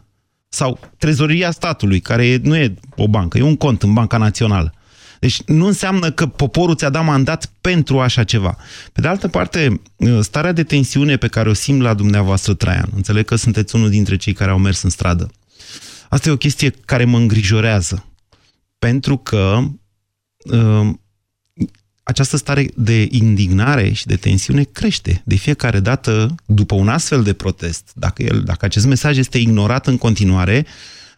sau 0.49 0.79
trezoreria 0.99 1.51
statului, 1.51 2.01
care 2.01 2.27
e- 2.27 2.41
nu 2.43 2.57
e 2.57 2.75
o 2.97 3.09
bancă, 3.09 3.39
e 3.39 3.43
un 3.43 3.57
cont 3.57 3.83
în 3.83 3.93
Banca 3.93 4.17
Națională. 4.17 4.73
Deci 5.25 5.43
nu 5.47 5.67
înseamnă 5.67 6.11
că 6.11 6.27
poporul 6.27 6.75
ți-a 6.75 6.91
dat 6.91 7.05
mandat 7.05 7.53
pentru 7.61 8.01
așa 8.01 8.25
ceva. 8.25 8.57
Pe 8.93 9.01
de 9.01 9.09
altă 9.09 9.29
parte, 9.29 9.81
starea 10.21 10.53
de 10.53 10.63
tensiune 10.63 11.17
pe 11.17 11.29
care 11.29 11.49
o 11.49 11.53
simt 11.53 11.81
la 11.81 11.95
dumneavoastră, 11.95 12.55
Traian, 12.55 12.89
înțeleg 12.95 13.25
că 13.25 13.37
sunteți 13.37 13.75
unul 13.75 13.91
dintre 13.91 14.17
cei 14.17 14.33
care 14.33 14.51
au 14.51 14.59
mers 14.59 14.83
în 14.83 14.91
stradă. 14.91 15.31
Asta 16.09 16.29
e 16.29 16.33
o 16.33 16.37
chestie 16.37 16.71
care 16.71 17.05
mă 17.05 17.19
îngrijorează. 17.19 18.07
Pentru 18.79 19.17
că 19.17 19.61
uh, 20.45 20.91
această 22.03 22.37
stare 22.37 22.71
de 22.75 23.09
indignare 23.11 23.93
și 23.93 24.07
de 24.07 24.17
tensiune 24.17 24.63
crește 24.63 25.23
de 25.25 25.35
fiecare 25.35 25.81
dată 25.81 26.35
după 26.47 26.75
un 26.75 26.89
astfel 26.89 27.23
de 27.23 27.33
protest. 27.33 27.91
Dacă, 27.95 28.23
el, 28.23 28.43
dacă 28.43 28.65
acest 28.65 28.87
mesaj 28.87 29.19
este 29.19 29.39
ignorat 29.39 29.87
în 29.87 29.99
continuare, 29.99 30.67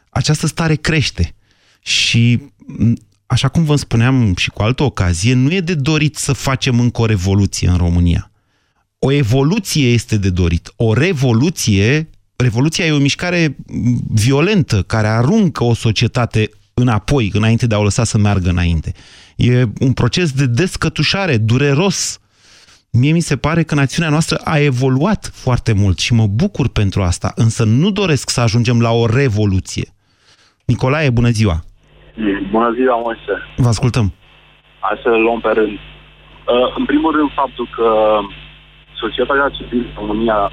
această 0.09 0.47
stare 0.47 0.75
crește. 0.75 1.35
Și 1.81 2.41
m, 2.67 2.95
așa 3.27 3.49
cum 3.49 3.65
vă 3.65 3.77
spuneam 3.77 4.35
și 4.37 4.51
cu 4.51 4.63
altă 4.63 4.83
ocazie, 4.83 5.35
nu 5.35 5.53
e 5.53 5.61
de 5.61 5.75
dorit 5.75 6.17
să 6.17 6.33
facem 6.33 6.81
încă 6.81 7.01
o 7.01 7.07
revoluție 7.07 7.69
în 7.69 7.77
România. 7.77 8.31
O 8.99 9.13
evoluție 9.13 9.89
este 9.93 10.17
de 10.17 10.31
dorit. 10.31 10.73
O 10.77 10.95
revoluție, 10.95 12.09
revoluția 12.37 12.87
e 12.87 12.93
o 12.93 12.99
mișcare 12.99 13.57
m, 13.67 14.01
violentă 14.09 14.83
care 14.83 15.09
aruncă 15.09 15.65
o 15.65 15.75
societate 15.75 16.51
înapoi, 16.75 17.31
înainte 17.35 17.67
de 17.67 17.75
a 17.75 17.79
o 17.79 17.83
lăsa 17.83 18.05
să 18.05 18.19
meargă 18.19 18.49
înainte. 18.49 18.93
E 19.37 19.69
un 19.81 19.93
proces 19.93 20.33
de 20.33 20.47
descătușare, 20.47 21.37
dureros. 21.37 22.19
Mie 22.91 23.13
mi 23.13 23.21
se 23.21 23.37
pare 23.37 23.63
că 23.63 23.75
națiunea 23.75 24.11
noastră 24.11 24.37
a 24.37 24.59
evoluat 24.59 25.31
foarte 25.35 25.73
mult 25.73 25.99
și 25.99 26.13
mă 26.13 26.27
bucur 26.27 26.69
pentru 26.69 27.03
asta, 27.03 27.33
însă 27.35 27.65
nu 27.65 27.91
doresc 27.91 28.31
să 28.31 28.41
ajungem 28.41 28.81
la 28.81 28.91
o 28.91 29.07
revoluție. 29.07 29.95
Nicolae, 30.65 31.11
bună 31.11 31.31
ziua! 31.31 31.65
Bună 32.51 32.71
ziua, 32.71 32.97
Moise. 33.05 33.35
Vă 33.57 33.69
ascultăm. 33.69 34.13
Hai 34.81 35.01
să 35.03 35.09
luăm 35.09 35.41
pe 35.41 35.49
rând. 35.49 35.79
Uh, 35.79 36.77
în 36.77 36.85
primul 36.85 37.13
rând, 37.17 37.31
faptul 37.35 37.69
că 37.77 38.19
societatea 38.95 39.49
civilă 39.57 39.87
în 40.01 40.07
România 40.07 40.51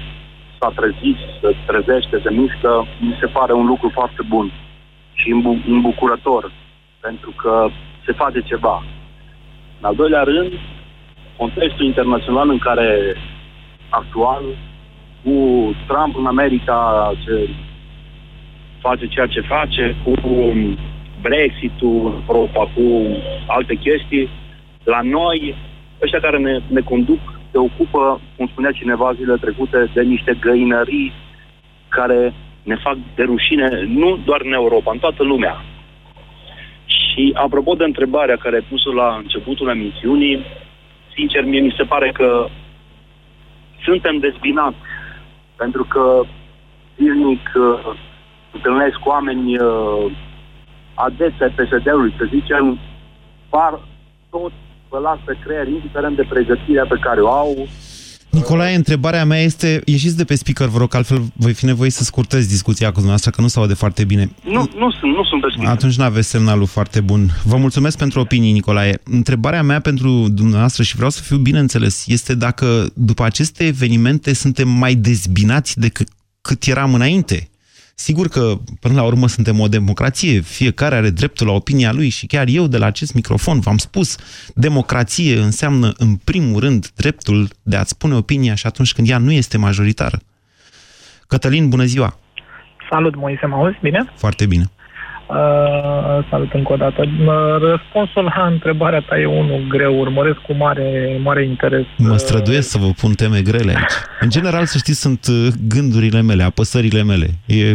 s-a 0.58 0.72
trezit, 0.76 1.16
se 1.40 1.56
trezește, 1.66 2.20
se 2.24 2.30
mișcă, 2.30 2.86
mi 3.00 3.16
se 3.20 3.26
pare 3.26 3.52
un 3.52 3.66
lucru 3.66 3.88
foarte 3.92 4.22
bun 4.28 4.52
și 5.12 5.30
îmbu- 5.30 5.62
îmbucurător, 5.68 6.52
pentru 7.00 7.30
că 7.30 7.68
se 8.04 8.12
face 8.12 8.40
ceva. 8.40 8.82
În 9.80 9.84
al 9.88 9.94
doilea 9.94 10.22
rând, 10.22 10.52
contextul 11.36 11.84
internațional 11.84 12.48
în 12.48 12.58
care 12.58 13.16
actual, 13.88 14.42
cu 15.22 15.32
Trump 15.86 16.16
în 16.16 16.26
America 16.26 17.10
ce 17.24 17.48
face 18.80 19.06
ceea 19.06 19.26
ce 19.26 19.40
face, 19.40 19.96
cu 20.04 20.12
Brexit-ul 21.26 22.06
în 22.06 22.22
Europa, 22.28 22.70
cu 22.74 22.84
alte 23.46 23.74
chestii, 23.74 24.28
la 24.84 25.00
noi, 25.02 25.54
ăștia 26.02 26.20
care 26.20 26.38
ne, 26.38 26.58
ne 26.68 26.80
conduc, 26.80 27.20
se 27.50 27.58
ocupă, 27.58 28.20
cum 28.36 28.46
spunea 28.46 28.70
cineva 28.70 29.12
zilele 29.14 29.36
trecute, 29.40 29.90
de 29.94 30.02
niște 30.02 30.36
găinării 30.40 31.12
care 31.88 32.34
ne 32.62 32.76
fac 32.76 32.96
de 33.14 33.22
rușine, 33.22 33.68
nu 33.86 34.18
doar 34.24 34.40
în 34.44 34.52
Europa, 34.52 34.90
în 34.92 34.98
toată 34.98 35.22
lumea. 35.22 35.64
Și 36.86 37.32
apropo 37.34 37.74
de 37.74 37.84
întrebarea 37.84 38.36
care 38.36 38.54
ai 38.56 38.66
pus-o 38.68 38.92
la 38.92 39.14
începutul 39.22 39.68
emisiunii, 39.68 40.44
sincer, 41.14 41.44
mie 41.44 41.60
mi 41.60 41.74
se 41.76 41.82
pare 41.82 42.10
că 42.12 42.46
suntem 43.84 44.18
dezbinați, 44.18 44.76
pentru 45.56 45.84
că 45.84 46.22
zilnic 46.96 47.50
uh, 47.54 47.94
întâlnesc 48.52 48.96
cu 48.96 49.08
oameni 49.08 49.58
uh, 49.58 50.12
adesea 50.94 51.54
PSD-ului, 51.56 52.14
să 52.18 52.24
zicem, 52.34 52.78
par 53.48 53.80
tot 54.30 54.52
vă 54.88 54.98
lasă 54.98 55.38
creier, 55.44 55.68
indiferent 55.68 56.16
de 56.16 56.26
pregătirea 56.28 56.86
pe 56.88 56.98
care 57.06 57.20
o 57.20 57.30
au, 57.30 57.66
Nicolae, 58.34 58.74
întrebarea 58.74 59.24
mea 59.24 59.40
este, 59.40 59.80
ieșiți 59.84 60.16
de 60.16 60.24
pe 60.24 60.34
speaker, 60.34 60.66
vă 60.68 60.78
rog, 60.78 60.94
altfel 60.94 61.22
voi 61.34 61.52
fi 61.52 61.64
nevoie 61.64 61.90
să 61.90 62.04
scurtez 62.04 62.46
discuția 62.46 62.86
cu 62.86 62.92
dumneavoastră, 62.92 63.30
că 63.30 63.40
nu 63.40 63.46
se 63.46 63.58
aude 63.58 63.74
foarte 63.74 64.04
bine. 64.04 64.30
Nu, 64.44 64.68
nu 64.76 64.90
sunt, 64.90 65.14
nu 65.16 65.24
sunt 65.24 65.40
pe 65.40 65.46
speaker. 65.50 65.72
Atunci 65.72 65.96
nu 65.96 66.04
aveți 66.04 66.28
semnalul 66.28 66.66
foarte 66.66 67.00
bun. 67.00 67.28
Vă 67.44 67.56
mulțumesc 67.56 67.98
pentru 67.98 68.20
opinii, 68.20 68.52
Nicolae. 68.52 69.00
Întrebarea 69.04 69.62
mea 69.62 69.80
pentru 69.80 70.28
dumneavoastră, 70.28 70.82
și 70.82 70.94
vreau 70.94 71.10
să 71.10 71.22
fiu 71.22 71.36
bine 71.36 71.58
înțeles, 71.58 72.04
este 72.06 72.34
dacă 72.34 72.86
după 72.94 73.24
aceste 73.24 73.64
evenimente 73.64 74.34
suntem 74.34 74.68
mai 74.68 74.94
dezbinați 74.94 75.80
decât 75.80 76.08
cât 76.40 76.64
eram 76.64 76.94
înainte. 76.94 77.48
Sigur 77.94 78.28
că, 78.28 78.54
până 78.80 78.94
la 78.94 79.02
urmă, 79.02 79.28
suntem 79.28 79.60
o 79.60 79.68
democrație, 79.68 80.40
fiecare 80.40 80.94
are 80.94 81.10
dreptul 81.10 81.46
la 81.46 81.52
opinia 81.52 81.92
lui 81.92 82.08
și 82.08 82.26
chiar 82.26 82.46
eu 82.48 82.66
de 82.66 82.78
la 82.78 82.86
acest 82.86 83.14
microfon 83.14 83.60
v-am 83.60 83.76
spus, 83.76 84.16
democrație 84.54 85.38
înseamnă, 85.38 85.92
în 85.96 86.16
primul 86.16 86.60
rând, 86.60 86.90
dreptul 86.96 87.48
de 87.62 87.76
a-ți 87.76 87.90
spune 87.90 88.14
opinia 88.14 88.54
și 88.54 88.66
atunci 88.66 88.92
când 88.92 89.08
ea 89.08 89.18
nu 89.18 89.32
este 89.32 89.58
majoritară. 89.58 90.18
Cătălin, 91.26 91.68
bună 91.68 91.84
ziua! 91.84 92.18
Salut, 92.90 93.16
Moise, 93.16 93.46
mă 93.46 93.54
auzi 93.54 93.78
bine? 93.82 94.12
Foarte 94.16 94.46
bine. 94.46 94.64
Uh, 95.34 96.26
salut 96.30 96.52
încă 96.52 96.72
o 96.72 96.76
dată. 96.76 97.04
Răspunsul 97.58 98.32
la 98.36 98.46
întrebarea 98.46 99.00
ta 99.00 99.18
e 99.18 99.26
unul 99.26 99.64
greu. 99.68 100.00
Urmăresc 100.00 100.38
cu 100.38 100.52
mare, 100.52 101.18
mare 101.22 101.44
interes. 101.44 101.84
Mă 101.96 102.16
străduiesc 102.16 102.68
să 102.68 102.78
vă 102.78 102.86
pun 103.00 103.12
teme 103.12 103.40
grele 103.40 103.70
aici. 103.70 103.92
În 104.20 104.30
general, 104.30 104.64
să 104.64 104.78
știți, 104.78 105.00
sunt 105.00 105.26
uh, 105.30 105.52
gândurile 105.68 106.22
mele, 106.22 106.42
apăsările 106.42 107.02
mele. 107.02 107.26
E, 107.46 107.68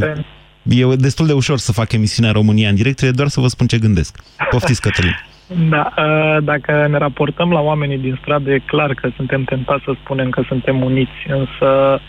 e 0.63 0.95
destul 0.95 1.27
de 1.27 1.33
ușor 1.33 1.57
să 1.57 1.71
fac 1.71 1.91
emisiunea 1.91 2.31
România 2.31 2.69
în 2.69 2.75
direct, 2.75 2.95
trebuie 2.95 3.17
doar 3.17 3.29
să 3.29 3.39
vă 3.39 3.47
spun 3.47 3.67
ce 3.67 3.77
gândesc. 3.77 4.19
Poftiți, 4.49 4.81
Cătălin. 4.81 5.15
Da, 5.69 5.93
uh, 5.97 6.43
dacă 6.43 6.87
ne 6.89 6.97
raportăm 6.97 7.51
la 7.51 7.59
oamenii 7.59 7.97
din 7.97 8.17
stradă, 8.21 8.51
e 8.51 8.59
clar 8.65 8.93
că 8.93 9.09
suntem 9.15 9.43
tentați 9.43 9.83
să 9.83 9.91
spunem 10.03 10.29
că 10.29 10.41
suntem 10.47 10.83
uniți, 10.83 11.19
însă 11.27 11.99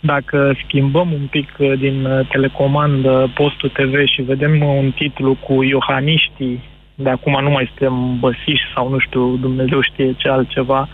dacă 0.00 0.56
schimbăm 0.64 1.12
un 1.12 1.26
pic 1.30 1.48
uh, 1.58 1.78
din 1.78 2.04
uh, 2.04 2.28
telecomandă 2.28 3.30
postul 3.34 3.68
TV 3.68 4.06
și 4.06 4.22
vedem 4.22 4.60
uh, 4.60 4.76
un 4.78 4.90
titlu 4.90 5.34
cu 5.34 5.62
iohaniștii, 5.62 6.62
de 6.94 7.08
acum 7.08 7.42
nu 7.42 7.50
mai 7.50 7.66
suntem 7.66 8.18
băsiși 8.18 8.72
sau 8.74 8.88
nu 8.88 8.98
știu, 8.98 9.36
Dumnezeu 9.36 9.80
știe 9.82 10.14
ce 10.16 10.28
altceva, 10.28 10.88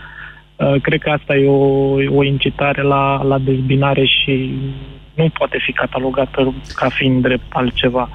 cred 0.81 1.01
că 1.01 1.09
asta 1.09 1.35
e 1.35 1.47
o, 1.47 1.93
o 2.17 2.23
incitare 2.23 2.81
la, 2.81 3.23
la 3.23 3.37
dezbinare 3.37 4.05
și 4.05 4.59
nu 5.13 5.29
poate 5.29 5.57
fi 5.65 5.71
catalogată 5.71 6.53
ca 6.75 6.89
fiind 6.89 7.21
drept 7.21 7.43
altceva. 7.49 8.09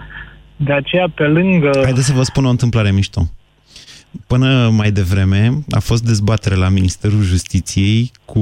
De 0.57 0.73
aceea, 0.73 1.07
pe 1.15 1.23
lângă... 1.23 1.71
Haideți 1.83 2.07
să 2.07 2.13
vă 2.13 2.23
spun 2.23 2.45
o 2.45 2.49
întâmplare 2.49 2.91
mișto. 2.91 3.21
Până 4.27 4.69
mai 4.73 4.91
devreme 4.91 5.51
a 5.71 5.79
fost 5.79 6.05
dezbatere 6.05 6.55
la 6.55 6.69
Ministerul 6.69 7.23
Justiției 7.23 8.11
cu 8.25 8.41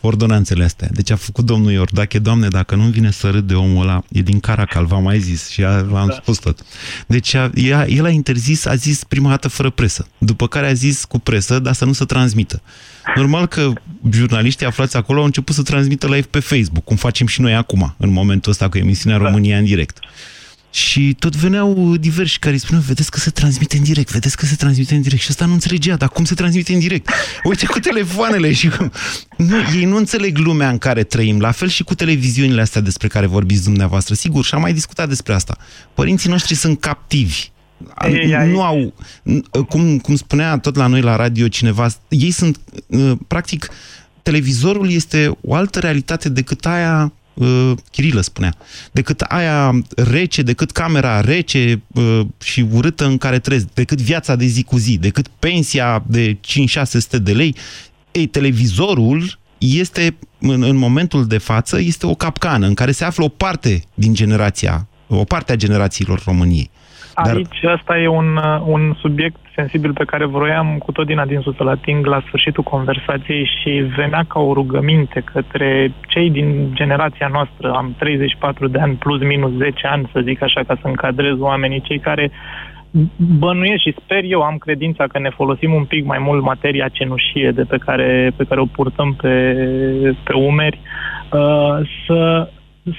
ordonanțele 0.00 0.64
astea. 0.64 0.88
Deci 0.92 1.10
a 1.10 1.16
făcut 1.16 1.44
domnul 1.44 1.72
Iordache, 1.72 2.18
doamne, 2.18 2.48
dacă 2.48 2.74
nu 2.74 2.82
vine 2.82 3.10
să 3.10 3.30
râd 3.30 3.46
de 3.46 3.54
omul 3.54 3.82
ăla, 3.82 4.02
e 4.08 4.22
din 4.22 4.40
Caracal, 4.40 4.86
v-am 4.86 5.02
mai 5.02 5.18
zis 5.18 5.48
și 5.48 5.60
v-am 5.60 6.06
da. 6.08 6.14
spus 6.14 6.38
tot. 6.38 6.60
Deci 7.06 7.34
a, 7.34 7.50
ea, 7.54 7.88
el 7.88 8.04
a 8.04 8.10
interzis, 8.10 8.64
a 8.64 8.74
zis 8.74 9.04
prima 9.04 9.28
dată 9.28 9.48
fără 9.48 9.70
presă, 9.70 10.06
după 10.18 10.48
care 10.48 10.66
a 10.66 10.72
zis 10.72 11.04
cu 11.04 11.18
presă, 11.18 11.58
dar 11.58 11.74
să 11.74 11.84
nu 11.84 11.92
se 11.92 12.04
transmită. 12.04 12.62
Normal 13.14 13.46
că 13.46 13.72
jurnaliștii 14.10 14.66
aflați 14.66 14.96
acolo 14.96 15.18
au 15.18 15.24
început 15.24 15.54
să 15.54 15.62
transmită 15.62 16.06
live 16.06 16.26
pe 16.30 16.40
Facebook, 16.40 16.84
cum 16.84 16.96
facem 16.96 17.26
și 17.26 17.40
noi 17.40 17.54
acum, 17.54 17.94
în 17.98 18.10
momentul 18.10 18.50
ăsta 18.52 18.68
cu 18.68 18.78
emisiunea 18.78 19.18
da. 19.18 19.24
România 19.24 19.58
în 19.58 19.64
direct. 19.64 19.98
Și 20.70 21.16
tot 21.18 21.36
veneau 21.36 21.96
diversi 21.96 22.38
care 22.38 22.54
îi 22.54 22.60
spuneau, 22.60 22.84
vedeți 22.86 23.10
că 23.10 23.18
se 23.18 23.30
transmite 23.30 23.76
în 23.76 23.82
direct, 23.82 24.10
vedeți 24.10 24.36
că 24.36 24.46
se 24.46 24.54
transmite 24.54 24.94
în 24.94 25.02
direct. 25.02 25.22
Și 25.22 25.28
ăsta 25.30 25.44
nu 25.44 25.52
înțelegea, 25.52 25.96
dar 25.96 26.08
cum 26.08 26.24
se 26.24 26.34
transmite 26.34 26.72
în 26.72 26.78
direct? 26.78 27.10
Uite 27.44 27.66
cu 27.66 27.78
telefoanele 27.78 28.52
și 28.52 28.68
cu... 28.68 28.90
Nu, 29.36 29.56
ei 29.76 29.84
nu 29.84 29.96
înțeleg 29.96 30.36
lumea 30.36 30.68
în 30.68 30.78
care 30.78 31.02
trăim, 31.02 31.40
la 31.40 31.50
fel 31.50 31.68
și 31.68 31.82
cu 31.82 31.94
televiziunile 31.94 32.60
astea 32.60 32.80
despre 32.80 33.08
care 33.08 33.26
vorbiți 33.26 33.64
dumneavoastră. 33.64 34.14
Sigur, 34.14 34.44
și 34.44 34.54
am 34.54 34.60
mai 34.60 34.72
discutat 34.72 35.08
despre 35.08 35.34
asta. 35.34 35.56
Părinții 35.94 36.30
noștri 36.30 36.54
sunt 36.54 36.80
captivi. 36.80 37.50
Ei, 38.10 38.50
nu 38.50 38.62
au, 38.62 38.94
cum, 39.68 39.98
cum 39.98 40.16
spunea 40.16 40.58
tot 40.58 40.76
la 40.76 40.86
noi 40.86 41.00
la 41.00 41.16
radio 41.16 41.48
cineva, 41.48 41.88
ei 42.08 42.30
sunt, 42.30 42.60
uh, 42.86 43.12
practic, 43.26 43.68
televizorul 44.22 44.90
este 44.90 45.38
o 45.40 45.54
altă 45.54 45.78
realitate 45.78 46.28
decât 46.28 46.66
aia 46.66 47.12
uh, 47.38 47.72
Chirilă 47.90 48.20
spunea, 48.20 48.54
decât 48.92 49.20
aia 49.20 49.84
rece, 49.96 50.42
decât 50.42 50.70
camera 50.70 51.20
rece 51.20 51.82
uh, 51.94 52.20
și 52.42 52.66
urâtă 52.72 53.04
în 53.04 53.18
care 53.18 53.38
trezi, 53.38 53.66
decât 53.74 54.00
viața 54.00 54.36
de 54.36 54.44
zi 54.44 54.62
cu 54.62 54.76
zi, 54.76 54.98
decât 54.98 55.28
pensia 55.28 56.04
de 56.06 56.36
5-600 56.36 56.38
de 57.22 57.32
lei, 57.32 57.54
ei, 58.12 58.26
televizorul 58.26 59.38
este, 59.58 60.16
în, 60.38 60.62
în 60.62 60.76
momentul 60.76 61.26
de 61.26 61.38
față, 61.38 61.80
este 61.80 62.06
o 62.06 62.14
capcană 62.14 62.66
în 62.66 62.74
care 62.74 62.92
se 62.92 63.04
află 63.04 63.24
o 63.24 63.28
parte 63.28 63.82
din 63.94 64.14
generația, 64.14 64.86
o 65.08 65.24
parte 65.24 65.52
a 65.52 65.56
generațiilor 65.56 66.22
României. 66.24 66.70
Aici 67.22 67.60
Dar... 67.62 67.72
asta 67.72 67.98
e 67.98 68.08
un, 68.08 68.36
uh, 68.36 68.62
un 68.66 68.94
subiect 68.98 69.36
sensibil 69.54 69.92
pe 69.92 70.04
care 70.04 70.26
vroiam 70.26 70.78
cu 70.78 70.92
tot 70.92 71.06
din 71.06 71.18
adinsul 71.18 71.54
să-l 71.56 71.68
ating 71.68 72.06
la 72.06 72.20
sfârșitul 72.26 72.62
conversației 72.62 73.50
și 73.60 73.70
venea 73.96 74.24
ca 74.28 74.40
o 74.40 74.52
rugăminte 74.52 75.20
către 75.32 75.92
cei 76.08 76.30
din 76.30 76.70
generația 76.74 77.28
noastră, 77.32 77.72
am 77.72 77.94
34 77.98 78.68
de 78.68 78.78
ani 78.78 78.94
plus 78.94 79.20
minus 79.20 79.52
10 79.52 79.86
ani, 79.86 80.10
să 80.12 80.20
zic 80.20 80.42
așa, 80.42 80.60
ca 80.66 80.74
să 80.80 80.86
încadrez 80.86 81.38
oamenii, 81.38 81.80
cei 81.80 81.98
care 81.98 82.30
bănuiesc 83.38 83.82
și 83.82 83.94
sper 84.02 84.22
eu, 84.24 84.42
am 84.42 84.56
credința 84.56 85.04
că 85.06 85.18
ne 85.18 85.30
folosim 85.30 85.72
un 85.74 85.84
pic 85.84 86.04
mai 86.04 86.18
mult 86.18 86.42
materia 86.42 86.88
cenușie 86.88 87.50
de 87.50 87.62
pe 87.62 87.76
care, 87.76 88.32
pe 88.36 88.44
care 88.44 88.60
o 88.60 88.66
purtăm 88.66 89.14
pe, 89.14 89.54
pe 90.24 90.32
umeri, 90.32 90.80
uh, 91.32 91.88
să 92.06 92.48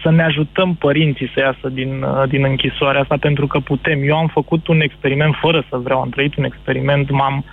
să 0.04 0.12
ne 0.12 0.24
ajutăm 0.24 0.76
părinții 0.76 1.32
să 1.34 1.40
iasă 1.40 1.70
din, 1.74 2.02
uh, 2.02 2.30
din 2.30 2.44
închisoarea 2.44 3.02
asta, 3.02 3.18
pentru 3.20 3.48
că 3.48 3.60
putem. 3.60 4.00
Eu 4.04 4.16
am 4.16 4.28
făcut 4.28 4.68
un 4.68 4.82
experiment 4.82 5.36
fără 5.42 5.66
să 5.70 5.78
vreau, 5.78 6.00
am 6.00 6.10
trăit 6.10 6.36
un 6.36 6.44
experiment, 6.44 7.10
m-am 7.10 7.46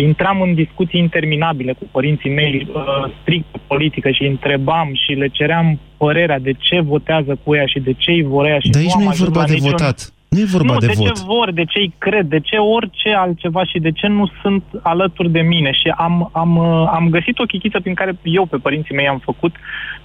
intram 0.00 0.40
în 0.40 0.54
discuții 0.54 1.00
interminabile 1.00 1.72
cu 1.72 1.88
părinții 1.90 2.30
mei, 2.30 2.68
uh, 2.74 2.82
strict 3.20 3.56
politică 3.66 4.10
și 4.10 4.24
întrebam 4.24 4.90
și 4.92 5.12
le 5.12 5.28
ceream 5.28 5.78
părerea 5.96 6.38
de 6.38 6.52
ce 6.58 6.80
votează 6.80 7.38
cu 7.44 7.54
ea 7.54 7.66
și 7.66 7.80
de 7.80 7.92
ce 7.92 8.10
îi 8.10 8.22
vor 8.22 8.46
ea 8.46 8.58
și 8.58 8.70
Dar 8.70 8.82
aici 8.82 8.94
nu 8.94 9.02
e 9.02 9.14
vorba 9.18 9.44
de 9.44 9.52
niciun... 9.52 9.70
votat. 9.70 10.12
Nu 10.28 10.40
e 10.40 10.44
vorba 10.44 10.72
nu, 10.72 10.78
de, 10.78 10.86
de 10.86 10.92
vot. 10.96 11.06
ce 11.06 11.22
vor, 11.26 11.52
de 11.52 11.64
ce 11.64 11.78
îi 11.78 11.94
cred, 11.98 12.26
de 12.26 12.40
ce 12.40 12.56
orice 12.56 13.08
altceva 13.16 13.64
și 13.64 13.78
de 13.78 13.92
ce 13.92 14.06
nu 14.06 14.30
sunt 14.42 14.64
alături 14.82 15.30
de 15.30 15.40
mine. 15.40 15.72
Și 15.72 15.92
am, 15.96 16.30
am, 16.32 16.56
uh, 16.56 16.90
am 16.92 17.08
găsit 17.08 17.38
o 17.38 17.44
chichiță 17.44 17.80
prin 17.80 17.94
care 17.94 18.18
eu 18.22 18.46
pe 18.46 18.56
părinții 18.56 18.94
mei 18.94 19.08
am 19.08 19.18
făcut 19.18 19.54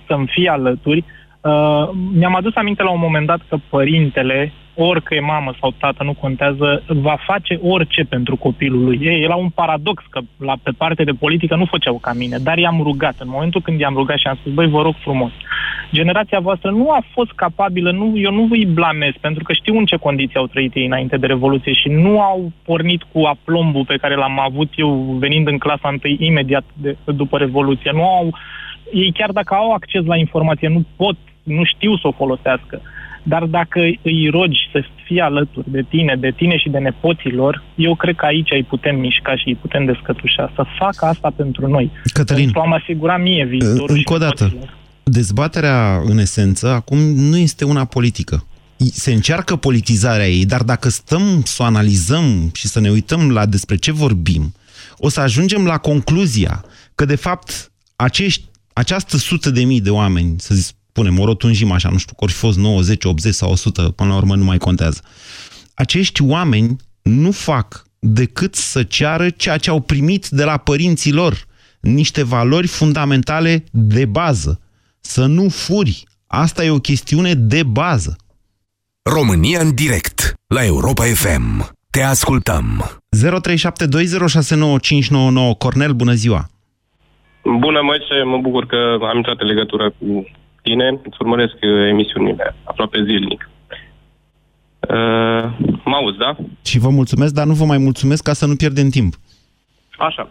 să-mi 0.07 0.27
fie 0.27 0.49
alături, 0.49 0.97
uh, 0.97 1.18
Uh, 1.41 1.89
mi-am 2.13 2.36
adus 2.36 2.56
aminte 2.56 2.84
la 2.84 2.89
un 2.89 2.99
moment 2.99 3.25
dat 3.25 3.39
că 3.49 3.58
părintele, 3.69 4.54
orică 4.75 5.15
e 5.15 5.19
mamă 5.19 5.54
sau 5.60 5.73
tată, 5.78 6.04
nu 6.04 6.13
contează, 6.13 6.84
va 6.88 7.17
face 7.25 7.60
orice 7.62 8.04
pentru 8.04 8.36
copilul 8.36 8.84
lui. 8.84 8.99
E, 9.02 9.12
e 9.12 9.28
la 9.28 9.36
un 9.36 9.49
paradox 9.49 10.04
că 10.10 10.19
la, 10.38 10.54
pe 10.63 10.71
parte 10.78 11.04
de 11.04 11.12
politică 11.12 11.56
nu 11.56 11.65
făceau 11.65 11.97
ca 11.97 12.13
mine, 12.13 12.38
dar 12.38 12.58
i-am 12.58 12.80
rugat. 12.84 13.15
În 13.19 13.28
momentul 13.30 13.62
când 13.62 13.80
i-am 13.80 13.93
rugat 13.93 14.17
și 14.17 14.28
am 14.28 14.36
spus, 14.36 14.54
băi, 14.54 14.67
vă 14.67 14.82
rog 14.82 14.95
frumos, 14.99 15.32
generația 15.91 16.39
voastră 16.39 16.71
nu 16.71 16.89
a 16.91 17.04
fost 17.12 17.32
capabilă, 17.32 17.91
nu, 17.91 18.13
eu 18.15 18.32
nu 18.32 18.43
vă 18.43 18.56
blamez, 18.67 19.13
pentru 19.21 19.43
că 19.43 19.54
știu 19.54 19.78
în 19.78 19.86
ce 19.86 19.95
condiții 19.95 20.39
au 20.39 20.47
trăit 20.47 20.75
ei 20.75 20.86
înainte 20.86 21.17
de 21.17 21.25
Revoluție 21.25 21.73
și 21.73 21.88
nu 21.88 22.21
au 22.21 22.52
pornit 22.63 23.04
cu 23.12 23.19
aplombul 23.19 23.86
pe 23.86 23.97
care 23.97 24.15
l-am 24.15 24.39
avut 24.39 24.69
eu 24.75 25.17
venind 25.19 25.47
în 25.47 25.58
clasa 25.58 25.89
întâi 25.89 26.17
imediat 26.19 26.63
de, 26.73 26.97
după 27.06 27.38
Revoluție. 27.38 27.91
Nu 27.93 28.04
au 28.04 28.34
ei 28.93 29.12
chiar 29.12 29.32
dacă 29.32 29.54
au 29.54 29.71
acces 29.71 30.06
la 30.06 30.15
informație, 30.15 30.67
nu 30.67 30.86
pot 30.95 31.15
nu 31.43 31.63
știu 31.63 31.97
să 31.97 32.08
o 32.08 32.12
folosească. 32.12 32.82
Dar 33.23 33.43
dacă 33.43 33.80
îi 34.02 34.30
rogi 34.30 34.69
să 34.71 34.84
fie 35.06 35.21
alături 35.21 35.71
de 35.71 35.82
tine, 35.89 36.15
de 36.19 36.32
tine 36.32 36.58
și 36.58 36.69
de 36.69 36.78
nepoților, 36.78 37.63
eu 37.75 37.95
cred 37.95 38.15
că 38.15 38.25
aici 38.25 38.52
îi 38.52 38.63
putem 38.63 38.99
mișca 38.99 39.36
și 39.36 39.47
îi 39.47 39.56
putem 39.56 39.86
descătușa. 39.86 40.52
Să 40.56 40.63
facă 40.78 41.06
asta 41.06 41.34
pentru 41.36 41.67
noi. 41.67 41.91
Cătălin, 42.13 42.43
pentru 42.43 42.62
a 42.62 42.65
mă 42.65 42.75
asigura 42.75 43.17
mie 43.17 43.45
viitorul 43.45 43.95
Încă 43.95 44.13
o 44.13 44.17
dată, 44.17 44.54
dezbaterea 45.04 46.02
în 46.06 46.17
esență 46.17 46.67
acum 46.67 46.97
nu 46.97 47.38
este 47.38 47.65
una 47.65 47.86
politică. 47.86 48.43
Se 48.78 49.12
încearcă 49.12 49.56
politizarea 49.56 50.28
ei, 50.28 50.45
dar 50.45 50.62
dacă 50.63 50.89
stăm 50.89 51.41
să 51.43 51.62
o 51.62 51.65
analizăm 51.65 52.52
și 52.54 52.67
să 52.67 52.80
ne 52.80 52.89
uităm 52.89 53.32
la 53.32 53.45
despre 53.45 53.75
ce 53.75 53.91
vorbim, 53.91 54.54
o 54.97 55.10
să 55.10 55.19
ajungem 55.19 55.65
la 55.65 55.78
concluzia 55.78 56.65
că, 56.95 57.06
de 57.06 57.15
fapt, 57.15 57.71
acești, 57.95 58.43
această 58.73 59.17
sută 59.17 59.49
de 59.49 59.63
mii 59.63 59.82
de 59.82 59.89
oameni, 59.89 60.36
să 60.38 60.56
zic, 60.56 60.75
spunem, 60.99 61.19
o 61.19 61.25
rotunjim 61.25 61.71
așa, 61.71 61.89
nu 61.89 61.97
știu, 61.97 62.13
ori 62.17 62.31
fi 62.31 62.38
fost 62.38 62.57
90, 62.57 63.03
80 63.03 63.33
sau 63.33 63.51
100, 63.51 63.81
până 63.81 64.09
la 64.09 64.15
urmă 64.15 64.35
nu 64.35 64.43
mai 64.43 64.57
contează. 64.57 65.01
Acești 65.73 66.21
oameni 66.23 66.75
nu 67.01 67.31
fac 67.31 67.83
decât 67.99 68.55
să 68.55 68.83
ceară 68.83 69.29
ceea 69.29 69.57
ce 69.57 69.69
au 69.69 69.79
primit 69.79 70.27
de 70.27 70.43
la 70.43 70.57
părinții 70.57 71.12
lor, 71.12 71.45
niște 71.79 72.23
valori 72.23 72.67
fundamentale 72.67 73.63
de 73.71 74.05
bază. 74.05 74.62
Să 74.99 75.25
nu 75.25 75.49
furi. 75.49 76.03
Asta 76.27 76.63
e 76.63 76.69
o 76.69 76.79
chestiune 76.79 77.33
de 77.33 77.63
bază. 77.63 78.15
România 79.01 79.59
în 79.59 79.73
direct 79.75 80.33
la 80.47 80.65
Europa 80.65 81.03
FM. 81.03 81.71
Te 81.89 82.01
ascultăm. 82.01 82.85
0372069599 85.53 85.57
Cornel, 85.57 85.91
bună 85.91 86.13
ziua! 86.13 86.49
Bună, 87.43 87.81
Moise, 87.81 88.23
mă 88.25 88.38
bucur 88.38 88.65
că 88.65 88.97
am 89.09 89.17
intrat 89.17 89.39
în 89.39 89.47
legătură 89.47 89.89
cu 89.89 90.27
tine. 90.69 90.88
Îți 91.03 91.17
urmăresc 91.19 91.53
uh, 91.62 91.88
emisiunile 91.93 92.55
aproape 92.63 93.03
zilnic. 93.03 93.49
Uh, 94.79 95.43
mă 95.89 95.95
auzi, 95.95 96.17
da? 96.17 96.36
Și 96.65 96.79
vă 96.79 96.89
mulțumesc, 96.89 97.34
dar 97.34 97.45
nu 97.45 97.53
vă 97.53 97.65
mai 97.65 97.77
mulțumesc 97.77 98.23
ca 98.23 98.34
să 98.34 98.45
nu 98.45 98.55
pierdem 98.55 98.89
timp. 98.89 99.13
Așa. 99.97 100.29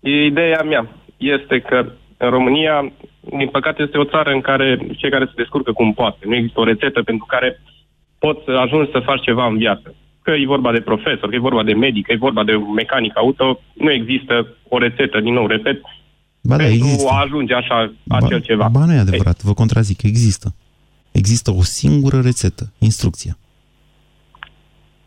Ideea 0.00 0.62
mea 0.62 0.82
este 1.16 1.60
că 1.60 1.78
în 2.16 2.30
România, 2.30 2.92
din 3.20 3.48
păcate, 3.48 3.82
este 3.82 3.98
o 3.98 4.04
țară 4.04 4.30
în 4.30 4.40
care 4.40 4.78
cei 4.96 5.10
care 5.10 5.24
se 5.24 5.40
descurcă 5.42 5.72
cum 5.72 5.92
poate. 5.92 6.18
Nu 6.26 6.34
există 6.34 6.60
o 6.60 6.64
rețetă 6.64 7.02
pentru 7.02 7.26
care 7.28 7.60
poți 8.18 8.44
să 8.44 8.50
ajungi 8.50 8.90
să 8.90 8.98
faci 8.98 9.22
ceva 9.22 9.46
în 9.46 9.56
viață. 9.56 9.94
Că 10.22 10.30
e 10.30 10.46
vorba 10.56 10.72
de 10.72 10.80
profesor, 10.80 11.28
că 11.28 11.34
e 11.34 11.50
vorba 11.50 11.62
de 11.62 11.74
medic, 11.74 12.06
că 12.06 12.12
e 12.12 12.28
vorba 12.28 12.44
de 12.44 12.52
mecanic 12.74 13.16
auto, 13.16 13.60
nu 13.72 13.90
există 13.90 14.56
o 14.68 14.78
rețetă, 14.78 15.20
din 15.20 15.32
nou, 15.32 15.46
repet, 15.46 15.80
ba 16.46 16.56
da, 16.56 16.64
pentru 16.64 16.86
există. 16.86 17.08
a 17.10 17.20
ajunge 17.20 17.54
așa 17.54 17.92
acel 18.08 18.38
ba, 18.38 18.40
ceva. 18.40 18.68
Ba 18.68 18.84
nu 18.84 18.92
e 18.92 18.98
adevărat, 18.98 19.42
vă 19.42 19.54
contrazic, 19.54 20.02
există. 20.02 20.54
Există 21.12 21.50
o 21.50 21.62
singură 21.62 22.20
rețetă, 22.20 22.72
instrucția. 22.78 23.36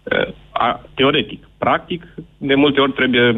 Uh, 0.03 0.33
a, 0.51 0.89
teoretic. 0.93 1.47
Practic, 1.57 2.03
de 2.37 2.55
multe 2.55 2.79
ori 2.79 2.91
trebuie, 2.91 3.31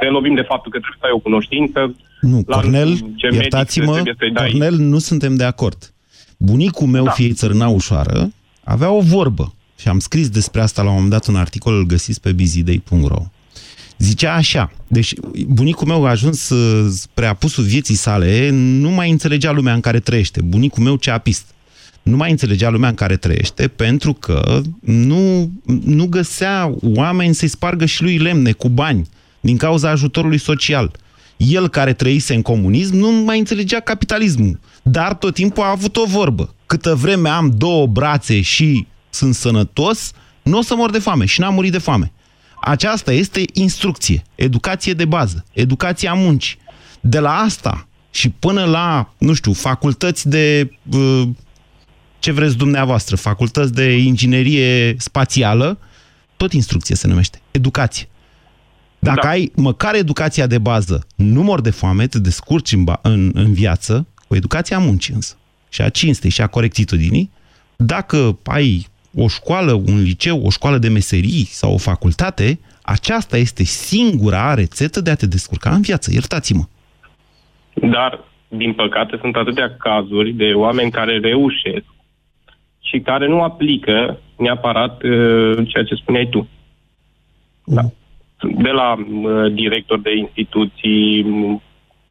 ne 0.00 0.08
lovim 0.08 0.34
de 0.34 0.40
faptul 0.40 0.72
că 0.72 0.78
trebuie 0.78 0.98
să 1.00 1.06
ai 1.06 1.12
o 1.14 1.18
cunoștință. 1.18 1.96
Nu, 2.20 2.42
la 2.46 2.54
Cornel, 2.54 2.96
ce 2.96 3.26
medic 3.26 3.40
iertați-mă, 3.40 3.92
trebuie 3.92 4.14
să-i 4.18 4.30
dai. 4.30 4.50
Cornel, 4.50 4.74
nu 4.74 4.98
suntem 4.98 5.36
de 5.36 5.44
acord. 5.44 5.92
Bunicul 6.38 6.86
meu, 6.86 7.04
da. 7.04 7.10
fie 7.10 7.32
țărâna 7.32 7.68
ușoară, 7.68 8.30
avea 8.64 8.90
o 8.90 9.00
vorbă 9.00 9.54
și 9.78 9.88
am 9.88 9.98
scris 9.98 10.28
despre 10.28 10.60
asta 10.60 10.82
la 10.82 10.88
un 10.88 10.94
moment 10.94 11.12
dat 11.12 11.26
un 11.26 11.36
articol, 11.36 11.74
îl 11.74 11.86
găsiți 11.86 12.20
pe 12.20 12.32
bizidei.ro. 12.32 13.22
Zicea 13.98 14.34
așa, 14.34 14.72
deci 14.86 15.14
bunicul 15.46 15.86
meu 15.86 16.06
a 16.06 16.10
ajuns 16.10 16.48
uh, 16.48 16.90
spre 16.90 17.26
apusul 17.26 17.64
vieții 17.64 17.94
sale, 17.94 18.50
nu 18.52 18.90
mai 18.90 19.10
înțelegea 19.10 19.50
lumea 19.50 19.74
în 19.74 19.80
care 19.80 20.00
trăiește. 20.00 20.42
Bunicul 20.42 20.82
meu 20.82 20.96
ceapist. 20.96 21.44
Nu 22.02 22.16
mai 22.16 22.30
înțelegea 22.30 22.70
lumea 22.70 22.88
în 22.88 22.94
care 22.94 23.16
trăiește 23.16 23.68
pentru 23.68 24.12
că 24.12 24.60
nu, 24.80 25.50
nu 25.84 26.06
găsea 26.06 26.74
oameni 26.82 27.34
să-i 27.34 27.48
spargă 27.48 27.84
și 27.84 28.02
lui 28.02 28.18
lemne 28.18 28.52
cu 28.52 28.68
bani 28.68 29.08
din 29.40 29.56
cauza 29.56 29.90
ajutorului 29.90 30.38
social. 30.38 30.96
El 31.36 31.68
care 31.68 31.92
trăise 31.92 32.34
în 32.34 32.42
comunism 32.42 32.96
nu 32.96 33.10
mai 33.10 33.38
înțelegea 33.38 33.80
capitalismul, 33.80 34.60
dar 34.82 35.14
tot 35.14 35.34
timpul 35.34 35.62
a 35.62 35.70
avut 35.70 35.96
o 35.96 36.04
vorbă. 36.06 36.54
Câtă 36.66 36.94
vreme 36.94 37.28
am 37.28 37.54
două 37.56 37.86
brațe 37.86 38.40
și 38.40 38.86
sunt 39.10 39.34
sănătos, 39.34 40.10
nu 40.42 40.58
o 40.58 40.62
să 40.62 40.74
mor 40.74 40.90
de 40.90 40.98
foame 40.98 41.24
și 41.24 41.40
n-am 41.40 41.54
murit 41.54 41.72
de 41.72 41.78
foame. 41.78 42.12
Aceasta 42.68 43.12
este 43.12 43.42
instrucție, 43.52 44.22
educație 44.34 44.92
de 44.92 45.04
bază, 45.04 45.44
educația 45.52 46.14
muncii. 46.14 46.58
De 47.00 47.18
la 47.18 47.34
asta 47.34 47.88
și 48.10 48.28
până 48.28 48.64
la, 48.64 49.12
nu 49.18 49.32
știu, 49.32 49.52
facultăți 49.52 50.28
de, 50.28 50.70
uh, 50.92 51.28
ce 52.18 52.32
vreți 52.32 52.56
dumneavoastră, 52.56 53.16
facultăți 53.16 53.72
de 53.72 53.96
inginerie 53.96 54.94
spațială, 54.98 55.78
tot 56.36 56.52
instrucție 56.52 56.94
se 56.94 57.06
numește, 57.06 57.40
educație. 57.50 58.08
Dacă 58.98 59.20
da. 59.22 59.28
ai 59.28 59.52
măcar 59.54 59.94
educația 59.94 60.46
de 60.46 60.58
bază, 60.58 61.06
nu 61.14 61.42
mor 61.42 61.60
de 61.60 61.70
foame, 61.70 62.06
te 62.06 62.18
descurci 62.18 62.72
în, 62.72 62.84
în, 63.02 63.30
în 63.34 63.52
viață, 63.52 64.06
cu 64.26 64.34
educația 64.34 64.78
muncii 64.78 65.14
însă, 65.14 65.36
și 65.68 65.82
a 65.82 65.88
cinstei 65.88 66.30
și 66.30 66.40
a 66.40 66.46
corectitudinii, 66.46 67.30
dacă 67.76 68.38
ai 68.44 68.86
o 69.14 69.28
școală, 69.28 69.72
un 69.72 70.02
liceu, 70.02 70.42
o 70.42 70.50
școală 70.50 70.78
de 70.78 70.88
meserii 70.88 71.44
sau 71.44 71.72
o 71.72 71.78
facultate, 71.78 72.58
aceasta 72.82 73.36
este 73.36 73.64
singura 73.64 74.54
rețetă 74.54 75.00
de 75.00 75.10
a 75.10 75.14
te 75.14 75.26
descurca 75.26 75.70
în 75.70 75.80
viață. 75.80 76.10
Iertați-mă. 76.12 76.64
Dar, 77.74 78.24
din 78.48 78.72
păcate, 78.72 79.18
sunt 79.20 79.36
atâtea 79.36 79.76
cazuri 79.76 80.32
de 80.32 80.52
oameni 80.54 80.90
care 80.90 81.18
reușesc 81.18 81.84
și 82.80 83.00
care 83.00 83.28
nu 83.28 83.42
aplică 83.42 84.18
neapărat 84.36 85.02
uh, 85.02 85.68
ceea 85.68 85.84
ce 85.84 85.94
spuneai 85.94 86.28
tu. 86.30 86.48
Da. 87.64 87.82
De 88.62 88.70
la 88.70 88.92
uh, 88.92 89.52
director 89.52 90.00
de 90.00 90.16
instituții, 90.16 91.26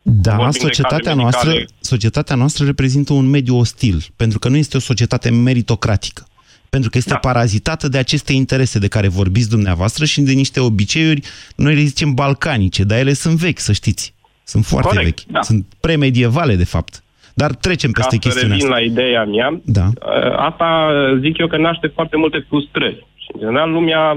da, 0.02 0.50
societatea 0.52 1.14
noastră, 1.14 1.52
societatea 1.80 2.36
noastră 2.36 2.66
reprezintă 2.66 3.14
un 3.14 3.30
mediu 3.30 3.58
ostil, 3.58 4.04
pentru 4.16 4.40
că 4.40 4.50
nu 4.50 4.56
este 4.56 4.78
o 4.78 4.80
societate 4.80 5.30
meritocratică. 5.30 6.28
Pentru 6.70 6.90
că 6.90 6.98
este 6.98 7.14
da. 7.14 7.18
parazitată 7.18 7.88
de 7.88 7.98
aceste 7.98 8.34
interese 8.34 8.80
de 8.80 8.88
care 8.88 9.08
vorbiți 9.08 9.50
dumneavoastră 9.50 10.06
și 10.06 10.22
de 10.22 10.32
niște 10.32 10.60
obiceiuri, 10.60 11.22
noi 11.56 11.76
le 11.76 11.82
zicem 11.82 12.14
balcanice, 12.14 12.84
dar 12.84 12.98
ele 12.98 13.14
sunt 13.14 13.38
vechi, 13.38 13.60
să 13.60 13.72
știți. 13.74 14.14
Sunt 14.44 14.66
foarte 14.66 14.96
Corect, 14.96 15.24
vechi. 15.26 15.32
da. 15.32 15.42
Sunt 15.42 15.66
premedievale, 15.80 16.56
de 16.56 16.66
fapt. 16.66 17.04
Dar 17.34 17.52
trecem 17.52 17.92
peste 17.92 18.16
Ca 18.16 18.22
chestiunea 18.22 18.58
să 18.58 18.64
revin 18.64 18.74
asta. 18.74 18.96
la 18.96 19.02
ideea 19.02 19.24
mea, 19.26 19.62
Da. 19.66 19.86
uh, 19.86 20.36
asta 20.38 20.90
zic 21.20 21.38
eu 21.38 21.48
că 21.48 21.58
naște 21.58 21.88
foarte 21.88 22.18
multe 22.18 22.46
frustrări. 22.48 23.06
Și, 23.16 23.28
în 23.34 23.40
general, 23.40 23.72
lumea 23.72 24.16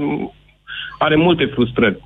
are 0.97 1.15
multe 1.15 1.45
frustrări 1.45 2.03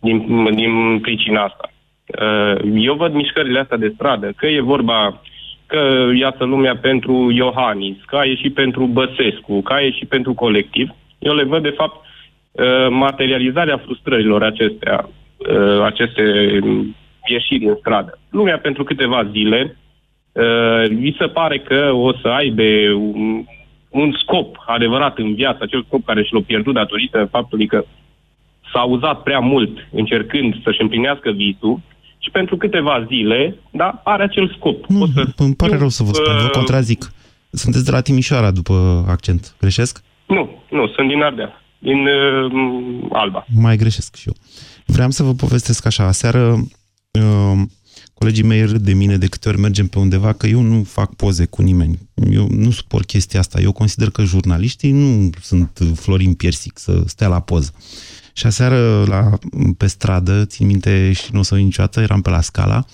din, 0.00 0.44
din 0.54 0.98
pricina 1.00 1.42
asta. 1.44 1.70
Uh, 2.06 2.72
Eu 2.74 2.94
văd 2.94 3.12
mișcările 3.12 3.58
astea 3.60 3.76
de 3.76 3.92
stradă, 3.94 4.32
că 4.36 4.46
e 4.46 4.60
vorba 4.60 5.20
că 5.66 6.10
iasă 6.14 6.44
lumea 6.44 6.76
pentru 6.76 7.30
Iohannis, 7.30 7.96
că 8.06 8.16
a 8.16 8.24
ieșit 8.24 8.54
pentru 8.54 8.86
Băsescu, 8.86 9.60
că 9.62 9.72
a 9.72 9.80
ieșit 9.80 10.08
pentru 10.08 10.34
colectiv. 10.34 10.88
Eu 11.18 11.34
le 11.34 11.44
văd, 11.44 11.62
de 11.62 11.74
fapt, 11.76 12.04
uh, 12.52 12.86
materializarea 12.90 13.76
frustrărilor 13.84 14.42
acestea, 14.42 15.08
uh, 15.36 15.82
aceste 15.82 16.22
ieșiri 17.26 17.64
în 17.64 17.76
stradă. 17.78 18.18
Lumea 18.30 18.58
pentru 18.58 18.84
câteva 18.84 19.28
zile 19.30 19.76
uh, 20.32 20.88
mi 20.88 21.16
se 21.18 21.26
pare 21.26 21.58
că 21.58 21.90
o 21.92 22.12
să 22.12 22.28
aibă 22.28 22.92
un, 22.94 23.44
un 23.90 24.12
scop 24.12 24.56
adevărat 24.66 25.18
în 25.18 25.34
viață, 25.34 25.58
acel 25.60 25.82
scop 25.82 26.04
care 26.04 26.22
și 26.22 26.32
l-a 26.32 26.40
pierdut 26.46 26.74
datorită 26.74 27.28
faptului 27.30 27.66
că 27.66 27.84
s-a 28.72 28.82
uzat 28.82 29.22
prea 29.22 29.38
mult 29.38 29.88
încercând 29.90 30.62
să-și 30.62 30.80
împlinească 30.80 31.30
visul 31.30 31.80
și 32.26 32.32
pentru 32.32 32.56
câteva 32.56 33.06
zile, 33.08 33.58
da, 33.70 34.00
are 34.04 34.22
acel 34.22 34.54
scop. 34.56 34.86
Nu, 34.86 35.02
O 35.02 35.06
să, 35.06 35.32
îmi 35.36 35.54
pare 35.54 35.76
rău 35.76 35.88
să 35.88 36.02
vă 36.02 36.12
spun, 36.12 36.36
vă 36.36 36.42
uh, 36.44 36.50
contrazic. 36.50 37.12
Sunteți 37.50 37.84
de 37.84 37.90
la 37.90 38.00
Timișoara 38.00 38.50
după 38.50 39.04
accent. 39.08 39.54
Greșesc? 39.60 40.02
Nu, 40.26 40.62
nu, 40.70 40.88
sunt 40.88 41.08
din 41.08 41.22
Ardeal, 41.22 41.62
din 41.78 41.98
uh, 42.06 43.08
Alba. 43.12 43.46
Mai 43.54 43.76
greșesc 43.76 44.14
și 44.16 44.28
eu. 44.28 44.34
Vreau 44.86 45.10
să 45.10 45.22
vă 45.22 45.32
povestesc 45.32 45.86
așa. 45.86 46.04
Aseară 46.06 46.54
uh, 47.10 47.62
colegii 48.14 48.44
mei 48.44 48.64
râd 48.64 48.80
de 48.80 48.94
mine 48.94 49.16
de 49.16 49.26
câte 49.26 49.48
ori 49.48 49.58
mergem 49.58 49.86
pe 49.86 49.98
undeva 49.98 50.32
că 50.32 50.46
eu 50.46 50.60
nu 50.60 50.82
fac 50.82 51.14
poze 51.14 51.46
cu 51.46 51.62
nimeni. 51.62 51.98
Eu 52.30 52.46
nu 52.50 52.70
suport 52.70 53.06
chestia 53.06 53.40
asta. 53.40 53.60
Eu 53.60 53.72
consider 53.72 54.10
că 54.10 54.22
jurnaliștii 54.22 54.90
nu 54.90 55.30
sunt 55.40 55.78
Florin 55.94 56.34
Piersic 56.34 56.78
să 56.78 57.02
stea 57.06 57.28
la 57.28 57.40
poză. 57.40 57.72
Și 58.36 58.46
aseară 58.46 59.04
la, 59.06 59.38
pe 59.76 59.86
stradă, 59.86 60.44
țin 60.44 60.66
minte 60.66 61.12
și 61.12 61.28
nu 61.32 61.38
o 61.38 61.42
să 61.42 61.54
uit 61.54 61.64
niciodată, 61.64 62.00
eram 62.00 62.22
pe 62.22 62.30
la 62.30 62.40
Scala, 62.40 62.84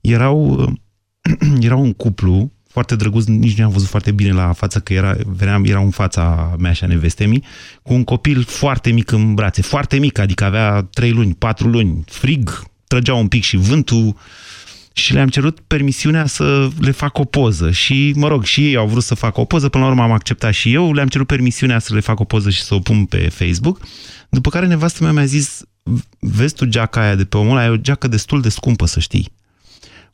erau, 0.00 0.68
era 1.60 1.76
un 1.76 1.92
cuplu 1.92 2.52
foarte 2.68 2.96
drăguț, 2.96 3.24
nici 3.24 3.58
nu 3.58 3.64
am 3.64 3.70
văzut 3.70 3.88
foarte 3.88 4.12
bine 4.12 4.32
la 4.32 4.52
față 4.52 4.80
că 4.80 4.92
era, 4.92 5.16
veneam, 5.26 5.64
era 5.64 5.80
în 5.80 5.90
fața 5.90 6.54
mea 6.58 6.72
și 6.72 6.84
a 6.84 6.86
nevestemii, 6.86 7.44
cu 7.82 7.94
un 7.94 8.04
copil 8.04 8.44
foarte 8.44 8.90
mic 8.90 9.10
în 9.10 9.34
brațe, 9.34 9.62
foarte 9.62 9.98
mic, 9.98 10.18
adică 10.18 10.44
avea 10.44 10.82
3 10.82 11.10
luni, 11.10 11.34
4 11.34 11.68
luni, 11.68 12.04
frig, 12.06 12.62
trăgea 12.86 13.14
un 13.14 13.28
pic 13.28 13.42
și 13.42 13.56
vântul 13.56 14.16
și 14.98 15.12
le-am 15.12 15.28
cerut 15.28 15.60
permisiunea 15.60 16.26
să 16.26 16.68
le 16.80 16.90
fac 16.90 17.18
o 17.18 17.24
poză 17.24 17.70
și, 17.70 18.12
mă 18.16 18.28
rog, 18.28 18.44
și 18.44 18.66
ei 18.66 18.76
au 18.76 18.86
vrut 18.86 19.02
să 19.02 19.14
facă 19.14 19.40
o 19.40 19.44
poză, 19.44 19.68
până 19.68 19.84
la 19.84 19.90
urmă 19.90 20.02
am 20.02 20.12
acceptat 20.12 20.52
și 20.52 20.72
eu, 20.72 20.92
le-am 20.92 21.08
cerut 21.08 21.26
permisiunea 21.26 21.78
să 21.78 21.94
le 21.94 22.00
fac 22.00 22.20
o 22.20 22.24
poză 22.24 22.50
și 22.50 22.62
să 22.62 22.74
o 22.74 22.78
pun 22.78 23.04
pe 23.04 23.28
Facebook, 23.28 23.80
după 24.28 24.50
care 24.50 24.66
nevastă 24.66 25.02
mea 25.02 25.12
mi-a 25.12 25.24
zis, 25.24 25.62
vezi 26.18 26.54
tu 26.54 26.64
geaca 26.64 27.00
aia 27.00 27.14
de 27.14 27.24
pe 27.24 27.36
omul 27.36 27.56
ăla, 27.56 27.64
e 27.64 27.68
o 27.68 27.76
geacă 27.76 28.08
destul 28.08 28.40
de 28.40 28.48
scumpă, 28.48 28.86
să 28.86 29.00
știi. 29.00 29.32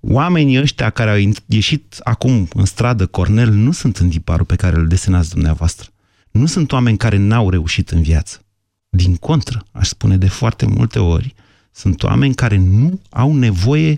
Oamenii 0.00 0.60
ăștia 0.60 0.90
care 0.90 1.10
au 1.10 1.32
ieșit 1.46 1.96
acum 2.02 2.48
în 2.54 2.64
stradă, 2.64 3.06
Cornel, 3.06 3.50
nu 3.50 3.72
sunt 3.72 3.96
în 3.96 4.08
tiparul 4.08 4.44
pe 4.44 4.56
care 4.56 4.76
îl 4.76 4.86
desenați 4.86 5.30
dumneavoastră. 5.30 5.88
Nu 6.30 6.46
sunt 6.46 6.72
oameni 6.72 6.96
care 6.96 7.16
n-au 7.16 7.50
reușit 7.50 7.90
în 7.90 8.02
viață. 8.02 8.44
Din 8.88 9.16
contră, 9.16 9.66
aș 9.72 9.88
spune 9.88 10.16
de 10.16 10.28
foarte 10.28 10.66
multe 10.66 10.98
ori, 10.98 11.34
sunt 11.72 12.02
oameni 12.02 12.34
care 12.34 12.56
nu 12.56 13.00
au 13.10 13.34
nevoie, 13.36 13.94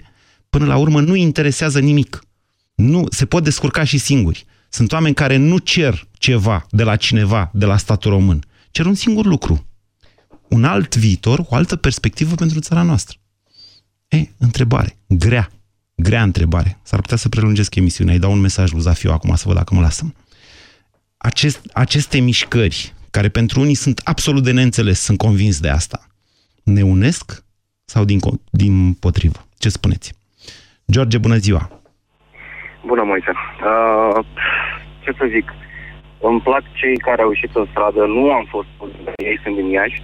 până 0.51 0.65
la 0.65 0.77
urmă 0.77 1.01
nu 1.01 1.15
interesează 1.15 1.81
nimic. 1.81 2.25
Nu, 2.75 3.07
se 3.11 3.27
pot 3.27 3.45
descurca 3.45 3.85
și 3.85 3.99
singuri. 3.99 4.47
Sunt 4.69 4.93
oameni 4.93 5.15
care 5.15 5.37
nu 5.37 5.59
cer 5.59 6.09
ceva 6.13 6.67
de 6.71 6.83
la 6.83 6.97
cineva, 6.97 7.51
de 7.55 7.65
la 7.65 7.77
statul 7.77 8.11
român. 8.11 8.45
Cer 8.71 8.87
un 8.87 8.95
singur 8.95 9.25
lucru. 9.25 9.67
Un 10.49 10.65
alt 10.65 10.97
viitor, 10.97 11.45
o 11.49 11.55
altă 11.55 11.77
perspectivă 11.77 12.35
pentru 12.35 12.61
țara 12.61 12.83
noastră. 12.83 13.19
E, 14.09 14.27
întrebare. 14.39 14.99
Grea. 15.07 15.51
Grea 15.95 16.23
întrebare. 16.23 16.81
S-ar 16.83 17.01
putea 17.01 17.17
să 17.17 17.29
prelungesc 17.29 17.75
emisiunea. 17.75 18.15
Îi 18.15 18.21
dau 18.21 18.33
un 18.33 18.41
mesaj 18.41 18.71
lui 18.71 18.81
Zafiu 18.81 19.11
acum 19.11 19.35
să 19.35 19.45
văd 19.47 19.57
dacă 19.57 19.75
mă 19.75 19.81
lasă. 19.81 20.15
acest, 21.17 21.61
aceste 21.73 22.19
mișcări, 22.19 22.95
care 23.11 23.29
pentru 23.29 23.61
unii 23.61 23.75
sunt 23.75 24.01
absolut 24.05 24.43
de 24.43 24.53
neînțeles, 24.53 25.01
sunt 25.01 25.19
convins 25.19 25.61
de 25.61 25.69
asta, 25.69 26.07
ne 26.63 26.83
unesc 26.83 27.45
sau 27.85 28.05
din, 28.05 28.21
din 28.51 28.93
potrivă? 28.93 29.49
Ce 29.59 29.69
spuneți? 29.69 30.13
George, 30.93 31.19
bună 31.19 31.37
ziua! 31.37 31.69
Bună, 32.85 33.03
Moise! 33.03 33.33
Uh, 33.71 34.25
ce 35.03 35.13
să 35.19 35.27
zic? 35.29 35.55
Îmi 36.21 36.41
plac 36.41 36.63
cei 36.73 36.97
care 36.97 37.23
au 37.23 37.29
ieșit 37.29 37.55
în 37.55 37.67
stradă, 37.71 38.05
nu 38.07 38.33
am 38.33 38.45
fost 38.49 38.69
ei, 39.17 39.41
sunt 39.43 39.55
din 39.55 39.69
Iași. 39.69 40.03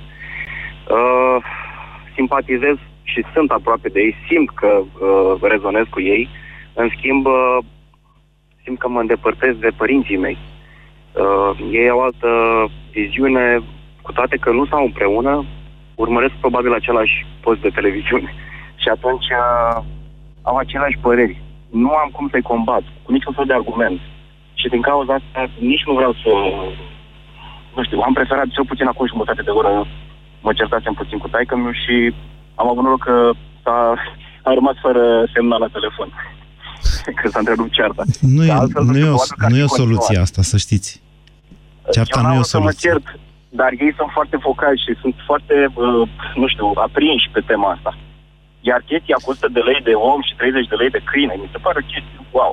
Uh, 0.89 1.37
simpatizez 2.15 2.77
și 3.03 3.25
sunt 3.35 3.51
aproape 3.51 3.89
de 3.89 4.01
ei, 4.01 4.15
simt 4.29 4.51
că 4.55 4.83
uh, 4.83 5.41
rezonez 5.41 5.85
cu 5.91 6.01
ei. 6.01 6.29
În 6.75 6.89
schimb, 6.97 7.27
uh, 7.27 7.59
simt 8.65 8.79
că 8.79 8.89
mă 8.89 9.01
îndepărtez 9.01 9.57
de 9.57 9.71
părinții 9.77 10.17
mei. 10.17 10.39
Uh, 11.13 11.51
ei 11.73 11.89
au 11.89 12.01
altă 12.01 12.29
viziune, 12.93 13.59
cu 14.03 14.13
toate 14.13 14.37
că 14.37 14.51
nu 14.51 14.67
stau 14.67 14.85
împreună, 14.85 15.45
urmăresc 15.95 16.35
probabil 16.41 16.73
același 16.73 17.27
post 17.41 17.61
de 17.61 17.69
televiziune. 17.69 18.35
Și 18.83 18.89
atunci 18.89 19.27
uh, 19.31 19.85
au 20.43 20.57
aceleași 20.57 20.99
păreri. 21.01 21.43
Nu 21.71 21.91
am 22.03 22.09
cum 22.13 22.29
să-i 22.31 22.49
combat, 22.53 22.83
cu 23.03 23.13
niciun 23.13 23.33
fel 23.33 23.45
de 23.47 23.53
argument. 23.53 24.01
Și 24.55 24.69
din 24.69 24.81
cauza 24.81 25.13
asta 25.15 25.51
nici 25.59 25.87
nu 25.89 25.95
vreau 25.95 26.13
să... 26.13 26.31
Nu 27.77 27.83
știu, 27.85 28.01
am 28.01 28.13
preferat 28.13 28.47
cel 28.49 28.65
puțin 28.65 28.87
acum 28.87 29.07
jumătate 29.07 29.43
de 29.43 29.51
oră 29.51 29.87
mă 30.43 30.53
certasem 30.53 30.93
puțin 30.93 31.19
cu 31.19 31.29
taică 31.29 31.55
și 31.85 32.15
am 32.55 32.69
avut 32.71 32.83
noroc 32.85 33.03
că 33.05 33.31
s-a, 33.63 33.95
a 34.43 34.55
rămas 34.55 34.77
fără 34.81 35.03
semnal 35.35 35.61
la 35.61 35.75
telefon. 35.77 36.09
că 37.23 37.29
s-a 37.29 37.39
întrerupt 37.39 37.73
cearta. 37.73 38.03
Nu 38.21 38.45
e, 38.45 38.53
nu 38.75 38.97
e 38.99 39.09
o, 39.09 39.17
nu 39.49 39.57
e 39.57 39.63
o 39.63 39.77
soluție 39.83 40.19
asta, 40.19 40.43
să 40.43 40.57
știți. 40.57 41.03
Cearta 41.93 42.21
nu 42.21 42.35
e 42.35 42.39
o 42.39 42.43
soluție. 42.43 42.93
Mă 42.93 42.99
cert, 42.99 43.19
dar 43.49 43.71
ei 43.85 43.95
sunt 43.97 44.11
foarte 44.13 44.37
focali 44.37 44.83
și 44.85 45.01
sunt 45.01 45.15
foarte, 45.27 45.55
uh, 45.75 46.09
nu 46.35 46.47
știu, 46.49 46.73
aprinși 46.75 47.31
pe 47.33 47.41
tema 47.47 47.71
asta. 47.71 47.97
Iar 48.69 48.81
chestia 48.91 49.17
cu 49.23 49.31
100 49.31 49.49
de 49.57 49.63
lei 49.69 49.81
de 49.89 49.95
om 50.13 50.21
și 50.29 50.35
30 50.37 50.73
de 50.73 50.77
lei 50.81 50.91
de 50.97 51.03
câine, 51.11 51.35
mi 51.43 51.53
se 51.55 51.59
pare 51.65 51.79
o 51.83 51.89
chestie, 51.91 52.19
wow. 52.37 52.53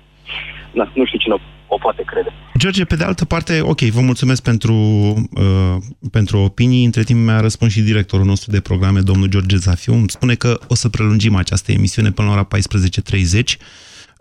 Na, 0.76 0.84
nu 0.94 1.04
știu 1.06 1.18
cine 1.18 1.36
o 1.74 1.78
poate 1.78 2.02
crede. 2.06 2.30
George, 2.58 2.84
pe 2.84 2.96
de 2.96 3.04
altă 3.04 3.24
parte, 3.24 3.60
ok, 3.60 3.80
vă 3.80 4.00
mulțumesc 4.00 4.42
pentru, 4.42 4.74
uh, 4.74 5.76
pentru 6.10 6.38
opinii. 6.38 6.84
Între 6.84 7.02
timp 7.02 7.24
mi-a 7.24 7.40
răspuns 7.40 7.72
și 7.72 7.80
directorul 7.80 8.26
nostru 8.26 8.50
de 8.50 8.60
programe, 8.60 9.00
domnul 9.00 9.28
George 9.28 9.56
Zafiu. 9.56 9.92
Îmi 9.92 10.10
spune 10.10 10.34
că 10.34 10.58
o 10.68 10.74
să 10.74 10.88
prelungim 10.88 11.34
această 11.36 11.72
emisiune 11.72 12.10
până 12.10 12.28
la 12.28 12.34
ora 12.34 12.48
14.30. 12.56 13.56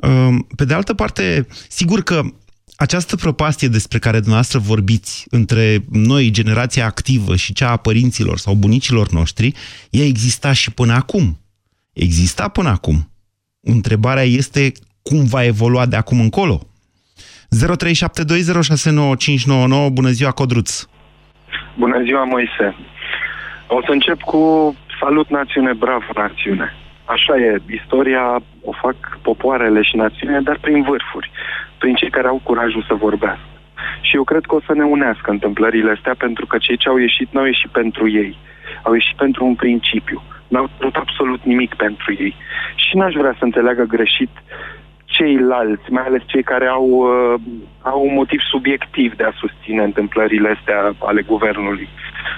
Uh, 0.01 0.35
pe 0.55 0.65
de 0.65 0.73
altă 0.73 0.93
parte, 0.93 1.47
sigur 1.67 2.01
că 2.01 2.21
această 2.85 3.15
propastie 3.15 3.67
despre 3.67 3.99
care 3.99 4.17
dumneavoastră 4.17 4.59
vorbiți 4.59 5.25
între 5.29 5.77
noi, 5.91 6.31
generația 6.31 6.85
activă 6.85 7.35
și 7.35 7.53
cea 7.53 7.71
a 7.71 7.77
părinților 7.77 8.37
sau 8.37 8.53
bunicilor 8.53 9.09
noștri, 9.09 9.53
ea 9.89 10.05
exista 10.05 10.53
și 10.53 10.73
până 10.73 10.93
acum. 10.93 11.37
Exista 11.93 12.47
până 12.47 12.69
acum. 12.69 13.11
Întrebarea 13.61 14.23
este 14.23 14.71
cum 15.01 15.25
va 15.25 15.45
evolua 15.45 15.85
de 15.85 15.95
acum 15.95 16.19
încolo. 16.19 16.59
0372069599. 17.49 17.51
Bună 19.91 20.09
ziua, 20.09 20.31
Codruț! 20.31 20.83
Bună 21.77 22.01
ziua, 22.03 22.23
Moise! 22.23 22.75
O 23.67 23.81
să 23.85 23.91
încep 23.91 24.21
cu 24.21 24.75
salut 25.01 25.29
națiune, 25.29 25.73
bravo 25.73 26.11
națiune. 26.15 26.73
Așa 27.05 27.37
e, 27.37 27.61
istoria 27.81 28.41
o 28.61 28.71
fac 28.81 28.95
popoarele 29.21 29.81
și 29.81 29.95
națiunile, 29.95 30.39
dar 30.39 30.57
prin 30.61 30.83
vârfuri, 30.83 31.31
prin 31.79 31.95
cei 31.95 32.09
care 32.09 32.27
au 32.27 32.39
curajul 32.43 32.83
să 32.87 32.93
vorbească. 32.93 33.47
Și 34.01 34.15
eu 34.15 34.23
cred 34.23 34.45
că 34.45 34.55
o 34.55 34.61
să 34.65 34.73
ne 34.73 34.83
unească 34.83 35.31
întâmplările 35.31 35.91
astea, 35.91 36.15
pentru 36.17 36.45
că 36.45 36.57
cei 36.57 36.77
ce 36.77 36.89
au 36.89 36.97
ieșit 36.97 37.27
n-au 37.31 37.45
ieșit 37.45 37.69
pentru 37.69 38.09
ei. 38.09 38.37
Au 38.83 38.93
ieșit 38.93 39.15
pentru 39.15 39.45
un 39.45 39.55
principiu. 39.55 40.23
N-au 40.47 40.69
cerut 40.77 40.95
absolut 40.95 41.41
nimic 41.43 41.75
pentru 41.75 42.13
ei. 42.13 42.35
Și 42.75 42.97
n-aș 42.97 43.13
vrea 43.13 43.35
să 43.37 43.43
înțeleagă 43.43 43.83
greșit 43.83 44.29
ceilalți, 45.05 45.91
mai 45.91 46.03
ales 46.05 46.21
cei 46.25 46.43
care 46.43 46.67
au, 46.67 46.85
uh, 46.85 47.39
au 47.81 48.05
un 48.05 48.13
motiv 48.13 48.39
subiectiv 48.39 49.15
de 49.15 49.23
a 49.23 49.37
susține 49.41 49.83
întâmplările 49.83 50.49
astea 50.57 50.93
ale 50.99 51.21
guvernului. 51.21 51.89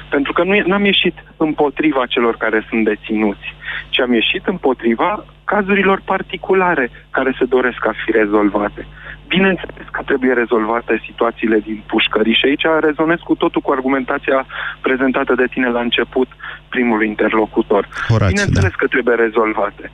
Pentru 0.10 0.32
că 0.34 0.44
nu 0.44 0.74
am 0.74 0.86
ieșit 0.86 1.16
împotriva 1.38 2.06
celor 2.06 2.36
care 2.38 2.66
sunt 2.70 2.84
deținuți, 2.84 3.56
ci 3.90 4.00
am 4.00 4.14
ieșit 4.14 4.48
împotriva 4.48 5.26
cazurilor 5.44 6.02
particulare 6.06 6.92
care 7.10 7.36
se 7.38 7.46
doresc 7.46 7.86
a 7.86 7.94
fi 8.06 8.12
rezolvate. 8.12 8.88
Bineînțeles 9.36 9.88
că 9.92 10.02
trebuie 10.06 10.34
rezolvate 10.34 11.02
situațiile 11.08 11.60
din 11.68 11.84
pușcării 11.88 12.40
și 12.40 12.46
aici 12.46 12.66
rezonez 12.80 13.20
cu 13.24 13.36
totul 13.36 13.62
cu 13.62 13.72
argumentația 13.72 14.46
prezentată 14.82 15.34
de 15.42 15.48
tine 15.54 15.70
la 15.70 15.82
început, 15.88 16.30
primul 16.70 17.04
interlocutor. 17.04 17.84
Horațiu, 18.10 18.34
Bineînțeles 18.34 18.76
da. 18.76 18.80
că 18.82 18.88
trebuie 18.88 19.16
rezolvate. 19.16 19.92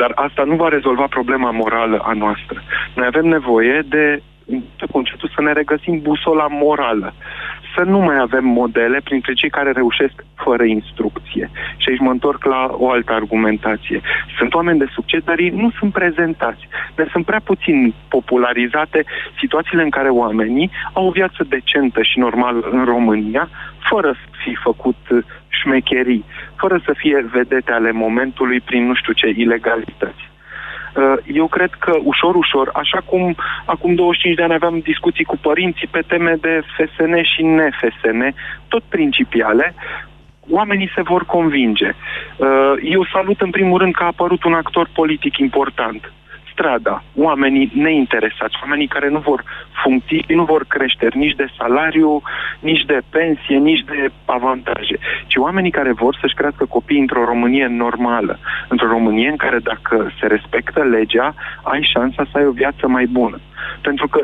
Dar 0.00 0.12
asta 0.14 0.42
nu 0.50 0.56
va 0.56 0.68
rezolva 0.68 1.06
problema 1.16 1.50
morală 1.50 1.98
a 2.10 2.12
noastră. 2.12 2.62
Noi 2.96 3.06
avem 3.06 3.26
nevoie 3.36 3.76
de 3.88 4.22
conceptul 4.90 5.32
să 5.34 5.40
ne 5.42 5.52
regăsim 5.52 6.00
busola 6.02 6.46
morală. 6.50 7.14
Să 7.76 7.82
nu 7.82 7.98
mai 7.98 8.18
avem 8.18 8.44
modele 8.44 9.00
printre 9.04 9.32
cei 9.32 9.50
care 9.50 9.70
reușesc 9.70 10.24
fără 10.34 10.64
instrucție. 10.64 11.50
Și 11.76 11.88
aici 11.88 12.00
mă 12.06 12.10
întorc 12.10 12.44
la 12.44 12.68
o 12.70 12.90
altă 12.90 13.12
argumentație. 13.12 14.00
Sunt 14.38 14.54
oameni 14.54 14.78
de 14.78 14.88
succes, 14.92 15.22
dar 15.24 15.38
ei 15.38 15.50
nu 15.50 15.70
sunt 15.78 15.92
prezentați. 15.92 16.68
Ne 16.96 17.06
sunt 17.12 17.24
prea 17.24 17.40
puțin 17.44 17.94
popularizate 18.08 19.04
situațiile 19.38 19.82
în 19.82 19.90
care 19.90 20.08
oamenii 20.08 20.70
au 20.92 21.06
o 21.06 21.10
viață 21.10 21.44
decentă 21.48 22.02
și 22.02 22.18
normală 22.18 22.68
în 22.70 22.84
România, 22.84 23.48
fără 23.90 24.12
să 24.12 24.26
fi 24.44 24.54
făcut 24.54 24.96
șmecherii, 25.48 26.24
fără 26.56 26.80
să 26.84 26.92
fie 26.96 27.26
vedete 27.32 27.72
ale 27.72 27.92
momentului 27.92 28.60
prin 28.60 28.86
nu 28.86 28.94
știu 28.94 29.12
ce 29.12 29.28
ilegalități. 29.28 30.34
Uh, 30.96 31.16
eu 31.32 31.46
cred 31.46 31.70
că 31.78 31.96
ușor, 32.02 32.34
ușor, 32.34 32.70
așa 32.74 33.00
cum 33.04 33.36
acum 33.64 33.94
25 33.94 34.36
de 34.36 34.42
ani 34.42 34.52
aveam 34.52 34.78
discuții 34.78 35.24
cu 35.24 35.36
părinții 35.36 35.88
pe 35.90 36.02
teme 36.06 36.36
de 36.40 36.60
FSN 36.76 37.22
și 37.22 37.42
ne-FSN, 37.42 38.34
tot 38.68 38.82
principiale, 38.88 39.74
oamenii 40.50 40.90
se 40.94 41.02
vor 41.02 41.24
convinge. 41.24 41.90
Uh, 42.36 42.72
eu 42.82 43.04
salut 43.12 43.40
în 43.40 43.50
primul 43.50 43.78
rând 43.78 43.94
că 43.94 44.02
a 44.02 44.06
apărut 44.06 44.44
un 44.44 44.54
actor 44.54 44.88
politic 44.92 45.38
important, 45.38 46.12
strada, 46.56 47.02
oamenii 47.14 47.70
neinteresați, 47.74 48.56
oamenii 48.62 48.86
care 48.86 49.08
nu 49.08 49.18
vor 49.18 49.44
funcții, 49.82 50.24
nu 50.28 50.44
vor 50.44 50.64
creșteri 50.68 51.18
nici 51.18 51.34
de 51.34 51.46
salariu, 51.58 52.22
nici 52.60 52.84
de 52.84 52.98
pensie, 53.10 53.56
nici 53.56 53.84
de 53.84 54.10
avantaje, 54.24 54.96
ci 55.26 55.36
oamenii 55.36 55.70
care 55.70 55.92
vor 55.92 56.18
să-și 56.20 56.34
crească 56.34 56.64
copii 56.64 56.98
într-o 56.98 57.24
Românie 57.24 57.66
normală, 57.66 58.38
într-o 58.68 58.86
Românie 58.86 59.28
în 59.28 59.36
care 59.36 59.58
dacă 59.58 60.12
se 60.20 60.26
respectă 60.26 60.82
legea, 60.82 61.34
ai 61.62 61.88
șansa 61.92 62.22
să 62.30 62.38
ai 62.38 62.46
o 62.46 62.58
viață 62.62 62.88
mai 62.88 63.06
bună. 63.06 63.38
Pentru 63.80 64.08
că 64.08 64.20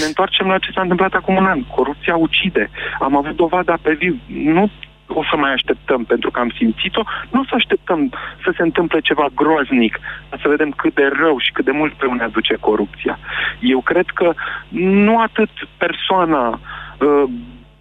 ne 0.00 0.04
întoarcem 0.06 0.46
la 0.46 0.58
ce 0.58 0.70
s-a 0.74 0.80
întâmplat 0.80 1.12
acum 1.12 1.36
un 1.36 1.46
an. 1.46 1.64
Corupția 1.64 2.16
ucide. 2.16 2.70
Am 3.00 3.16
avut 3.16 3.36
dovada 3.36 3.78
pe 3.82 3.92
viu. 3.92 4.16
Nu 4.26 4.70
o 5.08 5.22
să 5.30 5.36
mai 5.36 5.52
așteptăm 5.52 6.04
pentru 6.04 6.30
că 6.30 6.40
am 6.40 6.52
simțit-o, 6.56 7.02
nu 7.30 7.40
o 7.40 7.44
să 7.44 7.54
așteptăm 7.54 8.10
să 8.44 8.52
se 8.56 8.62
întâmple 8.62 9.00
ceva 9.00 9.26
groaznic, 9.34 9.98
să 10.30 10.48
vedem 10.48 10.70
cât 10.70 10.94
de 10.94 11.10
rău 11.20 11.38
și 11.38 11.52
cât 11.52 11.64
de 11.64 11.70
mult 11.70 11.92
pe 11.92 12.06
ne 12.06 12.22
aduce 12.22 12.54
corupția. 12.60 13.18
Eu 13.60 13.80
cred 13.80 14.06
că 14.06 14.34
nu 14.70 15.20
atât 15.20 15.50
persoana 15.76 16.60
uh, 16.98 17.24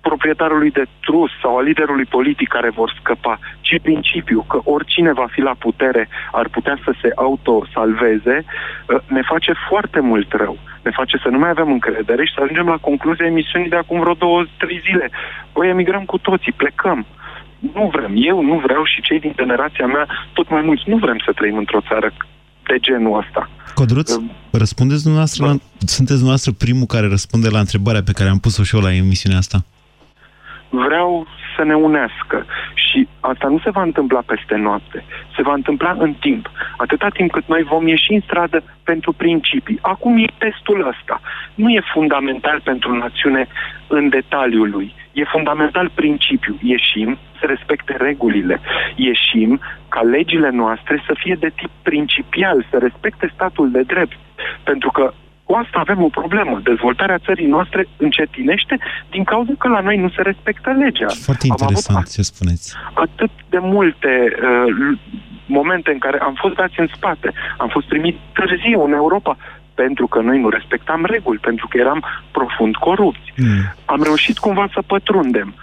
proprietarului 0.01 0.71
de 0.71 0.85
trus 0.99 1.31
sau 1.41 1.57
a 1.57 1.61
liderului 1.61 2.05
politic 2.05 2.47
care 2.47 2.69
vor 2.69 2.95
scăpa, 2.99 3.39
ci 3.61 3.81
principiul 3.81 4.43
că 4.47 4.59
oricine 4.63 5.11
va 5.13 5.27
fi 5.29 5.41
la 5.41 5.55
putere 5.59 6.09
ar 6.31 6.47
putea 6.47 6.77
să 6.83 6.91
se 7.01 7.11
autosalveze, 7.15 8.45
uh, 8.45 8.97
ne 9.07 9.21
face 9.21 9.53
foarte 9.69 9.99
mult 9.99 10.33
rău. 10.33 10.57
Ne 10.81 10.91
face 10.91 11.17
să 11.23 11.29
nu 11.29 11.37
mai 11.37 11.49
avem 11.49 11.71
încredere 11.71 12.25
și 12.25 12.33
să 12.33 12.41
ajungem 12.41 12.67
la 12.67 12.77
concluzia 12.77 13.25
emisiunii 13.25 13.69
de 13.69 13.75
acum 13.75 13.99
vreo 13.99 14.13
două, 14.13 14.45
trei 14.57 14.79
zile. 14.87 15.09
Păi 15.53 15.69
emigrăm 15.69 16.05
cu 16.05 16.17
toții, 16.17 16.51
plecăm 16.51 17.05
nu 17.60 17.89
vrem, 17.91 18.14
eu 18.16 18.41
nu 18.41 18.55
vreau 18.66 18.84
și 18.84 19.01
cei 19.01 19.20
din 19.20 19.34
generația 19.36 19.86
mea, 19.86 20.08
tot 20.34 20.49
mai 20.49 20.62
mulți, 20.62 20.84
nu 20.86 20.97
vrem 20.97 21.18
să 21.26 21.32
trăim 21.32 21.58
într-o 21.58 21.82
țară 21.88 22.14
de 22.64 22.78
genul 22.80 23.18
ăsta. 23.18 23.49
Codruț, 23.74 24.16
uh, 24.16 24.24
răspundeți 24.51 25.01
dumneavoastră, 25.01 25.45
da. 25.45 25.51
la, 25.51 25.58
sunteți 25.78 26.20
dumneavoastră 26.22 26.51
primul 26.51 26.86
care 26.86 27.08
răspunde 27.08 27.47
la 27.49 27.60
întrebarea 27.60 28.03
pe 28.03 28.12
care 28.18 28.30
am 28.30 28.39
pus-o 28.39 28.64
și 28.64 28.76
eu 28.76 28.82
la 28.82 28.93
emisiunea 28.93 29.38
asta? 29.38 29.58
Vreau 30.70 31.28
să 31.55 31.64
ne 31.64 31.74
unească 31.74 32.45
și 32.74 33.08
asta 33.20 33.47
nu 33.47 33.60
se 33.60 33.70
va 33.70 33.82
întâmpla 33.82 34.22
peste 34.26 34.55
noapte, 34.55 35.03
se 35.36 35.41
va 35.41 35.53
întâmpla 35.53 35.95
în 35.99 36.14
timp. 36.14 36.51
Atâta 36.78 37.08
timp 37.10 37.32
cât 37.32 37.47
noi 37.47 37.64
vom 37.64 37.88
ieși 37.88 38.14
în 38.14 38.22
stradă 38.22 38.64
pentru 38.84 39.12
principii. 39.14 39.80
Acum 39.82 40.18
e 40.18 40.26
testul 40.38 40.88
ăsta. 40.88 41.22
Nu 41.55 41.70
e 41.70 41.91
fundamental 41.93 42.62
pentru 42.64 42.95
națiune 42.95 43.47
în 43.88 44.10
detaliul 44.10 44.70
lui 44.70 44.93
E 45.20 45.24
fundamental 45.24 45.89
principiu. 45.93 46.58
Ieșim 46.62 47.18
să 47.39 47.45
respecte 47.45 47.95
regulile. 47.99 48.59
Ieșim 48.95 49.59
ca 49.89 50.01
legile 50.01 50.49
noastre 50.49 51.03
să 51.07 51.13
fie 51.17 51.35
de 51.39 51.51
tip 51.55 51.69
principial, 51.81 52.65
să 52.69 52.77
respecte 52.77 53.31
statul 53.33 53.71
de 53.71 53.81
drept. 53.81 54.17
Pentru 54.63 54.91
că 54.91 55.13
Cu 55.47 55.53
asta 55.53 55.79
avem 55.79 56.03
o 56.03 56.09
problemă. 56.19 56.59
Dezvoltarea 56.63 57.17
țării 57.17 57.47
noastre 57.47 57.88
încetinește 57.97 58.77
din 59.09 59.23
cauza 59.23 59.51
că 59.57 59.67
la 59.67 59.79
noi 59.79 59.97
nu 59.97 60.09
se 60.09 60.21
respectă 60.21 60.69
legea. 60.71 61.07
Foarte 61.07 61.47
interesant 61.47 61.97
avut 61.97 62.11
ce 62.11 62.21
spuneți. 62.21 62.75
Atât 62.93 63.31
de 63.49 63.57
multe 63.61 64.13
uh, 64.31 64.97
momente 65.45 65.91
în 65.91 65.97
care 65.97 66.17
am 66.19 66.35
fost 66.41 66.55
dați 66.55 66.79
în 66.79 66.88
spate, 66.95 67.31
am 67.57 67.69
fost 67.69 67.88
primit 67.88 68.17
târziu 68.33 68.83
în 68.83 68.93
Europa, 68.93 69.38
pentru 69.73 70.07
că 70.07 70.19
noi 70.21 70.39
nu 70.39 70.49
respectam 70.49 71.05
reguli, 71.05 71.39
pentru 71.39 71.67
că 71.67 71.77
eram 71.77 72.03
profund 72.31 72.75
corupți. 72.75 73.33
Mm. 73.38 73.73
Am 73.85 74.03
reușit 74.03 74.38
cumva 74.38 74.67
să 74.73 74.81
pătrundem. 74.88 75.55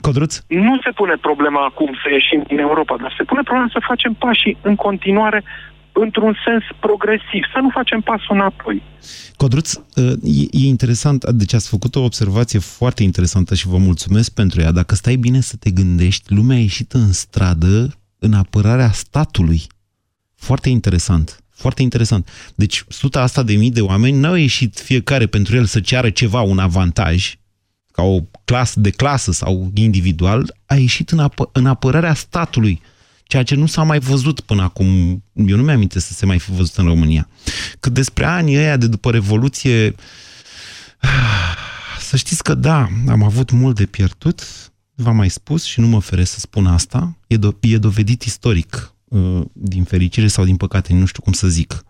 Codruț? 0.00 0.40
Nu 0.46 0.78
se 0.84 0.90
pune 0.90 1.16
problema 1.20 1.64
acum 1.64 1.90
să 2.02 2.08
ieșim 2.12 2.44
din 2.46 2.58
Europa, 2.58 2.96
dar 3.00 3.14
se 3.16 3.24
pune 3.24 3.42
problema 3.42 3.68
să 3.72 3.86
facem 3.86 4.12
pașii 4.12 4.56
în 4.62 4.74
continuare 4.74 5.44
într-un 5.92 6.36
sens 6.44 6.62
progresiv, 6.80 7.42
să 7.52 7.58
nu 7.60 7.68
facem 7.72 8.00
pasul 8.00 8.34
înapoi. 8.34 8.82
Codruț, 9.36 9.74
e, 9.74 10.40
e 10.50 10.66
interesant, 10.66 11.30
deci 11.30 11.54
ați 11.54 11.68
făcut 11.68 11.94
o 11.94 12.04
observație 12.04 12.58
foarte 12.58 13.02
interesantă 13.02 13.54
și 13.54 13.68
vă 13.68 13.76
mulțumesc 13.76 14.34
pentru 14.34 14.60
ea. 14.60 14.70
Dacă 14.70 14.94
stai 14.94 15.16
bine 15.16 15.40
să 15.40 15.56
te 15.56 15.70
gândești, 15.70 16.34
lumea 16.34 16.56
a 16.56 16.60
ieșit 16.60 16.92
în 16.92 17.12
stradă 17.12 17.94
în 18.18 18.32
apărarea 18.32 18.90
statului. 18.90 19.60
Foarte 20.36 20.68
interesant. 20.68 21.44
Foarte 21.50 21.82
interesant. 21.82 22.52
Deci, 22.54 22.84
suta 22.88 23.20
asta 23.20 23.42
de 23.42 23.54
mii 23.54 23.70
de 23.70 23.80
oameni 23.80 24.18
n-au 24.18 24.34
ieșit 24.34 24.78
fiecare 24.78 25.26
pentru 25.26 25.56
el 25.56 25.64
să 25.64 25.80
ceară 25.80 26.10
ceva, 26.10 26.40
un 26.40 26.58
avantaj, 26.58 27.34
ca 28.00 28.06
o 28.06 28.20
clasă 28.44 28.80
de 28.80 28.90
clasă 28.90 29.32
sau 29.32 29.70
individual, 29.74 30.56
a 30.66 30.74
ieșit 30.74 31.10
în, 31.10 31.18
apă, 31.18 31.48
în 31.52 31.66
apărarea 31.66 32.14
statului, 32.14 32.80
ceea 33.22 33.42
ce 33.42 33.54
nu 33.54 33.66
s-a 33.66 33.82
mai 33.82 33.98
văzut 33.98 34.40
până 34.40 34.62
acum. 34.62 34.86
Eu 35.32 35.56
nu 35.56 35.62
mi-am 35.62 35.86
să 35.88 36.12
se 36.12 36.26
mai 36.26 36.38
fi 36.38 36.50
văzut 36.50 36.76
în 36.76 36.84
România. 36.84 37.28
Cât 37.80 37.92
despre 37.92 38.24
anii 38.24 38.56
ăia 38.56 38.76
de 38.76 38.86
după 38.86 39.10
Revoluție, 39.10 39.94
să 42.08 42.16
știți 42.16 42.42
că 42.42 42.54
da, 42.54 42.88
am 43.08 43.22
avut 43.22 43.50
mult 43.50 43.76
de 43.76 43.86
pierdut, 43.86 44.42
v-am 44.94 45.16
mai 45.16 45.30
spus 45.30 45.64
și 45.64 45.80
nu 45.80 45.86
mă 45.86 46.00
feresc 46.00 46.32
să 46.32 46.38
spun 46.38 46.66
asta, 46.66 47.16
e, 47.26 47.36
do- 47.36 47.60
e 47.60 47.78
dovedit 47.78 48.22
istoric 48.22 48.94
Uh, 49.10 49.40
din 49.52 49.84
fericire 49.84 50.26
sau 50.26 50.44
din 50.44 50.56
păcate, 50.56 50.94
nu 50.94 51.04
știu 51.04 51.22
cum 51.22 51.32
să 51.32 51.48
zic. 51.48 51.84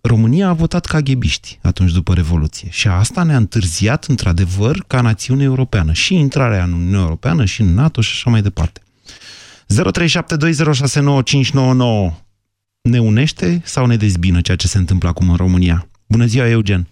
România 0.00 0.48
a 0.48 0.52
votat 0.52 0.84
ca 0.84 1.00
ghebiști 1.00 1.58
atunci 1.62 1.92
după 1.92 2.14
Revoluție 2.14 2.68
și 2.70 2.88
asta 2.88 3.22
ne-a 3.22 3.36
întârziat 3.36 4.04
într-adevăr 4.04 4.76
ca 4.86 5.00
națiune 5.00 5.42
europeană 5.42 5.92
și 5.92 6.14
intrarea 6.14 6.62
în 6.62 6.72
Uniunea 6.72 7.00
Europeană 7.00 7.44
și 7.44 7.60
în 7.60 7.74
NATO 7.74 8.00
și 8.00 8.10
așa 8.12 8.30
mai 8.30 8.40
departe. 8.40 8.80
0372069599 9.66 9.70
ne 12.82 12.98
unește 12.98 13.60
sau 13.62 13.86
ne 13.86 13.96
dezbină 13.96 14.40
ceea 14.40 14.56
ce 14.56 14.66
se 14.66 14.78
întâmplă 14.78 15.08
acum 15.08 15.30
în 15.30 15.36
România? 15.36 15.86
Bună 16.08 16.24
ziua, 16.24 16.48
Eugen! 16.48 16.86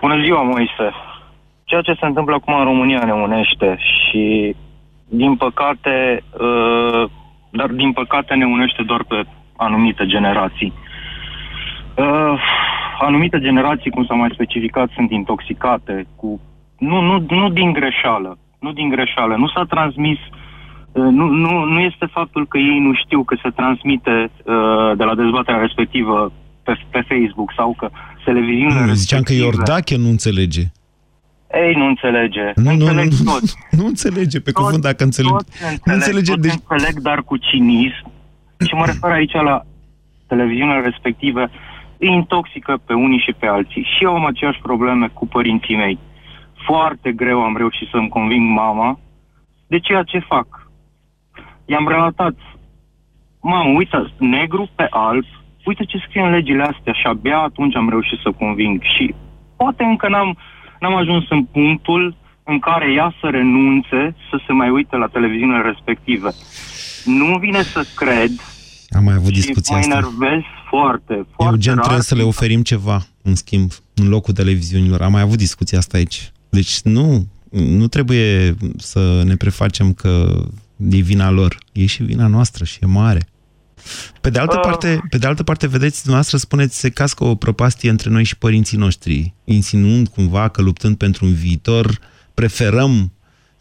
Bună 0.00 0.22
ziua, 0.22 0.42
Moise! 0.42 0.92
Ceea 1.64 1.80
ce 1.80 1.96
se 2.00 2.06
întâmplă 2.06 2.34
acum 2.34 2.54
în 2.54 2.64
România 2.64 3.04
ne 3.04 3.12
unește 3.12 3.78
și, 3.78 4.56
din 5.08 5.36
păcate, 5.36 6.24
uh, 6.40 7.10
dar 7.50 7.70
din 7.70 7.92
păcate 7.92 8.34
ne 8.34 8.44
unește 8.44 8.82
doar 8.82 9.04
pe 9.04 9.24
anumite 9.56 10.06
generații. 10.06 10.72
Uh, 11.96 12.40
anumite 13.00 13.38
generații, 13.38 13.90
cum 13.90 14.04
s-a 14.04 14.14
mai 14.14 14.30
specificat, 14.32 14.88
sunt 14.94 15.10
intoxicate 15.10 16.06
cu... 16.16 16.40
Nu, 16.78 17.00
nu, 17.00 17.24
nu 17.28 17.48
din 17.48 17.72
greșeală, 17.72 18.38
nu 18.58 18.72
din 18.72 18.88
greșeală, 18.88 19.36
nu 19.36 19.48
s-a 19.48 19.64
transmis 19.68 20.18
uh, 20.92 21.02
nu, 21.18 21.26
nu, 21.26 21.64
nu 21.64 21.80
este 21.80 22.06
faptul 22.06 22.46
că 22.46 22.58
ei 22.58 22.78
nu 22.78 22.94
știu 23.04 23.24
că 23.24 23.36
se 23.42 23.48
transmite 23.48 24.10
uh, 24.10 24.96
de 24.96 25.04
la 25.04 25.14
dezbaterea 25.14 25.60
respectivă 25.60 26.32
pe, 26.62 26.72
pe 26.90 27.00
Facebook 27.08 27.52
sau 27.56 27.74
că 27.78 27.90
televiziunile 28.24 28.84
respective... 28.86 28.94
Ziceam 28.94 29.22
că 29.22 29.32
Iordache 29.32 29.96
nu 29.96 30.08
înțelege. 30.08 30.62
Ei, 31.54 31.74
nu 31.74 31.86
înțelege. 31.86 32.52
Nu, 32.54 32.72
nu, 32.76 32.92
nu, 32.92 33.02
nu, 33.02 33.38
nu 33.78 33.86
înțelege, 33.86 34.40
pe 34.40 34.50
tot, 34.50 34.64
cuvânt, 34.64 34.82
dacă 34.82 35.04
înțelege. 35.04 35.34
înțeleg, 35.34 35.80
nu 35.84 35.92
înțelege. 35.92 36.32
Tot 36.32 36.40
deci... 36.40 36.58
înțeleg, 36.68 37.00
dar 37.00 37.22
cu 37.22 37.36
cinism. 37.36 38.10
Și 38.66 38.74
mă 38.74 38.84
refer 38.84 39.10
aici 39.10 39.32
la 39.32 39.64
televiziunea 40.26 40.80
respectivă. 40.80 41.48
Îi 42.04 42.12
intoxică 42.12 42.80
pe 42.86 42.94
unii 42.94 43.24
și 43.26 43.32
pe 43.38 43.46
alții. 43.46 43.82
Și 43.82 44.04
eu 44.04 44.14
am 44.14 44.24
aceeași 44.24 44.60
probleme 44.62 45.06
cu 45.08 45.26
părinții 45.26 45.76
mei. 45.76 45.98
Foarte 46.66 47.12
greu 47.12 47.42
am 47.42 47.56
reușit 47.56 47.88
să-mi 47.88 48.08
conving 48.08 48.46
mama 48.56 48.98
de 49.66 49.78
ceea 49.78 50.02
ce 50.02 50.18
fac. 50.18 50.46
I-am 51.64 51.88
relatat, 51.88 52.34
mamă, 53.40 53.72
uite, 53.76 54.12
negru 54.18 54.70
pe 54.74 54.86
alb, 54.90 55.24
uite 55.64 55.84
ce 55.84 56.04
scrie 56.06 56.22
în 56.22 56.30
legile 56.30 56.62
astea 56.62 56.92
și 56.92 57.06
abia 57.06 57.38
atunci 57.38 57.76
am 57.76 57.88
reușit 57.88 58.18
să 58.22 58.30
conving. 58.38 58.82
Și 58.82 59.14
poate 59.56 59.84
încă 59.84 60.08
n-am 60.08 60.36
n-am 60.80 60.94
ajuns 60.94 61.24
în 61.30 61.44
punctul 61.44 62.16
în 62.44 62.58
care 62.58 62.92
ea 62.92 63.14
să 63.20 63.28
renunțe 63.28 64.16
să 64.30 64.40
se 64.46 64.52
mai 64.52 64.70
uite 64.70 64.96
la 64.96 65.06
televiziunile 65.06 65.60
respective. 65.60 66.30
Nu 67.04 67.38
vine 67.38 67.62
să 67.62 67.80
cred 67.94 68.30
am 68.96 69.04
mai 69.04 69.14
avut 69.14 69.32
discuția 69.32 69.76
asta. 69.76 69.90
enervez 69.90 70.42
foarte, 70.76 71.26
foarte 71.34 71.54
Eugen, 71.54 71.74
rar. 71.74 71.82
trebuie 71.84 72.02
să 72.02 72.14
le 72.14 72.22
oferim 72.22 72.62
ceva, 72.62 73.06
în 73.22 73.34
schimb, 73.34 73.72
în 73.94 74.08
locul 74.08 74.34
televiziunilor. 74.34 75.02
Am 75.02 75.12
mai 75.12 75.20
avut 75.20 75.38
discuția 75.38 75.78
asta 75.78 75.96
aici. 75.96 76.32
Deci 76.50 76.80
nu, 76.80 77.26
nu 77.50 77.86
trebuie 77.86 78.56
să 78.76 79.22
ne 79.24 79.36
prefacem 79.36 79.92
că 79.92 80.42
e 80.90 81.00
vina 81.00 81.30
lor. 81.30 81.58
E 81.72 81.86
și 81.86 82.02
vina 82.02 82.26
noastră 82.26 82.64
și 82.64 82.78
e 82.82 82.86
mare. 82.86 83.26
Pe 84.20 84.30
de 84.30 84.38
altă, 84.38 84.56
uh. 84.56 84.62
parte, 84.62 85.00
pe 85.10 85.18
de 85.18 85.26
altă 85.26 85.42
parte, 85.42 85.66
vedeți, 85.66 85.96
dumneavoastră 85.96 86.36
spuneți, 86.38 86.78
se 86.78 86.90
cască 86.90 87.24
o 87.24 87.34
propastie 87.34 87.90
între 87.90 88.10
noi 88.10 88.24
și 88.24 88.38
părinții 88.38 88.78
noștri, 88.78 89.34
insinuând 89.44 90.08
cumva 90.08 90.48
că 90.48 90.62
luptând 90.62 90.96
pentru 90.96 91.24
un 91.24 91.32
viitor, 91.32 91.98
preferăm 92.34 93.12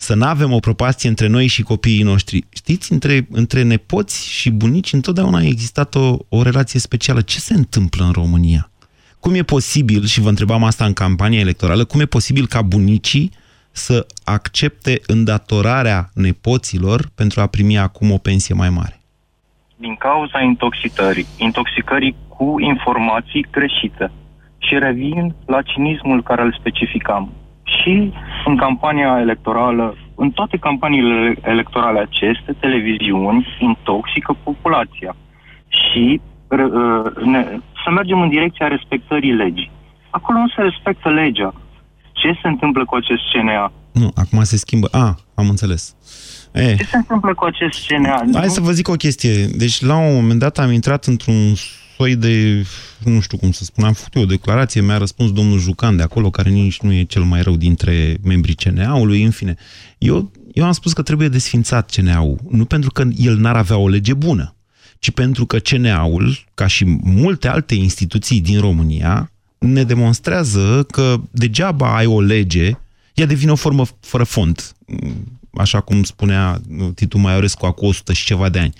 să 0.01 0.15
nu 0.15 0.25
avem 0.25 0.51
o 0.51 0.59
propastie 0.59 1.09
între 1.09 1.27
noi 1.27 1.47
și 1.47 1.63
copiii 1.63 2.03
noștri. 2.03 2.45
Știți, 2.49 2.91
între, 2.91 3.27
între 3.31 3.61
nepoți 3.63 4.29
și 4.29 4.51
bunici 4.51 4.93
întotdeauna 4.93 5.37
a 5.37 5.43
existat 5.43 5.95
o, 5.95 6.17
o 6.29 6.41
relație 6.41 6.79
specială. 6.79 7.21
Ce 7.21 7.39
se 7.39 7.53
întâmplă 7.53 8.05
în 8.05 8.11
România? 8.11 8.69
Cum 9.19 9.33
e 9.33 9.43
posibil, 9.43 10.05
și 10.05 10.21
vă 10.21 10.29
întrebam 10.29 10.63
asta 10.63 10.85
în 10.85 10.93
campania 10.93 11.39
electorală, 11.39 11.85
cum 11.85 11.99
e 11.99 12.05
posibil 12.05 12.47
ca 12.47 12.61
bunicii 12.61 13.31
să 13.71 14.05
accepte 14.23 15.01
îndatorarea 15.07 16.09
nepoților 16.13 17.09
pentru 17.15 17.41
a 17.41 17.47
primi 17.47 17.77
acum 17.77 18.11
o 18.11 18.17
pensie 18.17 18.55
mai 18.55 18.69
mare? 18.69 19.01
din 19.81 19.95
cauza 19.95 20.39
intoxicării, 20.41 21.25
intoxicării 21.37 22.15
cu 22.27 22.55
informații 22.59 23.47
greșite. 23.51 24.11
Și 24.57 24.77
revin 24.77 25.35
la 25.45 25.61
cinismul 25.61 26.23
care 26.23 26.41
îl 26.41 26.57
specificam. 26.59 27.33
Și 27.77 28.13
în 28.45 28.55
campania 28.57 29.19
electorală, 29.19 29.95
în 30.15 30.31
toate 30.31 30.57
campaniile 30.57 31.35
electorale 31.43 31.99
aceste, 31.99 32.55
televiziuni 32.59 33.47
intoxică 33.59 34.37
populația. 34.43 35.15
Și 35.67 36.21
uh, 36.47 37.25
ne, 37.25 37.45
să 37.83 37.91
mergem 37.91 38.21
în 38.21 38.29
direcția 38.29 38.67
respectării 38.67 39.33
legii. 39.33 39.71
Acolo 40.09 40.37
nu 40.37 40.47
se 40.47 40.61
respectă 40.61 41.09
legea. 41.09 41.53
Ce 42.11 42.39
se 42.41 42.47
întâmplă 42.47 42.85
cu 42.85 42.95
acest 42.95 43.21
CNA? 43.31 43.71
Nu, 43.91 44.11
acum 44.15 44.43
se 44.43 44.57
schimbă. 44.57 44.87
A, 44.91 45.15
am 45.35 45.49
înțeles. 45.49 45.95
E. 46.53 46.75
Ce 46.75 46.83
se 46.83 46.97
întâmplă 46.97 47.33
cu 47.33 47.45
acest 47.45 47.87
CNA? 47.87 48.23
Hai 48.33 48.49
să 48.49 48.61
vă 48.61 48.71
zic 48.71 48.87
o 48.87 48.93
chestie. 48.93 49.45
Deci, 49.45 49.81
la 49.81 49.97
un 49.97 50.13
moment 50.13 50.39
dat 50.39 50.57
am 50.57 50.71
intrat 50.71 51.05
într-un 51.05 51.53
soi 52.01 52.15
de, 52.15 52.65
nu 53.03 53.19
știu 53.19 53.37
cum 53.37 53.51
să 53.51 53.63
spun, 53.63 53.83
am 53.83 53.93
făcut 53.93 54.21
o 54.21 54.25
declarație, 54.25 54.81
mi-a 54.81 54.97
răspuns 54.97 55.31
domnul 55.31 55.59
Jucan 55.59 55.95
de 55.95 56.03
acolo, 56.03 56.29
care 56.29 56.49
nici 56.49 56.79
nu 56.79 56.93
e 56.93 57.03
cel 57.03 57.23
mai 57.23 57.41
rău 57.41 57.55
dintre 57.55 58.17
membrii 58.23 58.55
CNA-ului, 58.55 59.23
în 59.23 59.31
fine. 59.31 59.55
Eu, 59.97 60.31
eu 60.53 60.65
am 60.65 60.71
spus 60.71 60.93
că 60.93 61.01
trebuie 61.01 61.27
desfințat 61.27 61.89
CNA-ul, 61.89 62.39
nu 62.49 62.65
pentru 62.65 62.91
că 62.91 63.03
el 63.15 63.37
n-ar 63.37 63.55
avea 63.55 63.77
o 63.77 63.87
lege 63.87 64.13
bună, 64.13 64.55
ci 64.99 65.11
pentru 65.11 65.45
că 65.45 65.59
CNA-ul, 65.59 66.45
ca 66.53 66.67
și 66.67 66.85
multe 67.03 67.47
alte 67.47 67.75
instituții 67.75 68.41
din 68.41 68.59
România, 68.59 69.31
ne 69.57 69.83
demonstrează 69.83 70.85
că 70.91 71.21
degeaba 71.31 71.95
ai 71.95 72.05
o 72.05 72.21
lege, 72.21 72.71
ea 73.13 73.25
devine 73.25 73.51
o 73.51 73.55
formă 73.55 73.85
fără 73.99 74.23
fond 74.23 74.73
așa 75.53 75.79
cum 75.79 76.03
spunea 76.03 76.61
Titu 76.95 77.17
Maiorescu 77.17 77.65
acum 77.65 77.87
100 77.87 78.13
și 78.13 78.25
ceva 78.25 78.49
de 78.49 78.59
ani. 78.59 78.73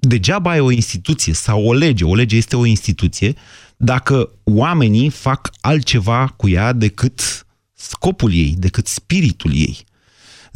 Degeaba 0.00 0.50
ai 0.50 0.60
o 0.60 0.70
instituție 0.70 1.32
sau 1.32 1.66
o 1.66 1.72
lege, 1.72 2.04
o 2.04 2.14
lege 2.14 2.36
este 2.36 2.56
o 2.56 2.66
instituție, 2.66 3.32
dacă 3.76 4.30
oamenii 4.44 5.10
fac 5.10 5.50
altceva 5.60 6.26
cu 6.36 6.48
ea 6.48 6.72
decât 6.72 7.46
scopul 7.74 8.30
ei, 8.32 8.54
decât 8.58 8.86
spiritul 8.86 9.50
ei. 9.54 9.86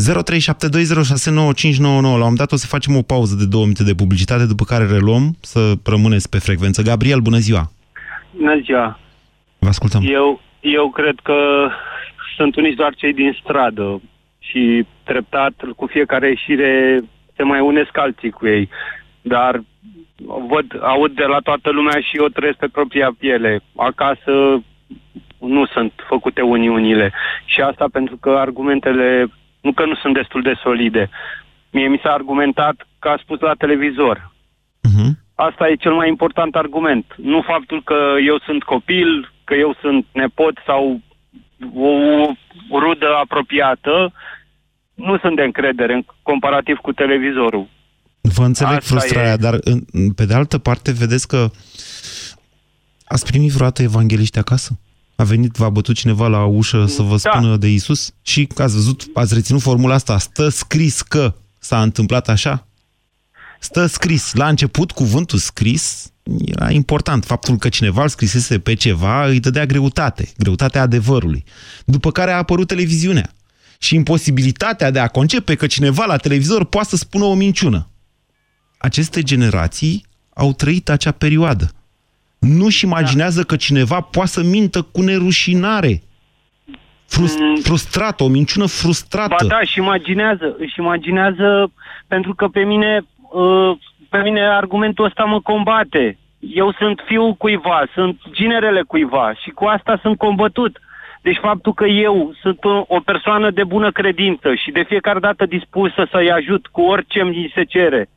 0372069599. 0.03 2.19
La 2.19 2.27
un 2.27 2.35
dat 2.35 2.53
o 2.53 2.57
să 2.57 2.67
facem 2.67 2.97
o 2.97 3.03
pauză 3.03 3.35
de 3.35 3.47
două 3.47 3.63
minute 3.63 3.85
de 3.85 3.95
publicitate, 3.95 4.47
după 4.47 4.65
care 4.65 4.87
reluăm 4.87 5.37
să 5.41 5.73
rămâneți 5.85 6.29
pe 6.29 6.39
frecvență. 6.39 6.83
Gabriel, 6.83 7.21
bună 7.21 7.39
ziua! 7.39 7.71
Bună 8.37 8.61
ziua! 8.65 8.99
Vă 9.59 9.69
ascultăm. 9.69 10.03
Eu, 10.07 10.41
eu 10.61 10.91
cred 10.91 11.15
că 11.23 11.69
sunt 12.37 12.57
uniți 12.57 12.77
doar 12.77 12.95
cei 12.95 13.15
din 13.15 13.39
stradă 13.43 14.01
și 14.39 14.87
treptat, 15.05 15.53
cu 15.77 15.87
fiecare 15.87 16.29
ieșire, 16.29 17.03
se 17.37 17.43
mai 17.43 17.61
unesc 17.61 17.99
alții 17.99 18.31
cu 18.31 18.47
ei. 18.47 18.69
Dar 19.23 19.63
văd, 20.49 20.83
aud 20.83 21.15
de 21.15 21.25
la 21.25 21.39
toată 21.39 21.71
lumea 21.71 22.01
și 22.01 22.17
eu 22.17 22.27
trăiesc 22.29 22.59
pe 22.59 22.69
propria 22.69 23.15
piele. 23.19 23.61
Acasă 23.77 24.63
nu 25.39 25.67
sunt 25.67 25.93
făcute 26.09 26.41
uniunile. 26.41 27.13
Și 27.45 27.61
asta 27.61 27.87
pentru 27.93 28.17
că 28.17 28.31
argumentele, 28.31 29.27
nu 29.61 29.73
că 29.73 29.85
nu 29.87 29.95
sunt 29.95 30.15
destul 30.15 30.43
de 30.43 30.55
solide. 30.63 31.11
Mie 31.71 31.89
mi 31.89 32.01
s-a 32.03 32.13
argumentat 32.13 32.87
că 32.99 33.09
a 33.09 33.17
spus 33.23 33.41
la 33.41 33.55
televizor. 33.55 34.33
Uh-huh. 34.89 35.11
Asta 35.35 35.69
e 35.69 35.75
cel 35.75 35.93
mai 35.93 36.09
important 36.09 36.57
argument. 36.57 37.15
Nu 37.17 37.41
faptul 37.41 37.83
că 37.83 38.15
eu 38.27 38.39
sunt 38.39 38.63
copil, 38.63 39.33
că 39.45 39.55
eu 39.55 39.77
sunt 39.81 40.07
nepot 40.13 40.59
sau 40.67 41.01
o 42.71 42.79
rudă 42.79 43.15
apropiată, 43.15 44.13
nu 44.95 45.19
sunt 45.19 45.37
de 45.37 45.43
încredere 45.43 45.95
în 45.95 46.05
comparativ 46.23 46.77
cu 46.77 46.93
televizorul. 46.93 47.67
Vă 48.23 48.45
înțeleg 48.45 48.77
Asta 48.77 48.87
frustrarea, 48.95 49.33
e. 49.33 49.37
dar 49.37 49.59
în- 49.61 50.11
pe 50.15 50.25
de 50.25 50.35
altă 50.35 50.59
parte 50.59 50.91
vedeți 50.93 51.27
că 51.29 51.51
ați 53.05 53.25
primit 53.25 53.51
vreodată 53.53 53.83
evangeliști 53.83 54.39
acasă? 54.39 54.79
A 55.17 55.25
venit, 55.25 55.57
v-a 55.57 55.69
bătut 55.69 55.95
cineva 55.97 56.29
la 56.29 56.45
ușă 56.45 56.87
să 56.87 57.03
vă 57.03 57.17
Da. 57.23 57.31
spună 57.31 57.57
de 57.57 57.69
Isus? 57.69 58.11
Și 58.23 58.49
ați 58.57 58.75
văzut, 58.75 59.05
ați 59.15 59.35
reținut 59.35 59.61
formula 59.61 59.95
asta, 59.95 60.19
stă 60.19 60.49
scris 60.49 61.03
că 61.03 61.35
s-a 61.59 61.83
întâmplat 61.83 62.29
așa? 62.29 62.67
Stă 63.61 63.87
scris. 63.87 64.33
La 64.35 64.49
început, 64.49 64.91
cuvântul 64.91 65.39
scris 65.39 66.07
era 66.45 66.71
important. 66.71 67.25
Faptul 67.25 67.57
că 67.57 67.69
cineva 67.69 68.03
îl 68.03 68.09
scrisese 68.09 68.59
pe 68.59 68.75
ceva 68.75 69.27
îi 69.27 69.41
dădea 69.41 69.67
greutate, 69.67 70.33
greutatea 70.37 70.83
adevărului. 70.83 71.45
După 71.85 72.11
care 72.13 72.31
a 72.33 72.37
apărut 72.37 72.67
televiziunea. 72.67 73.33
Și 73.79 73.95
imposibilitatea 73.95 74.91
de 74.91 74.99
a 74.99 75.09
concepe 75.09 75.55
că 75.55 75.67
cineva 75.67 76.05
la 76.05 76.17
televizor 76.17 76.65
poate 76.65 76.89
să 76.89 76.97
spună 76.97 77.25
o 77.25 77.35
minciună. 77.35 77.87
Aceste 78.83 79.23
generații 79.23 80.05
au 80.35 80.53
trăit 80.53 80.89
acea 80.89 81.11
perioadă. 81.11 81.65
Nu-și 82.39 82.85
imaginează 82.85 83.43
că 83.43 83.57
cineva 83.57 84.01
poate 84.01 84.29
să 84.29 84.43
mintă 84.43 84.83
cu 84.83 85.01
nerușinare. 85.01 86.03
Frust, 87.07 87.39
frustrată, 87.63 88.23
o 88.23 88.29
minciună 88.29 88.67
frustrată. 88.67 89.35
Ba 89.41 89.47
da, 89.47 89.59
își 89.61 89.79
imaginează, 89.79 90.57
își 90.59 90.79
imaginează, 90.79 91.73
pentru 92.07 92.35
că 92.35 92.49
pe 92.49 92.63
mine, 92.63 93.01
uh, 93.33 93.77
pe 94.09 94.19
mine 94.19 94.41
argumentul 94.41 95.05
ăsta 95.05 95.25
mă 95.25 95.41
combate. 95.41 96.19
Eu 96.39 96.73
sunt 96.73 97.01
fiul 97.07 97.35
cuiva, 97.35 97.85
sunt 97.95 98.21
ginerele 98.33 98.83
cuiva 98.83 99.35
și 99.43 99.51
cu 99.51 99.65
asta 99.65 99.99
sunt 100.03 100.19
combătut. 100.19 100.79
Deci 101.21 101.39
faptul 101.41 101.75
că 101.75 101.85
eu 101.85 102.35
sunt 102.41 102.65
o, 102.65 102.85
o 102.87 103.01
persoană 103.01 103.51
de 103.51 103.65
bună 103.65 103.93
credință 103.93 104.55
și 104.55 104.71
de 104.71 104.83
fiecare 104.83 105.19
dată 105.19 105.47
dispusă 105.47 106.09
să-i 106.11 106.31
ajut 106.31 106.67
cu 106.67 106.81
orice 106.81 107.25
mi 107.25 107.53
se 107.55 107.65
cere. 107.65 108.09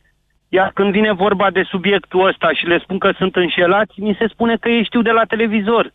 Iar 0.50 0.72
când 0.74 0.92
vine 0.92 1.12
vorba 1.14 1.50
de 1.52 1.64
subiectul 1.64 2.28
ăsta 2.28 2.54
și 2.54 2.66
le 2.66 2.80
spun 2.80 2.98
că 2.98 3.12
sunt 3.18 3.36
înșelați, 3.36 4.02
mi 4.02 4.16
se 4.20 4.28
spune 4.28 4.56
că 4.56 4.70
ei 4.70 4.84
știu 4.84 5.02
de 5.02 5.12
la 5.12 5.24
televizor. 5.24 5.92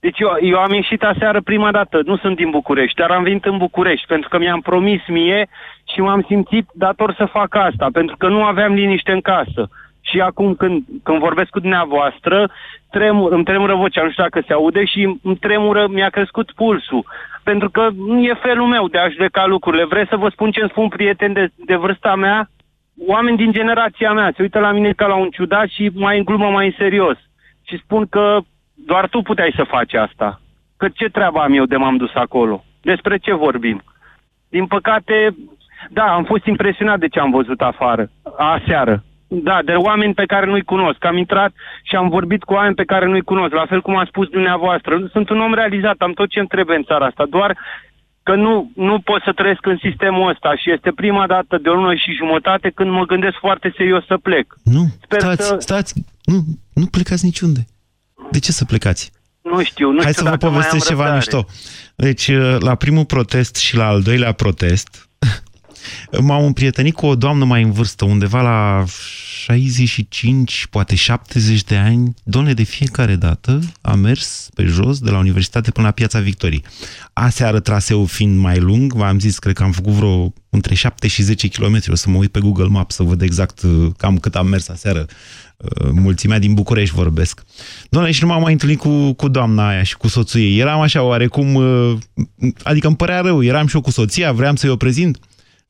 Deci 0.00 0.18
eu, 0.18 0.36
eu 0.40 0.58
am 0.58 0.72
ieșit 0.72 1.02
aseară 1.02 1.40
prima 1.40 1.70
dată, 1.72 2.00
nu 2.04 2.16
sunt 2.16 2.36
din 2.36 2.50
București, 2.50 3.00
dar 3.00 3.10
am 3.10 3.22
venit 3.22 3.44
în 3.44 3.56
București 3.56 4.06
pentru 4.06 4.28
că 4.28 4.38
mi-am 4.38 4.60
promis 4.60 5.00
mie 5.06 5.48
și 5.92 6.00
m-am 6.00 6.24
simțit 6.26 6.66
dator 6.74 7.14
să 7.14 7.24
fac 7.24 7.54
asta, 7.54 7.88
pentru 7.92 8.16
că 8.16 8.28
nu 8.28 8.44
aveam 8.44 8.72
liniște 8.72 9.12
în 9.12 9.20
casă. 9.20 9.68
Și 10.00 10.20
acum 10.20 10.54
când, 10.54 10.84
când 11.02 11.18
vorbesc 11.18 11.50
cu 11.50 11.60
dumneavoastră, 11.60 12.50
tremur, 12.90 13.32
îmi 13.32 13.44
tremură 13.44 13.74
vocea, 13.74 14.02
nu 14.02 14.10
știu 14.10 14.22
dacă 14.22 14.44
se 14.46 14.52
aude, 14.52 14.84
și 14.84 15.18
îmi 15.22 15.36
tremură, 15.36 15.86
mi-a 15.90 16.08
crescut 16.08 16.52
pulsul. 16.52 17.04
Pentru 17.42 17.70
că 17.70 17.88
e 18.20 18.34
felul 18.34 18.66
meu 18.66 18.88
de 18.88 18.98
a 18.98 19.08
judeca 19.08 19.46
lucrurile. 19.46 19.84
Vreți 19.84 20.08
să 20.08 20.16
vă 20.16 20.28
spun 20.28 20.50
ce 20.50 20.60
îmi 20.60 20.70
spun 20.70 20.88
prieteni 20.88 21.34
de, 21.34 21.48
de 21.56 21.76
vârsta 21.76 22.14
mea? 22.14 22.48
Oameni 23.06 23.36
din 23.36 23.52
generația 23.52 24.12
mea 24.12 24.32
se 24.36 24.42
uită 24.42 24.58
la 24.58 24.72
mine 24.72 24.92
ca 24.92 25.06
la 25.06 25.14
un 25.14 25.28
ciudat 25.28 25.68
și 25.68 25.90
mai 25.94 26.18
în 26.18 26.24
glumă, 26.24 26.50
mai 26.50 26.66
în 26.66 26.74
serios. 26.78 27.16
Și 27.62 27.78
spun 27.78 28.06
că 28.06 28.38
doar 28.74 29.08
tu 29.08 29.22
puteai 29.22 29.52
să 29.56 29.64
faci 29.64 29.94
asta. 29.94 30.40
Că 30.76 30.88
ce 30.88 31.08
treabă 31.08 31.38
am 31.38 31.52
eu 31.52 31.64
de 31.64 31.76
m-am 31.76 31.96
dus 31.96 32.14
acolo? 32.14 32.64
Despre 32.82 33.16
ce 33.16 33.34
vorbim? 33.34 33.82
Din 34.48 34.66
păcate, 34.66 35.34
da, 35.88 36.04
am 36.04 36.24
fost 36.24 36.46
impresionat 36.46 36.98
de 36.98 37.08
ce 37.08 37.20
am 37.20 37.30
văzut 37.30 37.60
afară, 37.60 38.10
aseară. 38.36 39.02
Da, 39.28 39.62
de 39.64 39.72
oameni 39.72 40.14
pe 40.14 40.26
care 40.26 40.46
nu-i 40.46 40.62
cunosc. 40.62 41.04
Am 41.04 41.16
intrat 41.16 41.52
și 41.82 41.96
am 41.96 42.08
vorbit 42.08 42.44
cu 42.44 42.52
oameni 42.52 42.74
pe 42.74 42.84
care 42.84 43.06
nu-i 43.06 43.22
cunosc, 43.22 43.52
la 43.54 43.66
fel 43.66 43.80
cum 43.80 43.96
a 43.96 44.04
spus 44.04 44.28
dumneavoastră. 44.28 45.08
Sunt 45.12 45.30
un 45.30 45.40
om 45.40 45.54
realizat, 45.54 45.96
am 45.98 46.12
tot 46.12 46.28
ce 46.28 46.38
îmi 46.38 46.48
trebuie 46.48 46.76
în 46.76 46.82
țara 46.82 47.04
asta, 47.06 47.24
doar 47.30 47.56
că 48.28 48.34
nu, 48.34 48.70
nu 48.74 49.00
pot 49.00 49.20
să 49.24 49.32
trăiesc 49.32 49.66
în 49.66 49.78
sistemul 49.86 50.30
ăsta 50.30 50.56
și 50.56 50.72
este 50.72 50.90
prima 51.02 51.26
dată 51.26 51.58
de 51.62 51.68
o 51.68 51.74
lună 51.74 51.94
și 51.94 52.12
jumătate 52.20 52.70
când 52.74 52.90
mă 52.90 53.04
gândesc 53.04 53.36
foarte 53.40 53.72
serios 53.76 54.04
să 54.06 54.16
plec. 54.16 54.46
Nu, 54.62 54.84
Sper 55.04 55.20
stați, 55.20 55.46
să- 55.46 55.56
stați, 55.58 55.92
nu, 56.24 56.38
nu 56.74 56.86
plecați 56.86 57.24
niciunde. 57.24 57.66
De 58.30 58.38
ce 58.38 58.52
să 58.52 58.64
plecați? 58.64 59.10
Nu 59.42 59.62
știu, 59.62 59.90
nu 59.90 60.02
Hai 60.02 60.12
știu 60.12 60.24
să 60.24 60.30
vă 60.30 60.36
dacă 60.36 60.44
mai 60.46 60.54
am 60.54 60.56
povestesc 60.60 60.86
ceva 60.88 61.02
răbdare. 61.02 61.24
mișto. 61.24 61.46
Deci, 61.96 62.30
la 62.58 62.74
primul 62.74 63.04
protest 63.04 63.56
și 63.56 63.76
la 63.76 63.86
al 63.86 64.02
doilea 64.02 64.32
protest, 64.32 65.07
m-am 66.20 66.44
împrietenit 66.44 66.94
cu 66.94 67.06
o 67.06 67.14
doamnă 67.14 67.44
mai 67.44 67.62
în 67.62 67.72
vârstă, 67.72 68.04
undeva 68.04 68.42
la 68.42 68.84
65, 69.54 70.66
poate 70.70 70.94
70 70.94 71.64
de 71.64 71.76
ani. 71.76 72.14
Doamne, 72.24 72.52
de 72.52 72.62
fiecare 72.62 73.14
dată 73.14 73.60
a 73.80 73.94
mers 73.94 74.48
pe 74.54 74.64
jos 74.64 74.98
de 74.98 75.10
la 75.10 75.18
Universitate 75.18 75.70
până 75.70 75.86
la 75.86 75.92
Piața 75.92 76.18
Victoriei. 76.18 76.64
Aseară, 77.12 77.60
traseul 77.60 78.06
fiind 78.06 78.38
mai 78.38 78.58
lung, 78.58 78.92
v-am 78.92 79.18
zis, 79.18 79.38
cred 79.38 79.54
că 79.54 79.62
am 79.62 79.72
făcut 79.72 79.92
vreo 79.92 80.32
între 80.50 80.74
7 80.74 81.08
și 81.08 81.22
10 81.22 81.48
km. 81.48 81.80
O 81.88 81.94
să 81.94 82.10
mă 82.10 82.16
uit 82.16 82.30
pe 82.30 82.40
Google 82.40 82.66
Maps 82.66 82.94
să 82.94 83.02
văd 83.02 83.22
exact 83.22 83.62
uh, 83.62 83.90
cam 83.96 84.18
cât 84.18 84.36
am 84.36 84.46
mers 84.46 84.68
aseară. 84.68 85.06
Uh, 85.56 85.88
Mulțimea 85.92 86.38
din 86.38 86.54
București 86.54 86.94
vorbesc. 86.94 87.44
Doamne, 87.88 88.10
și 88.10 88.22
nu 88.22 88.28
m-am 88.28 88.42
mai 88.42 88.52
întâlnit 88.52 88.78
cu, 88.78 89.12
cu 89.12 89.28
doamna 89.28 89.68
aia 89.68 89.82
și 89.82 89.96
cu 89.96 90.08
soțul 90.08 90.40
ei. 90.40 90.58
Eram 90.58 90.80
așa 90.80 91.02
oarecum, 91.02 91.54
uh, 91.54 91.98
adică 92.62 92.86
îmi 92.86 92.96
părea 92.96 93.20
rău. 93.20 93.42
Eram 93.42 93.66
și 93.66 93.74
eu 93.74 93.80
cu 93.80 93.90
soția, 93.90 94.32
vreau 94.32 94.56
să-i 94.56 94.70
o 94.70 94.76
prezint. 94.76 95.18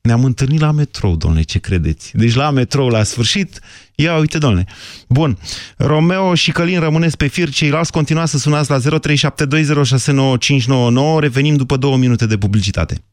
Ne-am 0.01 0.23
întâlnit 0.23 0.59
la 0.59 0.71
metrou, 0.71 1.15
domnule, 1.15 1.43
ce 1.43 1.59
credeți? 1.59 2.11
Deci 2.13 2.33
la 2.33 2.49
metrou, 2.49 2.87
la 2.87 3.03
sfârșit, 3.03 3.59
ia 3.95 4.17
uite, 4.17 4.37
domnule. 4.37 4.67
Bun, 5.07 5.37
Romeo 5.77 6.35
și 6.35 6.51
Călin 6.51 6.79
rămâneți 6.79 7.17
pe 7.17 7.27
fir, 7.27 7.49
ceilalți 7.49 7.91
continuați 7.91 8.31
să 8.31 8.37
sunați 8.37 8.69
la 8.69 8.79
0372069599, 8.79 11.19
revenim 11.19 11.55
după 11.55 11.77
două 11.77 11.97
minute 11.97 12.25
de 12.25 12.37
publicitate. 12.37 13.03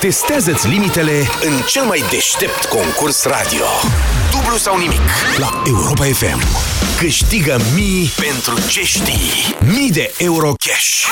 Testează-ți 0.00 0.68
limitele 0.68 1.18
în 1.18 1.60
cel 1.68 1.84
mai 1.84 2.02
deștept 2.10 2.64
concurs 2.64 3.24
radio. 3.24 3.64
Dublu 4.34 4.56
sau 4.56 4.78
nimic 4.78 5.00
la 5.38 5.62
Europa 5.66 6.04
FM. 6.04 6.42
Câștigă 6.98 7.56
mii 7.74 8.10
pentru 8.16 8.68
ce 8.68 8.84
știi. 8.84 9.56
Mii 9.74 9.90
de 9.90 10.12
euro 10.18 10.52
cash. 10.58 11.04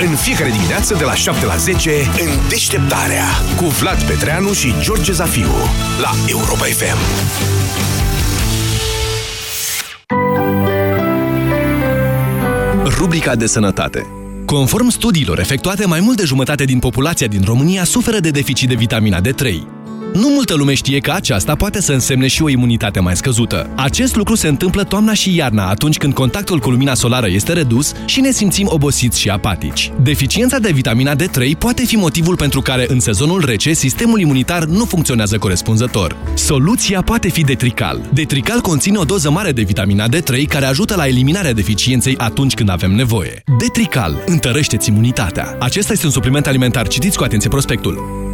În 0.00 0.16
fiecare 0.16 0.50
dimineață 0.50 0.94
de 0.94 1.04
la 1.04 1.14
7 1.14 1.44
la 1.44 1.56
10 1.56 1.90
în 2.20 2.48
deșteptarea 2.48 3.24
cu 3.56 3.64
Vlad 3.64 4.02
Petreanu 4.02 4.52
și 4.52 4.74
George 4.80 5.12
Zafiu 5.12 5.52
la 6.00 6.10
Europa 6.26 6.64
FM. 6.64 6.98
Rubrica 12.84 13.34
de 13.34 13.46
sănătate. 13.46 14.06
Conform 14.46 14.88
studiilor 14.88 15.38
efectuate, 15.38 15.86
mai 15.86 16.00
mult 16.00 16.16
de 16.16 16.24
jumătate 16.24 16.64
din 16.64 16.78
populația 16.78 17.26
din 17.26 17.42
România 17.44 17.84
suferă 17.84 18.18
de 18.18 18.30
deficit 18.30 18.68
de 18.68 18.74
vitamina 18.74 19.20
D3. 19.20 19.79
Nu 20.14 20.28
multă 20.28 20.54
lume 20.54 20.74
știe 20.74 20.98
că 20.98 21.12
aceasta 21.12 21.54
poate 21.54 21.80
să 21.80 21.92
însemne 21.92 22.26
și 22.26 22.42
o 22.42 22.48
imunitate 22.48 23.00
mai 23.00 23.16
scăzută. 23.16 23.70
Acest 23.76 24.16
lucru 24.16 24.34
se 24.34 24.48
întâmplă 24.48 24.84
toamna 24.84 25.12
și 25.12 25.36
iarna, 25.36 25.68
atunci 25.68 25.96
când 25.96 26.14
contactul 26.14 26.58
cu 26.58 26.70
lumina 26.70 26.94
solară 26.94 27.28
este 27.28 27.52
redus 27.52 27.92
și 28.04 28.20
ne 28.20 28.30
simțim 28.30 28.66
obosiți 28.70 29.20
și 29.20 29.28
apatici. 29.28 29.92
Deficiența 30.02 30.58
de 30.58 30.70
vitamina 30.70 31.14
D3 31.14 31.58
poate 31.58 31.84
fi 31.84 31.96
motivul 31.96 32.36
pentru 32.36 32.60
care 32.60 32.86
în 32.88 33.00
sezonul 33.00 33.44
rece 33.44 33.72
sistemul 33.72 34.20
imunitar 34.20 34.64
nu 34.64 34.84
funcționează 34.84 35.38
corespunzător. 35.38 36.16
Soluția 36.34 37.02
poate 37.02 37.28
fi 37.28 37.42
Detrical. 37.42 38.08
Detrical 38.12 38.60
conține 38.60 38.98
o 38.98 39.04
doză 39.04 39.30
mare 39.30 39.52
de 39.52 39.62
vitamina 39.62 40.06
D3 40.08 40.44
care 40.48 40.64
ajută 40.64 40.96
la 40.96 41.06
eliminarea 41.06 41.52
deficienței 41.52 42.16
atunci 42.16 42.54
când 42.54 42.70
avem 42.70 42.92
nevoie. 42.92 43.42
Detrical 43.58 44.22
întărește-ți 44.26 44.88
imunitatea. 44.88 45.56
Acesta 45.58 45.92
este 45.92 46.06
un 46.06 46.12
supliment 46.12 46.46
alimentar. 46.46 46.88
Citiți 46.88 47.16
cu 47.16 47.24
atenție 47.24 47.48
prospectul. 47.48 48.29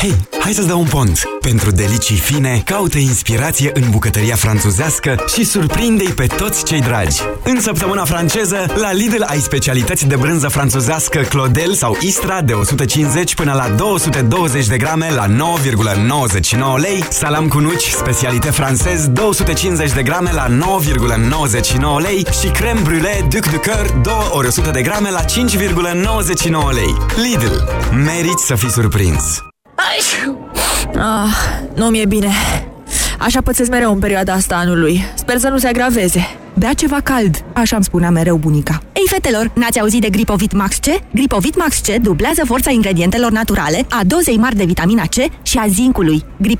Hei, 0.00 0.14
hai 0.40 0.52
să-ți 0.52 0.66
dau 0.66 0.80
un 0.80 0.86
pont! 0.86 1.22
Pentru 1.40 1.70
delicii 1.70 2.16
fine, 2.16 2.62
caută 2.64 2.98
inspirație 2.98 3.70
în 3.74 3.90
bucătăria 3.90 4.34
franțuzească 4.34 5.24
și 5.34 5.44
surprinde-i 5.44 6.12
pe 6.12 6.26
toți 6.26 6.64
cei 6.64 6.80
dragi. 6.80 7.20
În 7.44 7.60
săptămâna 7.60 8.04
franceză, 8.04 8.66
la 8.74 8.92
Lidl 8.92 9.22
ai 9.22 9.38
specialități 9.38 10.06
de 10.06 10.16
brânză 10.16 10.48
franțuzească 10.48 11.20
Clodel 11.20 11.74
sau 11.74 11.96
Istra 12.00 12.40
de 12.40 12.52
150 12.52 13.34
până 13.34 13.52
la 13.52 13.68
220 13.68 14.66
de 14.66 14.76
grame 14.76 15.10
la 15.10 15.26
9,99 15.26 16.80
lei, 16.80 17.04
salam 17.10 17.48
cu 17.48 17.58
nuci, 17.58 17.88
specialitate 17.88 18.50
francez 18.50 19.06
250 19.06 19.92
de 19.92 20.02
grame 20.02 20.32
la 20.32 20.46
9,99 20.48 22.02
lei 22.02 22.26
și 22.40 22.48
creme 22.48 22.80
brûlée 22.80 23.28
Duc 23.28 23.50
de 23.50 23.56
Coeur 23.56 23.90
2 24.02 24.14
ori 24.30 24.46
100 24.46 24.70
de 24.70 24.82
grame 24.82 25.10
la 25.10 25.24
5,99 25.24 25.30
lei. 26.72 26.96
Lidl. 27.16 27.54
Meriți 27.92 28.46
să 28.46 28.54
fii 28.54 28.70
surprins! 28.70 29.47
Ah, 30.96 31.36
nu 31.74 31.86
mi-e 31.86 32.06
bine. 32.06 32.30
Așa 33.18 33.40
pățesc 33.40 33.70
mereu 33.70 33.92
în 33.92 33.98
perioada 33.98 34.32
asta 34.32 34.56
anului. 34.56 35.04
Sper 35.14 35.38
să 35.38 35.48
nu 35.48 35.58
se 35.58 35.66
agraveze. 35.66 36.26
Bea 36.58 36.72
ceva 36.72 37.00
cald, 37.00 37.44
așa 37.52 37.76
îmi 37.76 37.84
spunea 37.84 38.10
mereu 38.10 38.36
bunica. 38.36 38.82
Ei, 38.92 39.04
fetelor, 39.06 39.50
n-ați 39.54 39.80
auzit 39.80 40.00
de 40.00 40.08
Gripovit 40.08 40.52
Max 40.52 40.76
C? 40.76 40.86
Gripovit 41.14 41.56
Max 41.56 41.78
C 41.78 41.88
dublează 41.88 42.42
forța 42.44 42.70
ingredientelor 42.70 43.30
naturale, 43.30 43.86
a 43.90 44.00
dozei 44.06 44.36
mari 44.36 44.56
de 44.56 44.64
vitamina 44.64 45.02
C 45.02 45.14
și 45.42 45.58
a 45.58 45.66
zincului. 45.68 46.24
Grip 46.36 46.56